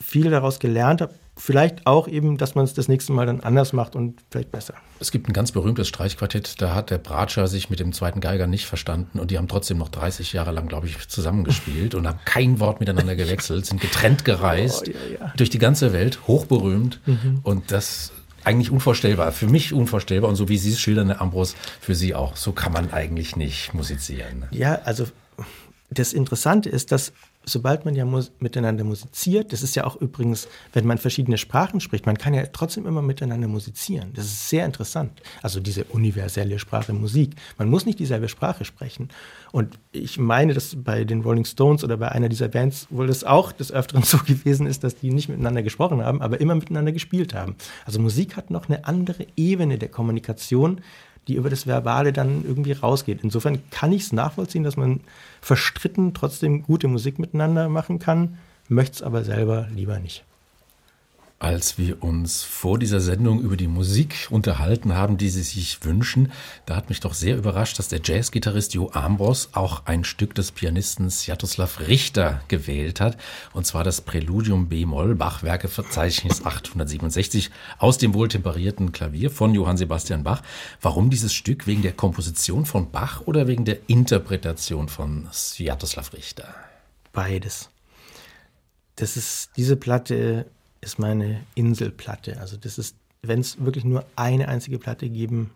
viel 0.00 0.30
daraus 0.30 0.60
gelernt 0.60 1.00
habe. 1.00 1.14
Vielleicht 1.36 1.86
auch 1.86 2.08
eben, 2.08 2.36
dass 2.36 2.56
man 2.56 2.64
es 2.64 2.74
das 2.74 2.88
nächste 2.88 3.12
Mal 3.12 3.26
dann 3.26 3.40
anders 3.40 3.72
macht 3.72 3.94
und 3.94 4.20
vielleicht 4.30 4.50
besser. 4.50 4.74
Es 4.98 5.12
gibt 5.12 5.28
ein 5.28 5.32
ganz 5.32 5.52
berühmtes 5.52 5.86
Streichquartett, 5.86 6.60
da 6.60 6.74
hat 6.74 6.90
der 6.90 6.98
Bratscher 6.98 7.46
sich 7.46 7.70
mit 7.70 7.78
dem 7.78 7.92
zweiten 7.92 8.20
Geiger 8.20 8.48
nicht 8.48 8.66
verstanden 8.66 9.20
und 9.20 9.30
die 9.30 9.38
haben 9.38 9.46
trotzdem 9.46 9.78
noch 9.78 9.88
30 9.88 10.32
Jahre 10.32 10.50
lang, 10.50 10.66
glaube 10.66 10.88
ich, 10.88 11.08
zusammengespielt 11.08 11.94
und 11.94 12.08
haben 12.08 12.18
kein 12.24 12.58
Wort 12.58 12.80
miteinander 12.80 13.14
gewechselt, 13.14 13.66
sind 13.66 13.80
getrennt 13.80 14.24
gereist 14.24 14.88
oh, 14.88 14.90
ja, 14.90 15.26
ja. 15.26 15.32
durch 15.36 15.50
die 15.50 15.58
ganze 15.58 15.92
Welt, 15.92 16.26
hochberühmt. 16.26 17.00
Mhm. 17.06 17.40
Und 17.44 17.70
das 17.70 18.12
eigentlich 18.48 18.70
unvorstellbar, 18.70 19.32
für 19.32 19.46
mich 19.46 19.74
unvorstellbar 19.74 20.30
und 20.30 20.36
so 20.36 20.48
wie 20.48 20.56
Sie 20.56 20.70
es 20.70 20.80
schildern, 20.80 21.08
Herr 21.08 21.20
Ambros, 21.20 21.54
für 21.80 21.94
Sie 21.94 22.14
auch. 22.14 22.34
So 22.34 22.52
kann 22.52 22.72
man 22.72 22.90
eigentlich 22.92 23.36
nicht 23.36 23.74
musizieren. 23.74 24.46
Ja, 24.50 24.76
also 24.84 25.04
das 25.90 26.14
Interessante 26.14 26.70
ist, 26.70 26.90
dass 26.90 27.12
sobald 27.48 27.84
man 27.84 27.94
ja 27.94 28.04
mus 28.04 28.32
miteinander 28.38 28.84
musiziert, 28.84 29.52
das 29.52 29.62
ist 29.62 29.74
ja 29.74 29.84
auch 29.84 29.96
übrigens, 29.96 30.48
wenn 30.72 30.86
man 30.86 30.98
verschiedene 30.98 31.38
Sprachen 31.38 31.80
spricht, 31.80 32.06
man 32.06 32.18
kann 32.18 32.34
ja 32.34 32.44
trotzdem 32.46 32.86
immer 32.86 33.02
miteinander 33.02 33.48
musizieren. 33.48 34.12
Das 34.14 34.26
ist 34.26 34.48
sehr 34.48 34.64
interessant. 34.64 35.22
Also 35.42 35.60
diese 35.60 35.84
universelle 35.84 36.58
Sprache 36.58 36.92
Musik. 36.92 37.34
Man 37.56 37.68
muss 37.68 37.86
nicht 37.86 37.98
dieselbe 37.98 38.28
Sprache 38.28 38.64
sprechen. 38.64 39.08
Und 39.52 39.78
ich 39.92 40.18
meine, 40.18 40.54
dass 40.54 40.76
bei 40.76 41.04
den 41.04 41.22
Rolling 41.22 41.44
Stones 41.44 41.82
oder 41.82 41.96
bei 41.96 42.10
einer 42.10 42.28
dieser 42.28 42.48
Bands 42.48 42.86
wohl 42.90 43.06
das 43.06 43.24
auch 43.24 43.52
des 43.52 43.72
Öfteren 43.72 44.02
so 44.04 44.18
gewesen 44.18 44.66
ist, 44.66 44.84
dass 44.84 44.96
die 44.96 45.10
nicht 45.10 45.28
miteinander 45.28 45.62
gesprochen 45.62 46.02
haben, 46.02 46.22
aber 46.22 46.40
immer 46.40 46.54
miteinander 46.54 46.92
gespielt 46.92 47.34
haben. 47.34 47.56
Also 47.84 48.00
Musik 48.00 48.36
hat 48.36 48.50
noch 48.50 48.68
eine 48.68 48.84
andere 48.84 49.26
Ebene 49.36 49.78
der 49.78 49.88
Kommunikation, 49.88 50.80
die 51.28 51.34
über 51.34 51.50
das 51.50 51.66
Verbale 51.66 52.12
dann 52.12 52.44
irgendwie 52.44 52.72
rausgeht. 52.72 53.20
Insofern 53.22 53.62
kann 53.70 53.92
ich 53.92 54.02
es 54.02 54.12
nachvollziehen, 54.12 54.64
dass 54.64 54.76
man 54.76 55.00
verstritten 55.40 56.14
trotzdem 56.14 56.62
gute 56.62 56.88
Musik 56.88 57.18
miteinander 57.18 57.68
machen 57.68 57.98
kann, 57.98 58.38
möchte 58.68 58.96
es 58.96 59.02
aber 59.02 59.24
selber 59.24 59.68
lieber 59.74 59.98
nicht. 59.98 60.24
Als 61.40 61.78
wir 61.78 62.02
uns 62.02 62.42
vor 62.42 62.80
dieser 62.80 63.00
Sendung 63.00 63.40
über 63.40 63.56
die 63.56 63.68
Musik 63.68 64.26
unterhalten 64.30 64.94
haben, 64.94 65.18
die 65.18 65.28
Sie 65.28 65.42
sich 65.42 65.84
wünschen, 65.84 66.32
da 66.66 66.74
hat 66.74 66.88
mich 66.88 66.98
doch 66.98 67.14
sehr 67.14 67.36
überrascht, 67.36 67.78
dass 67.78 67.86
der 67.86 68.00
Jazzgitarrist 68.02 68.74
Jo 68.74 68.90
Ambros 68.92 69.50
auch 69.52 69.86
ein 69.86 70.02
Stück 70.02 70.34
des 70.34 70.50
Pianisten 70.50 71.10
Sjatoslav 71.10 71.80
Richter 71.86 72.40
gewählt 72.48 73.00
hat, 73.00 73.16
und 73.52 73.66
zwar 73.66 73.84
das 73.84 74.00
Präludium 74.00 74.68
B-Moll 74.68 75.14
Bachwerkeverzeichnis 75.14 76.44
867 76.44 77.50
aus 77.78 77.98
dem 77.98 78.14
wohltemperierten 78.14 78.90
Klavier 78.90 79.30
von 79.30 79.54
Johann 79.54 79.76
Sebastian 79.76 80.24
Bach. 80.24 80.42
Warum 80.82 81.08
dieses 81.08 81.32
Stück? 81.32 81.66
Wegen 81.68 81.82
der 81.82 81.92
Komposition 81.92 82.66
von 82.66 82.90
Bach 82.90 83.22
oder 83.26 83.46
wegen 83.46 83.64
der 83.64 83.78
Interpretation 83.86 84.88
von 84.88 85.28
Sjatoslav 85.32 86.12
Richter? 86.12 86.52
Beides. 87.12 87.70
Das 88.96 89.16
ist 89.16 89.50
diese 89.56 89.76
Platte 89.76 90.46
ist 90.80 90.98
meine 90.98 91.44
Inselplatte. 91.54 92.40
Also 92.40 92.56
das 92.56 92.78
ist, 92.78 92.96
wenn 93.22 93.40
es 93.40 93.64
wirklich 93.64 93.84
nur 93.84 94.04
eine 94.16 94.48
einzige 94.48 94.78
Platte 94.78 95.08
geben 95.08 95.50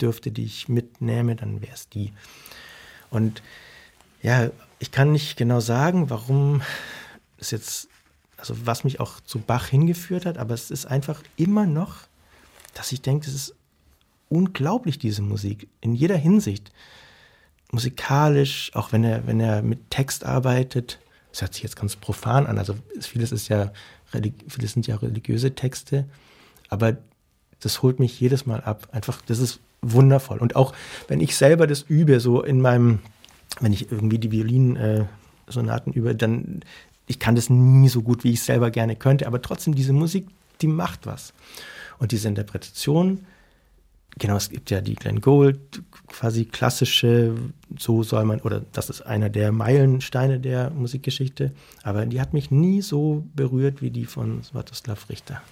dürfte, 0.00 0.30
die 0.30 0.44
ich 0.44 0.68
mitnehme, 0.68 1.36
dann 1.36 1.60
wäre 1.60 1.74
es 1.74 1.88
die. 1.88 2.12
Und 3.10 3.42
ja, 4.22 4.50
ich 4.78 4.90
kann 4.90 5.12
nicht 5.12 5.36
genau 5.36 5.60
sagen, 5.60 6.10
warum 6.10 6.62
es 7.38 7.50
jetzt, 7.50 7.88
also 8.36 8.66
was 8.66 8.84
mich 8.84 9.00
auch 9.00 9.20
zu 9.20 9.38
Bach 9.38 9.66
hingeführt 9.66 10.26
hat, 10.26 10.38
aber 10.38 10.54
es 10.54 10.70
ist 10.70 10.86
einfach 10.86 11.22
immer 11.36 11.66
noch, 11.66 11.98
dass 12.74 12.92
ich 12.92 13.02
denke, 13.02 13.28
es 13.28 13.34
ist 13.34 13.54
unglaublich, 14.28 14.98
diese 14.98 15.22
Musik, 15.22 15.68
in 15.80 15.94
jeder 15.94 16.16
Hinsicht. 16.16 16.72
Musikalisch, 17.70 18.70
auch 18.74 18.92
wenn 18.92 19.04
er, 19.04 19.26
wenn 19.26 19.40
er 19.40 19.62
mit 19.62 19.90
Text 19.90 20.24
arbeitet, 20.24 20.98
das 21.32 21.40
hört 21.42 21.54
sich 21.54 21.62
jetzt 21.62 21.76
ganz 21.76 21.96
profan 21.96 22.46
an, 22.46 22.58
also 22.58 22.74
vieles 23.00 23.32
ist 23.32 23.48
ja 23.48 23.72
vieles 24.48 24.72
sind 24.72 24.86
ja 24.86 24.96
religiöse 24.96 25.54
Texte, 25.54 26.04
aber 26.68 26.98
das 27.60 27.82
holt 27.82 27.98
mich 28.00 28.20
jedes 28.20 28.46
Mal 28.46 28.60
ab. 28.60 28.88
Einfach, 28.92 29.22
das 29.22 29.38
ist 29.38 29.60
wundervoll. 29.80 30.38
Und 30.38 30.56
auch 30.56 30.74
wenn 31.08 31.20
ich 31.20 31.36
selber 31.36 31.66
das 31.66 31.82
übe, 31.82 32.20
so 32.20 32.42
in 32.42 32.60
meinem, 32.60 33.00
wenn 33.60 33.72
ich 33.72 33.90
irgendwie 33.90 34.18
die 34.18 34.30
Violinsonaten 34.30 35.92
übe, 35.92 36.14
dann, 36.14 36.60
ich 37.06 37.18
kann 37.18 37.34
das 37.34 37.50
nie 37.50 37.88
so 37.88 38.02
gut, 38.02 38.24
wie 38.24 38.32
ich 38.32 38.42
selber 38.42 38.70
gerne 38.70 38.96
könnte, 38.96 39.26
aber 39.26 39.42
trotzdem, 39.42 39.74
diese 39.74 39.92
Musik, 39.92 40.28
die 40.60 40.66
macht 40.66 41.06
was. 41.06 41.32
Und 41.98 42.12
diese 42.12 42.28
Interpretation, 42.28 43.26
genau, 44.18 44.36
es 44.36 44.50
gibt 44.50 44.70
ja 44.70 44.80
die 44.80 44.94
Glenn 44.94 45.20
Gold, 45.20 45.82
quasi 46.06 46.44
klassische, 46.44 47.34
so 47.78 48.02
soll 48.02 48.24
man, 48.24 48.40
oder 48.40 48.62
das 48.72 48.90
ist 48.90 49.02
einer 49.02 49.30
der 49.30 49.52
Meilensteine 49.52 50.40
der 50.40 50.70
Musikgeschichte, 50.70 51.52
aber 51.82 52.06
die 52.06 52.20
hat 52.20 52.32
mich 52.32 52.50
nie 52.50 52.82
so 52.82 53.24
berührt 53.34 53.82
wie 53.82 53.90
die 53.90 54.06
von 54.06 54.42
Svatoslav 54.42 55.08
Richter. 55.08 55.42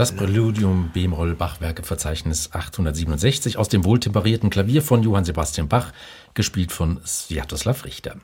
Das 0.00 0.12
Präludium 0.12 0.88
B-Moll 0.94 1.34
Bachwerke 1.34 1.82
Verzeichnis 1.82 2.54
867 2.54 3.58
aus 3.58 3.68
dem 3.68 3.84
wohltemperierten 3.84 4.48
Klavier 4.48 4.80
von 4.80 5.02
Johann 5.02 5.26
Sebastian 5.26 5.68
Bach, 5.68 5.92
gespielt 6.32 6.72
von 6.72 7.00
Sviatoslav 7.04 7.84
Richter. 7.84 8.16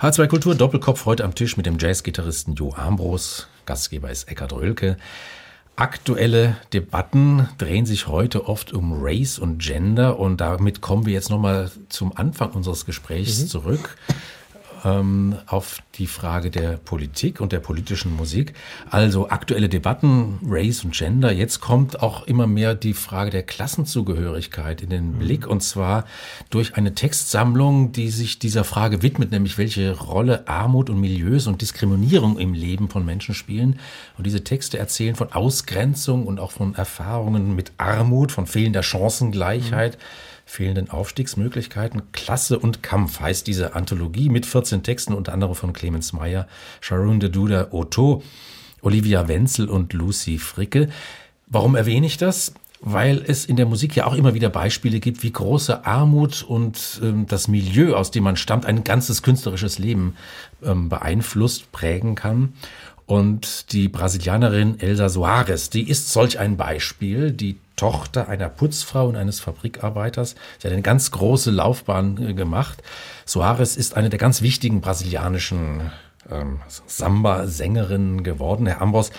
H2 0.00 0.26
Kultur 0.28 0.54
Doppelkopf 0.54 1.04
heute 1.04 1.24
am 1.24 1.34
Tisch 1.34 1.58
mit 1.58 1.66
dem 1.66 1.76
Jazzgitarristen 1.78 2.54
Jo 2.54 2.72
Ambros. 2.72 3.46
Gastgeber 3.66 4.10
ist 4.10 4.24
Eckhard 4.30 4.54
Rölke. 4.54 4.96
Aktuelle 5.76 6.56
Debatten 6.72 7.46
drehen 7.58 7.84
sich 7.84 8.06
heute 8.06 8.48
oft 8.48 8.72
um 8.72 8.94
Race 8.98 9.38
und 9.38 9.58
Gender 9.58 10.18
und 10.18 10.40
damit 10.40 10.80
kommen 10.80 11.04
wir 11.04 11.12
jetzt 11.12 11.28
nochmal 11.28 11.70
zum 11.90 12.16
Anfang 12.16 12.52
unseres 12.52 12.86
Gesprächs 12.86 13.38
mhm. 13.38 13.48
zurück 13.48 13.98
ähm, 14.84 15.36
auf 15.46 15.82
die 15.94 16.06
Frage 16.06 16.50
der 16.50 16.76
Politik 16.76 17.40
und 17.40 17.52
der 17.52 17.60
politischen 17.60 18.14
Musik. 18.16 18.54
Also 18.90 19.28
aktuelle 19.28 19.68
Debatten, 19.68 20.38
Race 20.46 20.84
und 20.84 20.94
Gender. 20.94 21.32
Jetzt 21.32 21.60
kommt 21.60 22.02
auch 22.02 22.26
immer 22.26 22.46
mehr 22.46 22.74
die 22.74 22.94
Frage 22.94 23.30
der 23.30 23.42
Klassenzugehörigkeit 23.42 24.82
in 24.82 24.90
den 24.90 25.12
mhm. 25.12 25.18
Blick 25.18 25.46
und 25.46 25.62
zwar 25.62 26.04
durch 26.50 26.76
eine 26.76 26.94
Textsammlung, 26.94 27.92
die 27.92 28.10
sich 28.10 28.38
dieser 28.38 28.64
Frage 28.64 29.02
widmet, 29.02 29.30
nämlich 29.30 29.58
welche 29.58 29.98
Rolle 29.98 30.48
Armut 30.48 30.90
und 30.90 31.00
Milieus 31.00 31.46
und 31.46 31.60
Diskriminierung 31.60 32.38
im 32.38 32.54
Leben 32.54 32.88
von 32.88 33.04
Menschen 33.04 33.34
spielen. 33.34 33.78
Und 34.18 34.26
diese 34.26 34.44
Texte 34.44 34.78
erzählen 34.78 35.14
von 35.14 35.32
Ausgrenzung 35.32 36.26
und 36.26 36.40
auch 36.40 36.52
von 36.52 36.74
Erfahrungen 36.74 37.54
mit 37.54 37.72
Armut, 37.78 38.32
von 38.32 38.46
fehlender 38.46 38.82
Chancengleichheit. 38.82 39.96
Mhm 39.96 40.31
fehlenden 40.44 40.90
Aufstiegsmöglichkeiten. 40.90 42.02
Klasse 42.12 42.58
und 42.58 42.82
Kampf 42.82 43.20
heißt 43.20 43.46
diese 43.46 43.74
Anthologie 43.74 44.28
mit 44.28 44.46
14 44.46 44.82
Texten, 44.82 45.14
unter 45.14 45.32
anderem 45.32 45.54
von 45.54 45.72
Clemens 45.72 46.12
Meyer, 46.12 46.46
Sharon 46.80 47.20
de 47.20 47.30
Duda 47.30 47.68
Otto, 47.70 48.22
Olivia 48.80 49.28
Wenzel 49.28 49.68
und 49.68 49.92
Lucy 49.92 50.38
Fricke. 50.38 50.88
Warum 51.46 51.74
erwähne 51.74 52.06
ich 52.06 52.16
das? 52.16 52.54
weil 52.84 53.22
es 53.24 53.46
in 53.46 53.54
der 53.54 53.66
Musik 53.66 53.94
ja 53.94 54.06
auch 54.06 54.14
immer 54.14 54.34
wieder 54.34 54.48
Beispiele 54.48 54.98
gibt, 54.98 55.22
wie 55.22 55.30
große 55.30 55.86
Armut 55.86 56.42
und 56.42 57.00
ähm, 57.02 57.26
das 57.28 57.46
Milieu, 57.46 57.94
aus 57.94 58.10
dem 58.10 58.24
man 58.24 58.36
stammt, 58.36 58.66
ein 58.66 58.82
ganzes 58.82 59.22
künstlerisches 59.22 59.78
Leben 59.78 60.16
ähm, 60.64 60.88
beeinflusst, 60.88 61.70
prägen 61.70 62.16
kann. 62.16 62.54
Und 63.06 63.72
die 63.72 63.88
Brasilianerin 63.88 64.80
Elsa 64.80 65.08
Soares, 65.08 65.70
die 65.70 65.88
ist 65.88 66.12
solch 66.12 66.40
ein 66.40 66.56
Beispiel, 66.56 67.30
die 67.30 67.56
Tochter 67.76 68.28
einer 68.28 68.48
Putzfrau 68.48 69.08
und 69.08 69.16
eines 69.16 69.40
Fabrikarbeiters. 69.40 70.34
Sie 70.58 70.68
hat 70.68 70.72
eine 70.72 70.82
ganz 70.82 71.10
große 71.10 71.50
Laufbahn 71.50 72.30
äh, 72.30 72.34
gemacht. 72.34 72.82
Soares 73.24 73.76
ist 73.76 73.96
eine 73.96 74.10
der 74.10 74.18
ganz 74.18 74.42
wichtigen 74.42 74.80
brasilianischen 74.80 75.90
ähm, 76.30 76.60
Samba-Sängerinnen 76.86 78.22
geworden. 78.22 78.66
Herr 78.66 78.80
Ambros, 78.80 79.10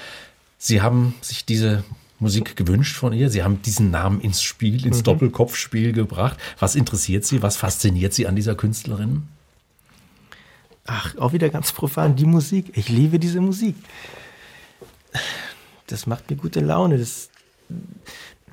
Sie 0.57 0.81
haben 0.81 1.15
sich 1.21 1.45
diese 1.45 1.83
Musik 2.19 2.55
gewünscht 2.55 2.95
von 2.95 3.11
ihr. 3.11 3.29
Sie 3.29 3.43
haben 3.43 3.61
diesen 3.61 3.91
Namen 3.91 4.21
ins 4.21 4.41
Spiel, 4.41 4.85
ins 4.85 4.99
mhm. 4.99 5.03
Doppelkopfspiel 5.03 5.91
gebracht. 5.91 6.37
Was 6.57 6.75
interessiert 6.75 7.25
Sie? 7.25 7.41
Was 7.41 7.57
fasziniert 7.57 8.13
Sie 8.13 8.27
an 8.27 8.35
dieser 8.35 8.55
Künstlerin? 8.55 9.27
Ach, 10.85 11.17
auch 11.17 11.33
wieder 11.33 11.49
ganz 11.49 11.71
profan, 11.71 12.15
die 12.15 12.25
Musik. 12.25 12.77
Ich 12.77 12.89
liebe 12.89 13.19
diese 13.19 13.41
Musik. 13.41 13.75
Das 15.87 16.07
macht 16.07 16.29
mir 16.29 16.37
gute 16.37 16.59
Laune. 16.59 16.97
Das, 16.97 17.29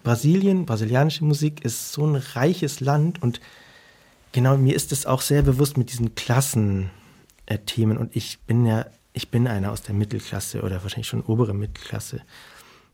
Brasilien, 0.03 0.67
brasilianische 0.67 1.25
Musik 1.25 1.65
ist 1.65 1.93
so 1.93 2.07
ein 2.07 2.17
reiches 2.17 2.81
Land 2.81 3.23
und 3.23 3.41
genau 4.33 4.57
mir 4.57 4.75
ist 4.75 4.93
es 4.93 5.07
auch 5.07 5.21
sehr 5.21 5.43
bewusst 5.43 5.77
mit 5.77 5.91
diesen 5.93 6.15
Klassenthemen 6.15 7.99
und 7.99 8.15
ich 8.17 8.39
bin 8.41 8.67
ja, 8.67 8.87
ich 9.13 9.31
bin 9.31 9.47
einer 9.47 9.73
aus 9.73 9.83
der 9.83 9.95
Mittelklasse 9.95 10.63
oder 10.63 10.83
wahrscheinlich 10.83 11.09
schon 11.09 11.23
obere 11.23 11.55
Mittelklasse, 11.55 12.23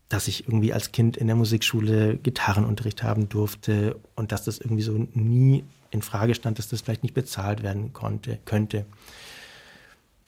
dass 0.09 0.27
ich 0.27 0.47
irgendwie 0.47 0.73
als 0.73 0.91
Kind 0.91 1.17
in 1.17 1.27
der 1.27 1.35
Musikschule 1.35 2.17
Gitarrenunterricht 2.17 3.03
haben 3.03 3.29
durfte 3.29 3.99
und 4.15 4.31
dass 4.31 4.43
das 4.43 4.59
irgendwie 4.59 4.83
so 4.83 5.07
nie 5.13 5.63
in 5.91 6.01
Frage 6.01 6.35
stand, 6.35 6.59
dass 6.59 6.69
das 6.69 6.81
vielleicht 6.81 7.03
nicht 7.03 7.15
bezahlt 7.15 7.63
werden 7.63 7.93
konnte, 7.93 8.39
könnte. 8.45 8.85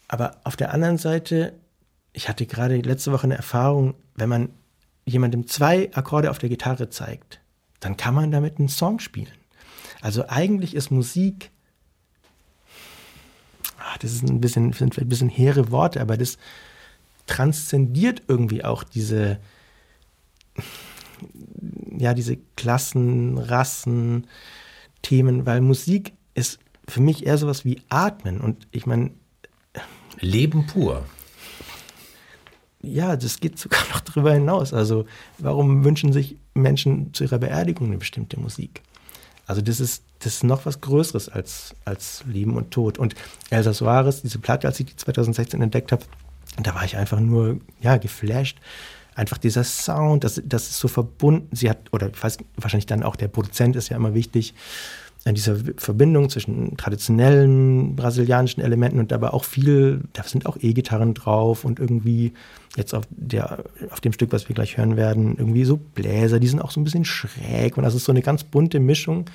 Aber 0.07 0.37
auf 0.43 0.55
der 0.55 0.73
anderen 0.73 0.97
Seite, 0.97 1.53
ich 2.13 2.29
hatte 2.29 2.45
gerade 2.45 2.77
letzte 2.77 3.11
Woche 3.11 3.25
eine 3.25 3.35
Erfahrung, 3.35 3.93
wenn 4.15 4.29
man 4.29 4.49
jemandem 5.09 5.47
zwei 5.47 5.91
Akkorde 5.93 6.29
auf 6.29 6.37
der 6.37 6.49
Gitarre 6.49 6.89
zeigt, 6.89 7.39
dann 7.79 7.97
kann 7.97 8.13
man 8.13 8.31
damit 8.31 8.59
einen 8.59 8.69
Song 8.69 8.99
spielen. 8.99 9.33
Also 10.01 10.27
eigentlich 10.27 10.75
ist 10.75 10.91
Musik, 10.91 11.51
ach, 13.79 13.97
das 13.97 14.13
ist 14.13 14.23
ein 14.23 14.41
bisschen, 14.41 14.73
sind 14.73 14.97
ein 14.97 15.09
bisschen 15.09 15.29
hehre 15.29 15.71
Worte, 15.71 16.01
aber 16.01 16.17
das 16.17 16.37
transzendiert 17.27 18.23
irgendwie 18.27 18.63
auch 18.63 18.83
diese, 18.83 19.39
ja, 21.97 22.13
diese 22.13 22.37
Klassen, 22.55 23.37
Rassen, 23.37 24.27
Themen, 25.01 25.45
weil 25.45 25.61
Musik 25.61 26.13
ist 26.33 26.59
für 26.87 27.01
mich 27.01 27.25
eher 27.25 27.37
sowas 27.37 27.65
wie 27.65 27.81
Atmen 27.89 28.41
und 28.41 28.67
ich 28.71 28.85
meine. 28.85 29.11
Leben 30.19 30.65
pur 30.67 31.05
ja, 32.81 33.15
das 33.15 33.39
geht 33.39 33.59
sogar 33.59 33.81
noch 33.91 33.99
darüber 34.01 34.33
hinaus. 34.33 34.73
Also 34.73 35.05
warum 35.37 35.83
wünschen 35.83 36.13
sich 36.13 36.37
Menschen 36.53 37.13
zu 37.13 37.23
ihrer 37.23 37.39
Beerdigung 37.39 37.87
eine 37.87 37.97
bestimmte 37.97 38.39
Musik? 38.39 38.81
Also 39.45 39.61
das 39.61 39.79
ist, 39.79 40.03
das 40.19 40.35
ist 40.35 40.43
noch 40.43 40.65
was 40.65 40.79
Größeres 40.79 41.29
als, 41.29 41.73
als 41.83 42.23
Leben 42.27 42.55
und 42.55 42.71
Tod. 42.71 42.99
Und 42.99 43.15
Elsa 43.49 43.73
Soares, 43.73 44.21
diese 44.21 44.37
Platte, 44.37 44.67
als 44.67 44.79
ich 44.79 44.85
die 44.85 44.95
2016 44.95 45.61
entdeckt 45.61 45.91
habe, 45.91 46.03
da 46.61 46.75
war 46.75 46.83
ich 46.85 46.97
einfach 46.97 47.19
nur, 47.19 47.59
ja, 47.81 47.97
geflasht. 47.97 48.59
Einfach 49.15 49.37
dieser 49.37 49.63
Sound, 49.63 50.23
das, 50.23 50.41
das 50.45 50.69
ist 50.69 50.79
so 50.79 50.87
verbunden. 50.87 51.53
Sie 51.55 51.69
hat, 51.69 51.79
oder 51.91 52.09
ich 52.09 52.23
weiß, 52.23 52.37
wahrscheinlich 52.57 52.85
dann 52.85 53.03
auch 53.03 53.15
der 53.15 53.27
Produzent 53.27 53.75
ist 53.75 53.89
ja 53.89 53.97
immer 53.97 54.13
wichtig 54.13 54.53
an 55.25 55.35
dieser 55.35 55.57
Verbindung 55.77 56.29
zwischen 56.29 56.77
traditionellen 56.77 57.95
brasilianischen 57.95 58.63
Elementen 58.63 58.99
und 58.99 59.11
dabei 59.11 59.31
auch 59.31 59.43
viel, 59.43 60.01
da 60.13 60.23
sind 60.23 60.45
auch 60.45 60.57
E-Gitarren 60.59 61.13
drauf 61.13 61.65
und 61.65 61.79
irgendwie 61.79 62.33
jetzt 62.77 62.93
auf, 62.93 63.05
der, 63.11 63.63
auf 63.89 63.99
dem 63.99 64.13
Stück, 64.13 64.31
was 64.31 64.47
wir 64.47 64.55
gleich 64.55 64.77
hören 64.77 64.95
werden, 64.95 65.35
irgendwie 65.37 65.65
so 65.65 65.77
Bläser, 65.77 66.39
die 66.39 66.47
sind 66.47 66.61
auch 66.61 66.71
so 66.71 66.79
ein 66.79 66.85
bisschen 66.85 67.05
schräg 67.05 67.77
und 67.77 67.83
das 67.83 67.95
ist 67.95 68.05
so 68.05 68.11
eine 68.11 68.21
ganz 68.21 68.43
bunte 68.43 68.79
Mischung, 68.79 69.25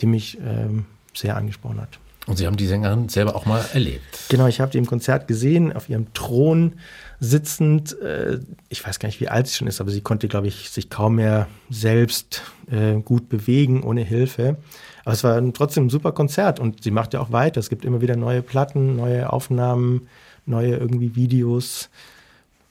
die 0.00 0.06
mich 0.06 0.38
ähm, 0.44 0.86
sehr 1.12 1.36
angesprochen 1.36 1.80
hat. 1.80 1.98
Und 2.26 2.36
Sie 2.36 2.46
haben 2.46 2.56
die 2.56 2.66
Sängerin 2.66 3.08
selber 3.08 3.36
auch 3.36 3.46
mal 3.46 3.64
erlebt. 3.72 4.26
Genau, 4.28 4.48
ich 4.48 4.60
habe 4.60 4.72
die 4.72 4.78
im 4.78 4.86
Konzert 4.86 5.28
gesehen, 5.28 5.72
auf 5.72 5.88
ihrem 5.88 6.12
Thron 6.12 6.74
sitzend. 7.20 7.98
Äh, 8.00 8.40
ich 8.68 8.84
weiß 8.84 8.98
gar 8.98 9.08
nicht, 9.08 9.20
wie 9.20 9.28
alt 9.28 9.46
sie 9.46 9.54
schon 9.54 9.68
ist, 9.68 9.80
aber 9.80 9.90
sie 9.90 10.00
konnte, 10.00 10.26
glaube 10.26 10.48
ich, 10.48 10.70
sich 10.70 10.90
kaum 10.90 11.16
mehr 11.16 11.46
selbst 11.70 12.42
äh, 12.70 13.00
gut 13.00 13.28
bewegen 13.28 13.84
ohne 13.84 14.02
Hilfe. 14.02 14.56
Aber 15.04 15.12
es 15.12 15.22
war 15.22 15.40
trotzdem 15.52 15.86
ein 15.86 15.90
super 15.90 16.10
Konzert 16.10 16.58
und 16.58 16.82
sie 16.82 16.90
macht 16.90 17.14
ja 17.14 17.20
auch 17.20 17.30
weiter. 17.30 17.60
Es 17.60 17.70
gibt 17.70 17.84
immer 17.84 18.00
wieder 18.00 18.16
neue 18.16 18.42
Platten, 18.42 18.96
neue 18.96 19.32
Aufnahmen, 19.32 20.08
neue 20.46 20.76
irgendwie 20.76 21.14
Videos. 21.14 21.90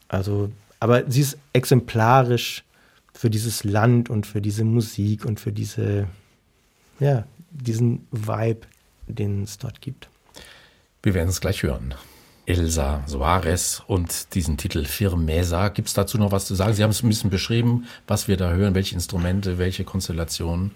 Also, 0.08 0.50
aber 0.80 1.10
sie 1.10 1.22
ist 1.22 1.38
exemplarisch 1.54 2.62
für 3.14 3.30
dieses 3.30 3.64
Land 3.64 4.10
und 4.10 4.26
für 4.26 4.42
diese 4.42 4.64
Musik 4.64 5.24
und 5.24 5.40
für 5.40 5.50
diese, 5.50 6.06
ja, 7.00 7.24
diesen 7.50 8.06
Vibe, 8.10 8.66
den 9.06 9.42
es 9.42 9.58
dort 9.58 9.80
gibt. 9.80 10.08
Wir 11.02 11.14
werden 11.14 11.28
es 11.28 11.40
gleich 11.40 11.62
hören. 11.62 11.94
Elsa 12.46 13.02
Soares 13.06 13.82
und 13.88 14.34
diesen 14.34 14.56
Titel 14.56 14.84
Firmesa. 14.84 15.68
Gibt 15.68 15.88
es 15.88 15.94
dazu 15.94 16.16
noch 16.16 16.30
was 16.30 16.46
zu 16.46 16.54
sagen? 16.54 16.74
Sie 16.74 16.82
haben 16.82 16.90
es 16.90 17.02
ein 17.02 17.08
bisschen 17.08 17.30
beschrieben, 17.30 17.86
was 18.06 18.28
wir 18.28 18.36
da 18.36 18.50
hören, 18.50 18.74
welche 18.74 18.94
Instrumente, 18.94 19.58
welche 19.58 19.84
Konstellationen. 19.84 20.70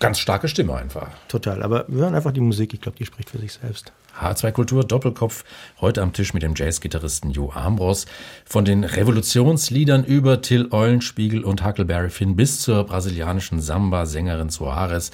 Ganz 0.00 0.18
starke 0.18 0.48
Stimme 0.48 0.74
einfach. 0.74 1.08
Total, 1.28 1.62
aber 1.62 1.86
wir 1.88 2.02
hören 2.02 2.14
einfach 2.14 2.32
die 2.32 2.40
Musik, 2.40 2.74
ich 2.74 2.80
glaube, 2.80 2.98
die 2.98 3.06
spricht 3.06 3.30
für 3.30 3.38
sich 3.38 3.54
selbst. 3.54 3.92
H2 4.20 4.52
Kultur 4.52 4.84
Doppelkopf, 4.84 5.44
heute 5.80 6.02
am 6.02 6.12
Tisch 6.12 6.34
mit 6.34 6.42
dem 6.42 6.54
Jazzgitarristen 6.54 7.30
Jo 7.30 7.52
Ambros. 7.52 8.06
Von 8.44 8.64
den 8.64 8.84
Revolutionsliedern 8.84 10.04
über 10.04 10.42
Till 10.42 10.68
Eulenspiegel 10.72 11.44
und 11.44 11.64
Huckleberry 11.64 12.10
Finn 12.10 12.36
bis 12.36 12.60
zur 12.60 12.84
brasilianischen 12.84 13.60
Samba-Sängerin 13.60 14.50
Soares. 14.50 15.12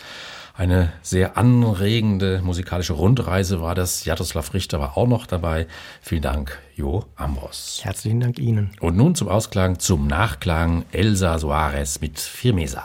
Eine 0.57 0.93
sehr 1.03 1.37
anregende 1.37 2.41
musikalische 2.41 2.93
Rundreise 2.93 3.61
war 3.61 3.75
das. 3.75 4.05
Jaroslav 4.05 4.55
Richter 4.55 4.79
war 4.79 4.97
auch 4.97 5.09
noch 5.09 5.27
dabei. 5.27 5.67
Vielen 6.01 6.23
Dank, 6.23 6.61
Jo 6.77 7.07
Ambros. 7.17 7.81
Herzlichen 7.83 8.21
Dank 8.21 8.39
Ihnen. 8.39 8.71
Und 8.79 8.97
nun 8.97 9.17
zum 9.17 9.29
Ausklang, 9.29 9.81
zum 9.81 10.07
Nachklang 10.07 10.85
Elsa 10.93 11.41
Soares 11.41 12.01
mit 12.01 12.21
Firmesa. 12.21 12.85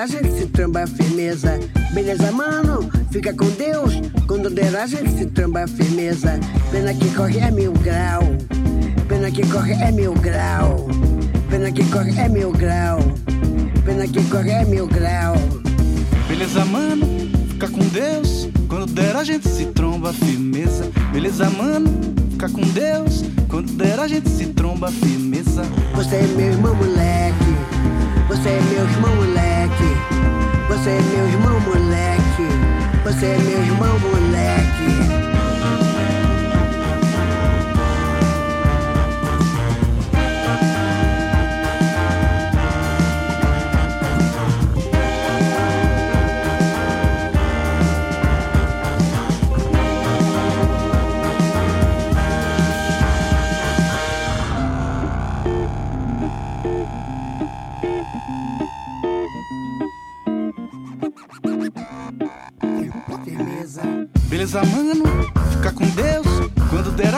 A 0.00 0.06
gente 0.06 0.32
se 0.32 0.46
tramba 0.46 0.86
firmeza. 0.86 1.60
Beleza, 1.92 2.32
mano? 2.32 2.90
Fica 3.10 3.34
com 3.34 3.50
Deus. 3.50 4.00
Quando 4.26 4.48
der 4.48 4.74
a 4.74 4.86
gente 4.86 5.10
se 5.10 5.26
tramba 5.26 5.66
firmeza. 5.66 6.40
Pena 6.70 6.94
que 6.94 7.14
corre 7.14 7.38
é 7.38 7.50
mil 7.50 7.72
grau. 7.72 8.22
Pena 9.06 9.30
que 9.30 9.46
corre 9.48 9.74
é 9.74 9.92
mil 9.92 10.14
grau. 10.14 10.88
Pena 11.50 11.70
que 11.70 11.84
corre 11.90 12.18
é 12.18 12.28
mil 12.30 12.50
grau. 12.50 12.98
Pena 13.84 14.08
que 14.08 14.24
corre 14.30 14.52
é 14.52 14.64
mil 14.64 14.86
grau. 14.86 15.34
Beleza, 16.26 16.64
mano? 16.64 17.06
Fica 17.50 17.68
com 17.68 17.86
Deus. 17.88 18.48
Quando 18.66 18.86
der 18.86 19.16
a 19.16 19.24
gente 19.24 19.46
se 19.46 19.66
tromba 19.66 20.14
firmeza. 20.14 20.90
Beleza, 21.12 21.50
mano? 21.50 21.90
Fica 22.30 22.48
com 22.48 22.62
Deus. 22.62 23.22
Quando 23.50 23.72
der 23.72 23.98
a 23.98 24.06
gente 24.06 24.28
se 24.28 24.46
tromba 24.46 24.92
firmeza. 24.92 25.64
Você 25.96 26.14
é 26.14 26.22
meu 26.22 26.52
irmão, 26.52 26.72
moleque. 26.72 27.56
Você 28.28 28.48
é 28.48 28.60
meu 28.70 28.84
irmão, 28.84 29.16
moleque. 29.16 29.90
Você 30.68 30.90
é 30.90 31.02
meu 31.02 31.28
irmão, 31.28 31.60
moleque. 31.60 32.46
Você 33.02 33.26
é 33.26 33.38
meu 33.38 33.58
irmão, 33.64 33.98
moleque. 33.98 34.69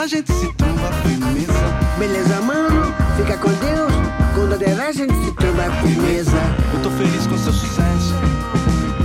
A 0.03 0.07
gente 0.07 0.33
se 0.33 0.51
tromba 0.55 0.91
firmeza. 1.01 1.53
Beleza, 1.97 2.41
mano, 2.41 2.93
fica 3.15 3.37
com 3.37 3.47
Deus. 3.47 3.93
Quando 4.35 4.59
der 4.59 4.77
a 4.77 4.91
gente 4.91 5.13
se 5.13 5.31
tromba 5.31 5.63
firmeza. 5.81 6.37
Eu 6.73 6.81
tô 6.81 6.89
feliz 6.89 7.25
com 7.25 7.37
seu 7.37 7.53
sucesso. 7.53 8.13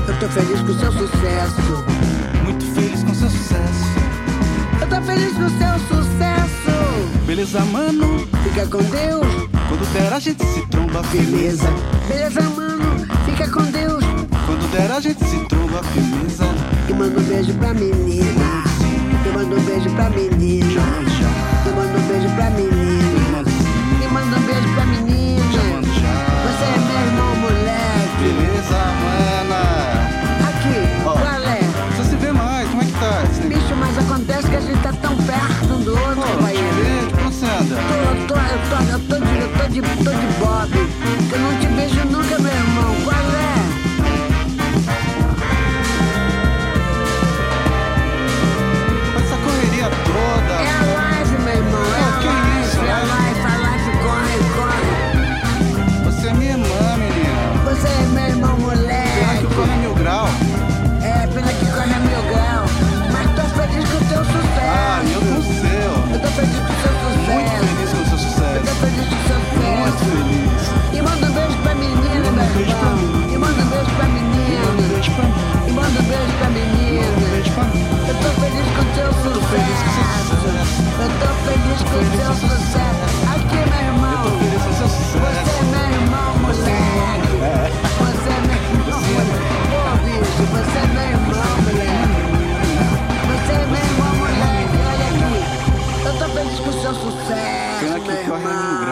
Eu 0.08 0.18
tô 0.18 0.28
feliz 0.28 0.60
com 0.60 0.74
seu 0.76 0.90
sucesso. 0.90 1.84
Muito 2.42 2.64
feliz 2.74 3.04
com 3.04 3.14
seu 3.14 3.30
sucesso. 3.30 3.84
Eu 4.80 4.88
tô 4.88 5.00
feliz 5.02 5.32
com 5.34 5.48
seu 5.48 5.78
sucesso. 5.86 7.24
Beleza, 7.24 7.64
mano, 7.66 8.26
fica 8.42 8.66
com 8.66 8.82
Deus. 8.82 9.48
Quando 9.68 9.92
der 9.92 10.12
a 10.12 10.18
gente 10.18 10.44
se 10.44 10.66
tromba 10.66 11.04
firmeza. 11.04 11.68
Beleza, 12.08 12.42
mano, 12.56 13.06
fica 13.24 13.48
com 13.48 13.62
Deus. 13.70 14.04
Quando 14.46 14.72
der 14.72 14.90
a 14.90 14.98
gente 14.98 15.24
se 15.24 15.38
tromba 15.46 15.80
firmeza. 15.84 16.46
E 16.88 16.92
manda 16.92 17.20
um 17.20 17.22
beijo 17.22 17.54
pra 17.54 17.72
menina 17.72 18.67
manda 19.38 19.54
um 19.54 19.64
beijo 19.64 19.88
pra 19.90 20.10
menina. 20.10 20.82
E 21.64 21.70
manda 21.70 21.96
um 21.96 22.02
beijo 22.08 22.28
pra 22.34 22.50
menina. 22.50 23.44
E 24.02 24.08
manda 24.12 24.36
um 24.36 24.40
beijo 24.40 24.68
pra 24.74 24.84
menina. 24.84 25.44
Você 26.42 26.64
é 26.64 26.78
meu 26.78 26.98
irmão, 27.06 27.36
moleque. 27.36 28.18
Beleza, 28.20 28.80
mana. 29.04 29.62
Aqui, 30.48 30.76
qual 31.04 31.18
é? 31.18 31.60
Você 31.94 32.10
se 32.10 32.16
vê 32.16 32.32
mais, 32.32 32.68
como 32.68 32.82
é 32.82 32.86
que 32.86 32.92
tá? 32.92 33.22
Bicho, 33.46 33.76
mas 33.78 33.98
acontece 33.98 34.48
que 34.48 34.56
a 34.56 34.60
gente 34.60 34.82
tá 34.82 34.92
tão 34.94 35.16
perto 35.16 35.72
um 35.72 35.82
do 35.84 35.92
outro, 35.92 36.18
oh, 36.18 36.36
companheiro. 36.36 36.68
Tô, 37.08 37.94
eu 37.94 38.26
tô, 38.26 38.34
eu 38.34 38.58
tô, 38.68 38.76
eu 38.90 38.98
tô 39.06 39.24
de, 39.24 39.38
eu 39.38 39.48
tô 39.56 39.68
de, 39.68 39.80
tô 40.02 40.10
de 40.10 40.26
bob. 40.40 40.97
feliz 78.58 78.70
com 78.76 78.84
teu 78.94 79.10
sucesso. 79.22 80.34
Eu 80.98 81.10
tô 81.20 81.30
feliz 81.44 81.80
com 81.82 82.02
teu 82.16 82.32
sucesso. 82.34 83.04
Aqui, 83.34 83.60
meu 83.70 83.82
irmão. 83.86 84.24
Você 84.78 84.98
é 85.48 85.64
meu 85.64 85.86
irmão, 86.00 86.30
moleque. 86.38 87.34
Você 87.98 88.28
é 88.28 88.40
meu 88.46 88.56
irmão, 88.56 88.90
moleque. 88.90 89.28
É 89.28 89.34
Pô, 89.70 89.82
bicho, 90.04 90.42
você 90.50 90.78
é 90.78 90.86
meu 90.86 91.06
irmão, 91.08 91.52
moleque. 91.64 92.22
Você 93.28 93.52
é 93.52 93.66
meu 93.66 93.82
irmão. 93.84 94.14
Olha 94.88 95.06
aqui. 95.08 95.34
Eu 96.04 96.12
tô 96.18 96.26
feliz 96.34 96.58
com 96.60 96.72
seu 96.72 96.94
sucesso, 96.94 97.84
meu 97.84 98.16
irmão. 98.16 98.87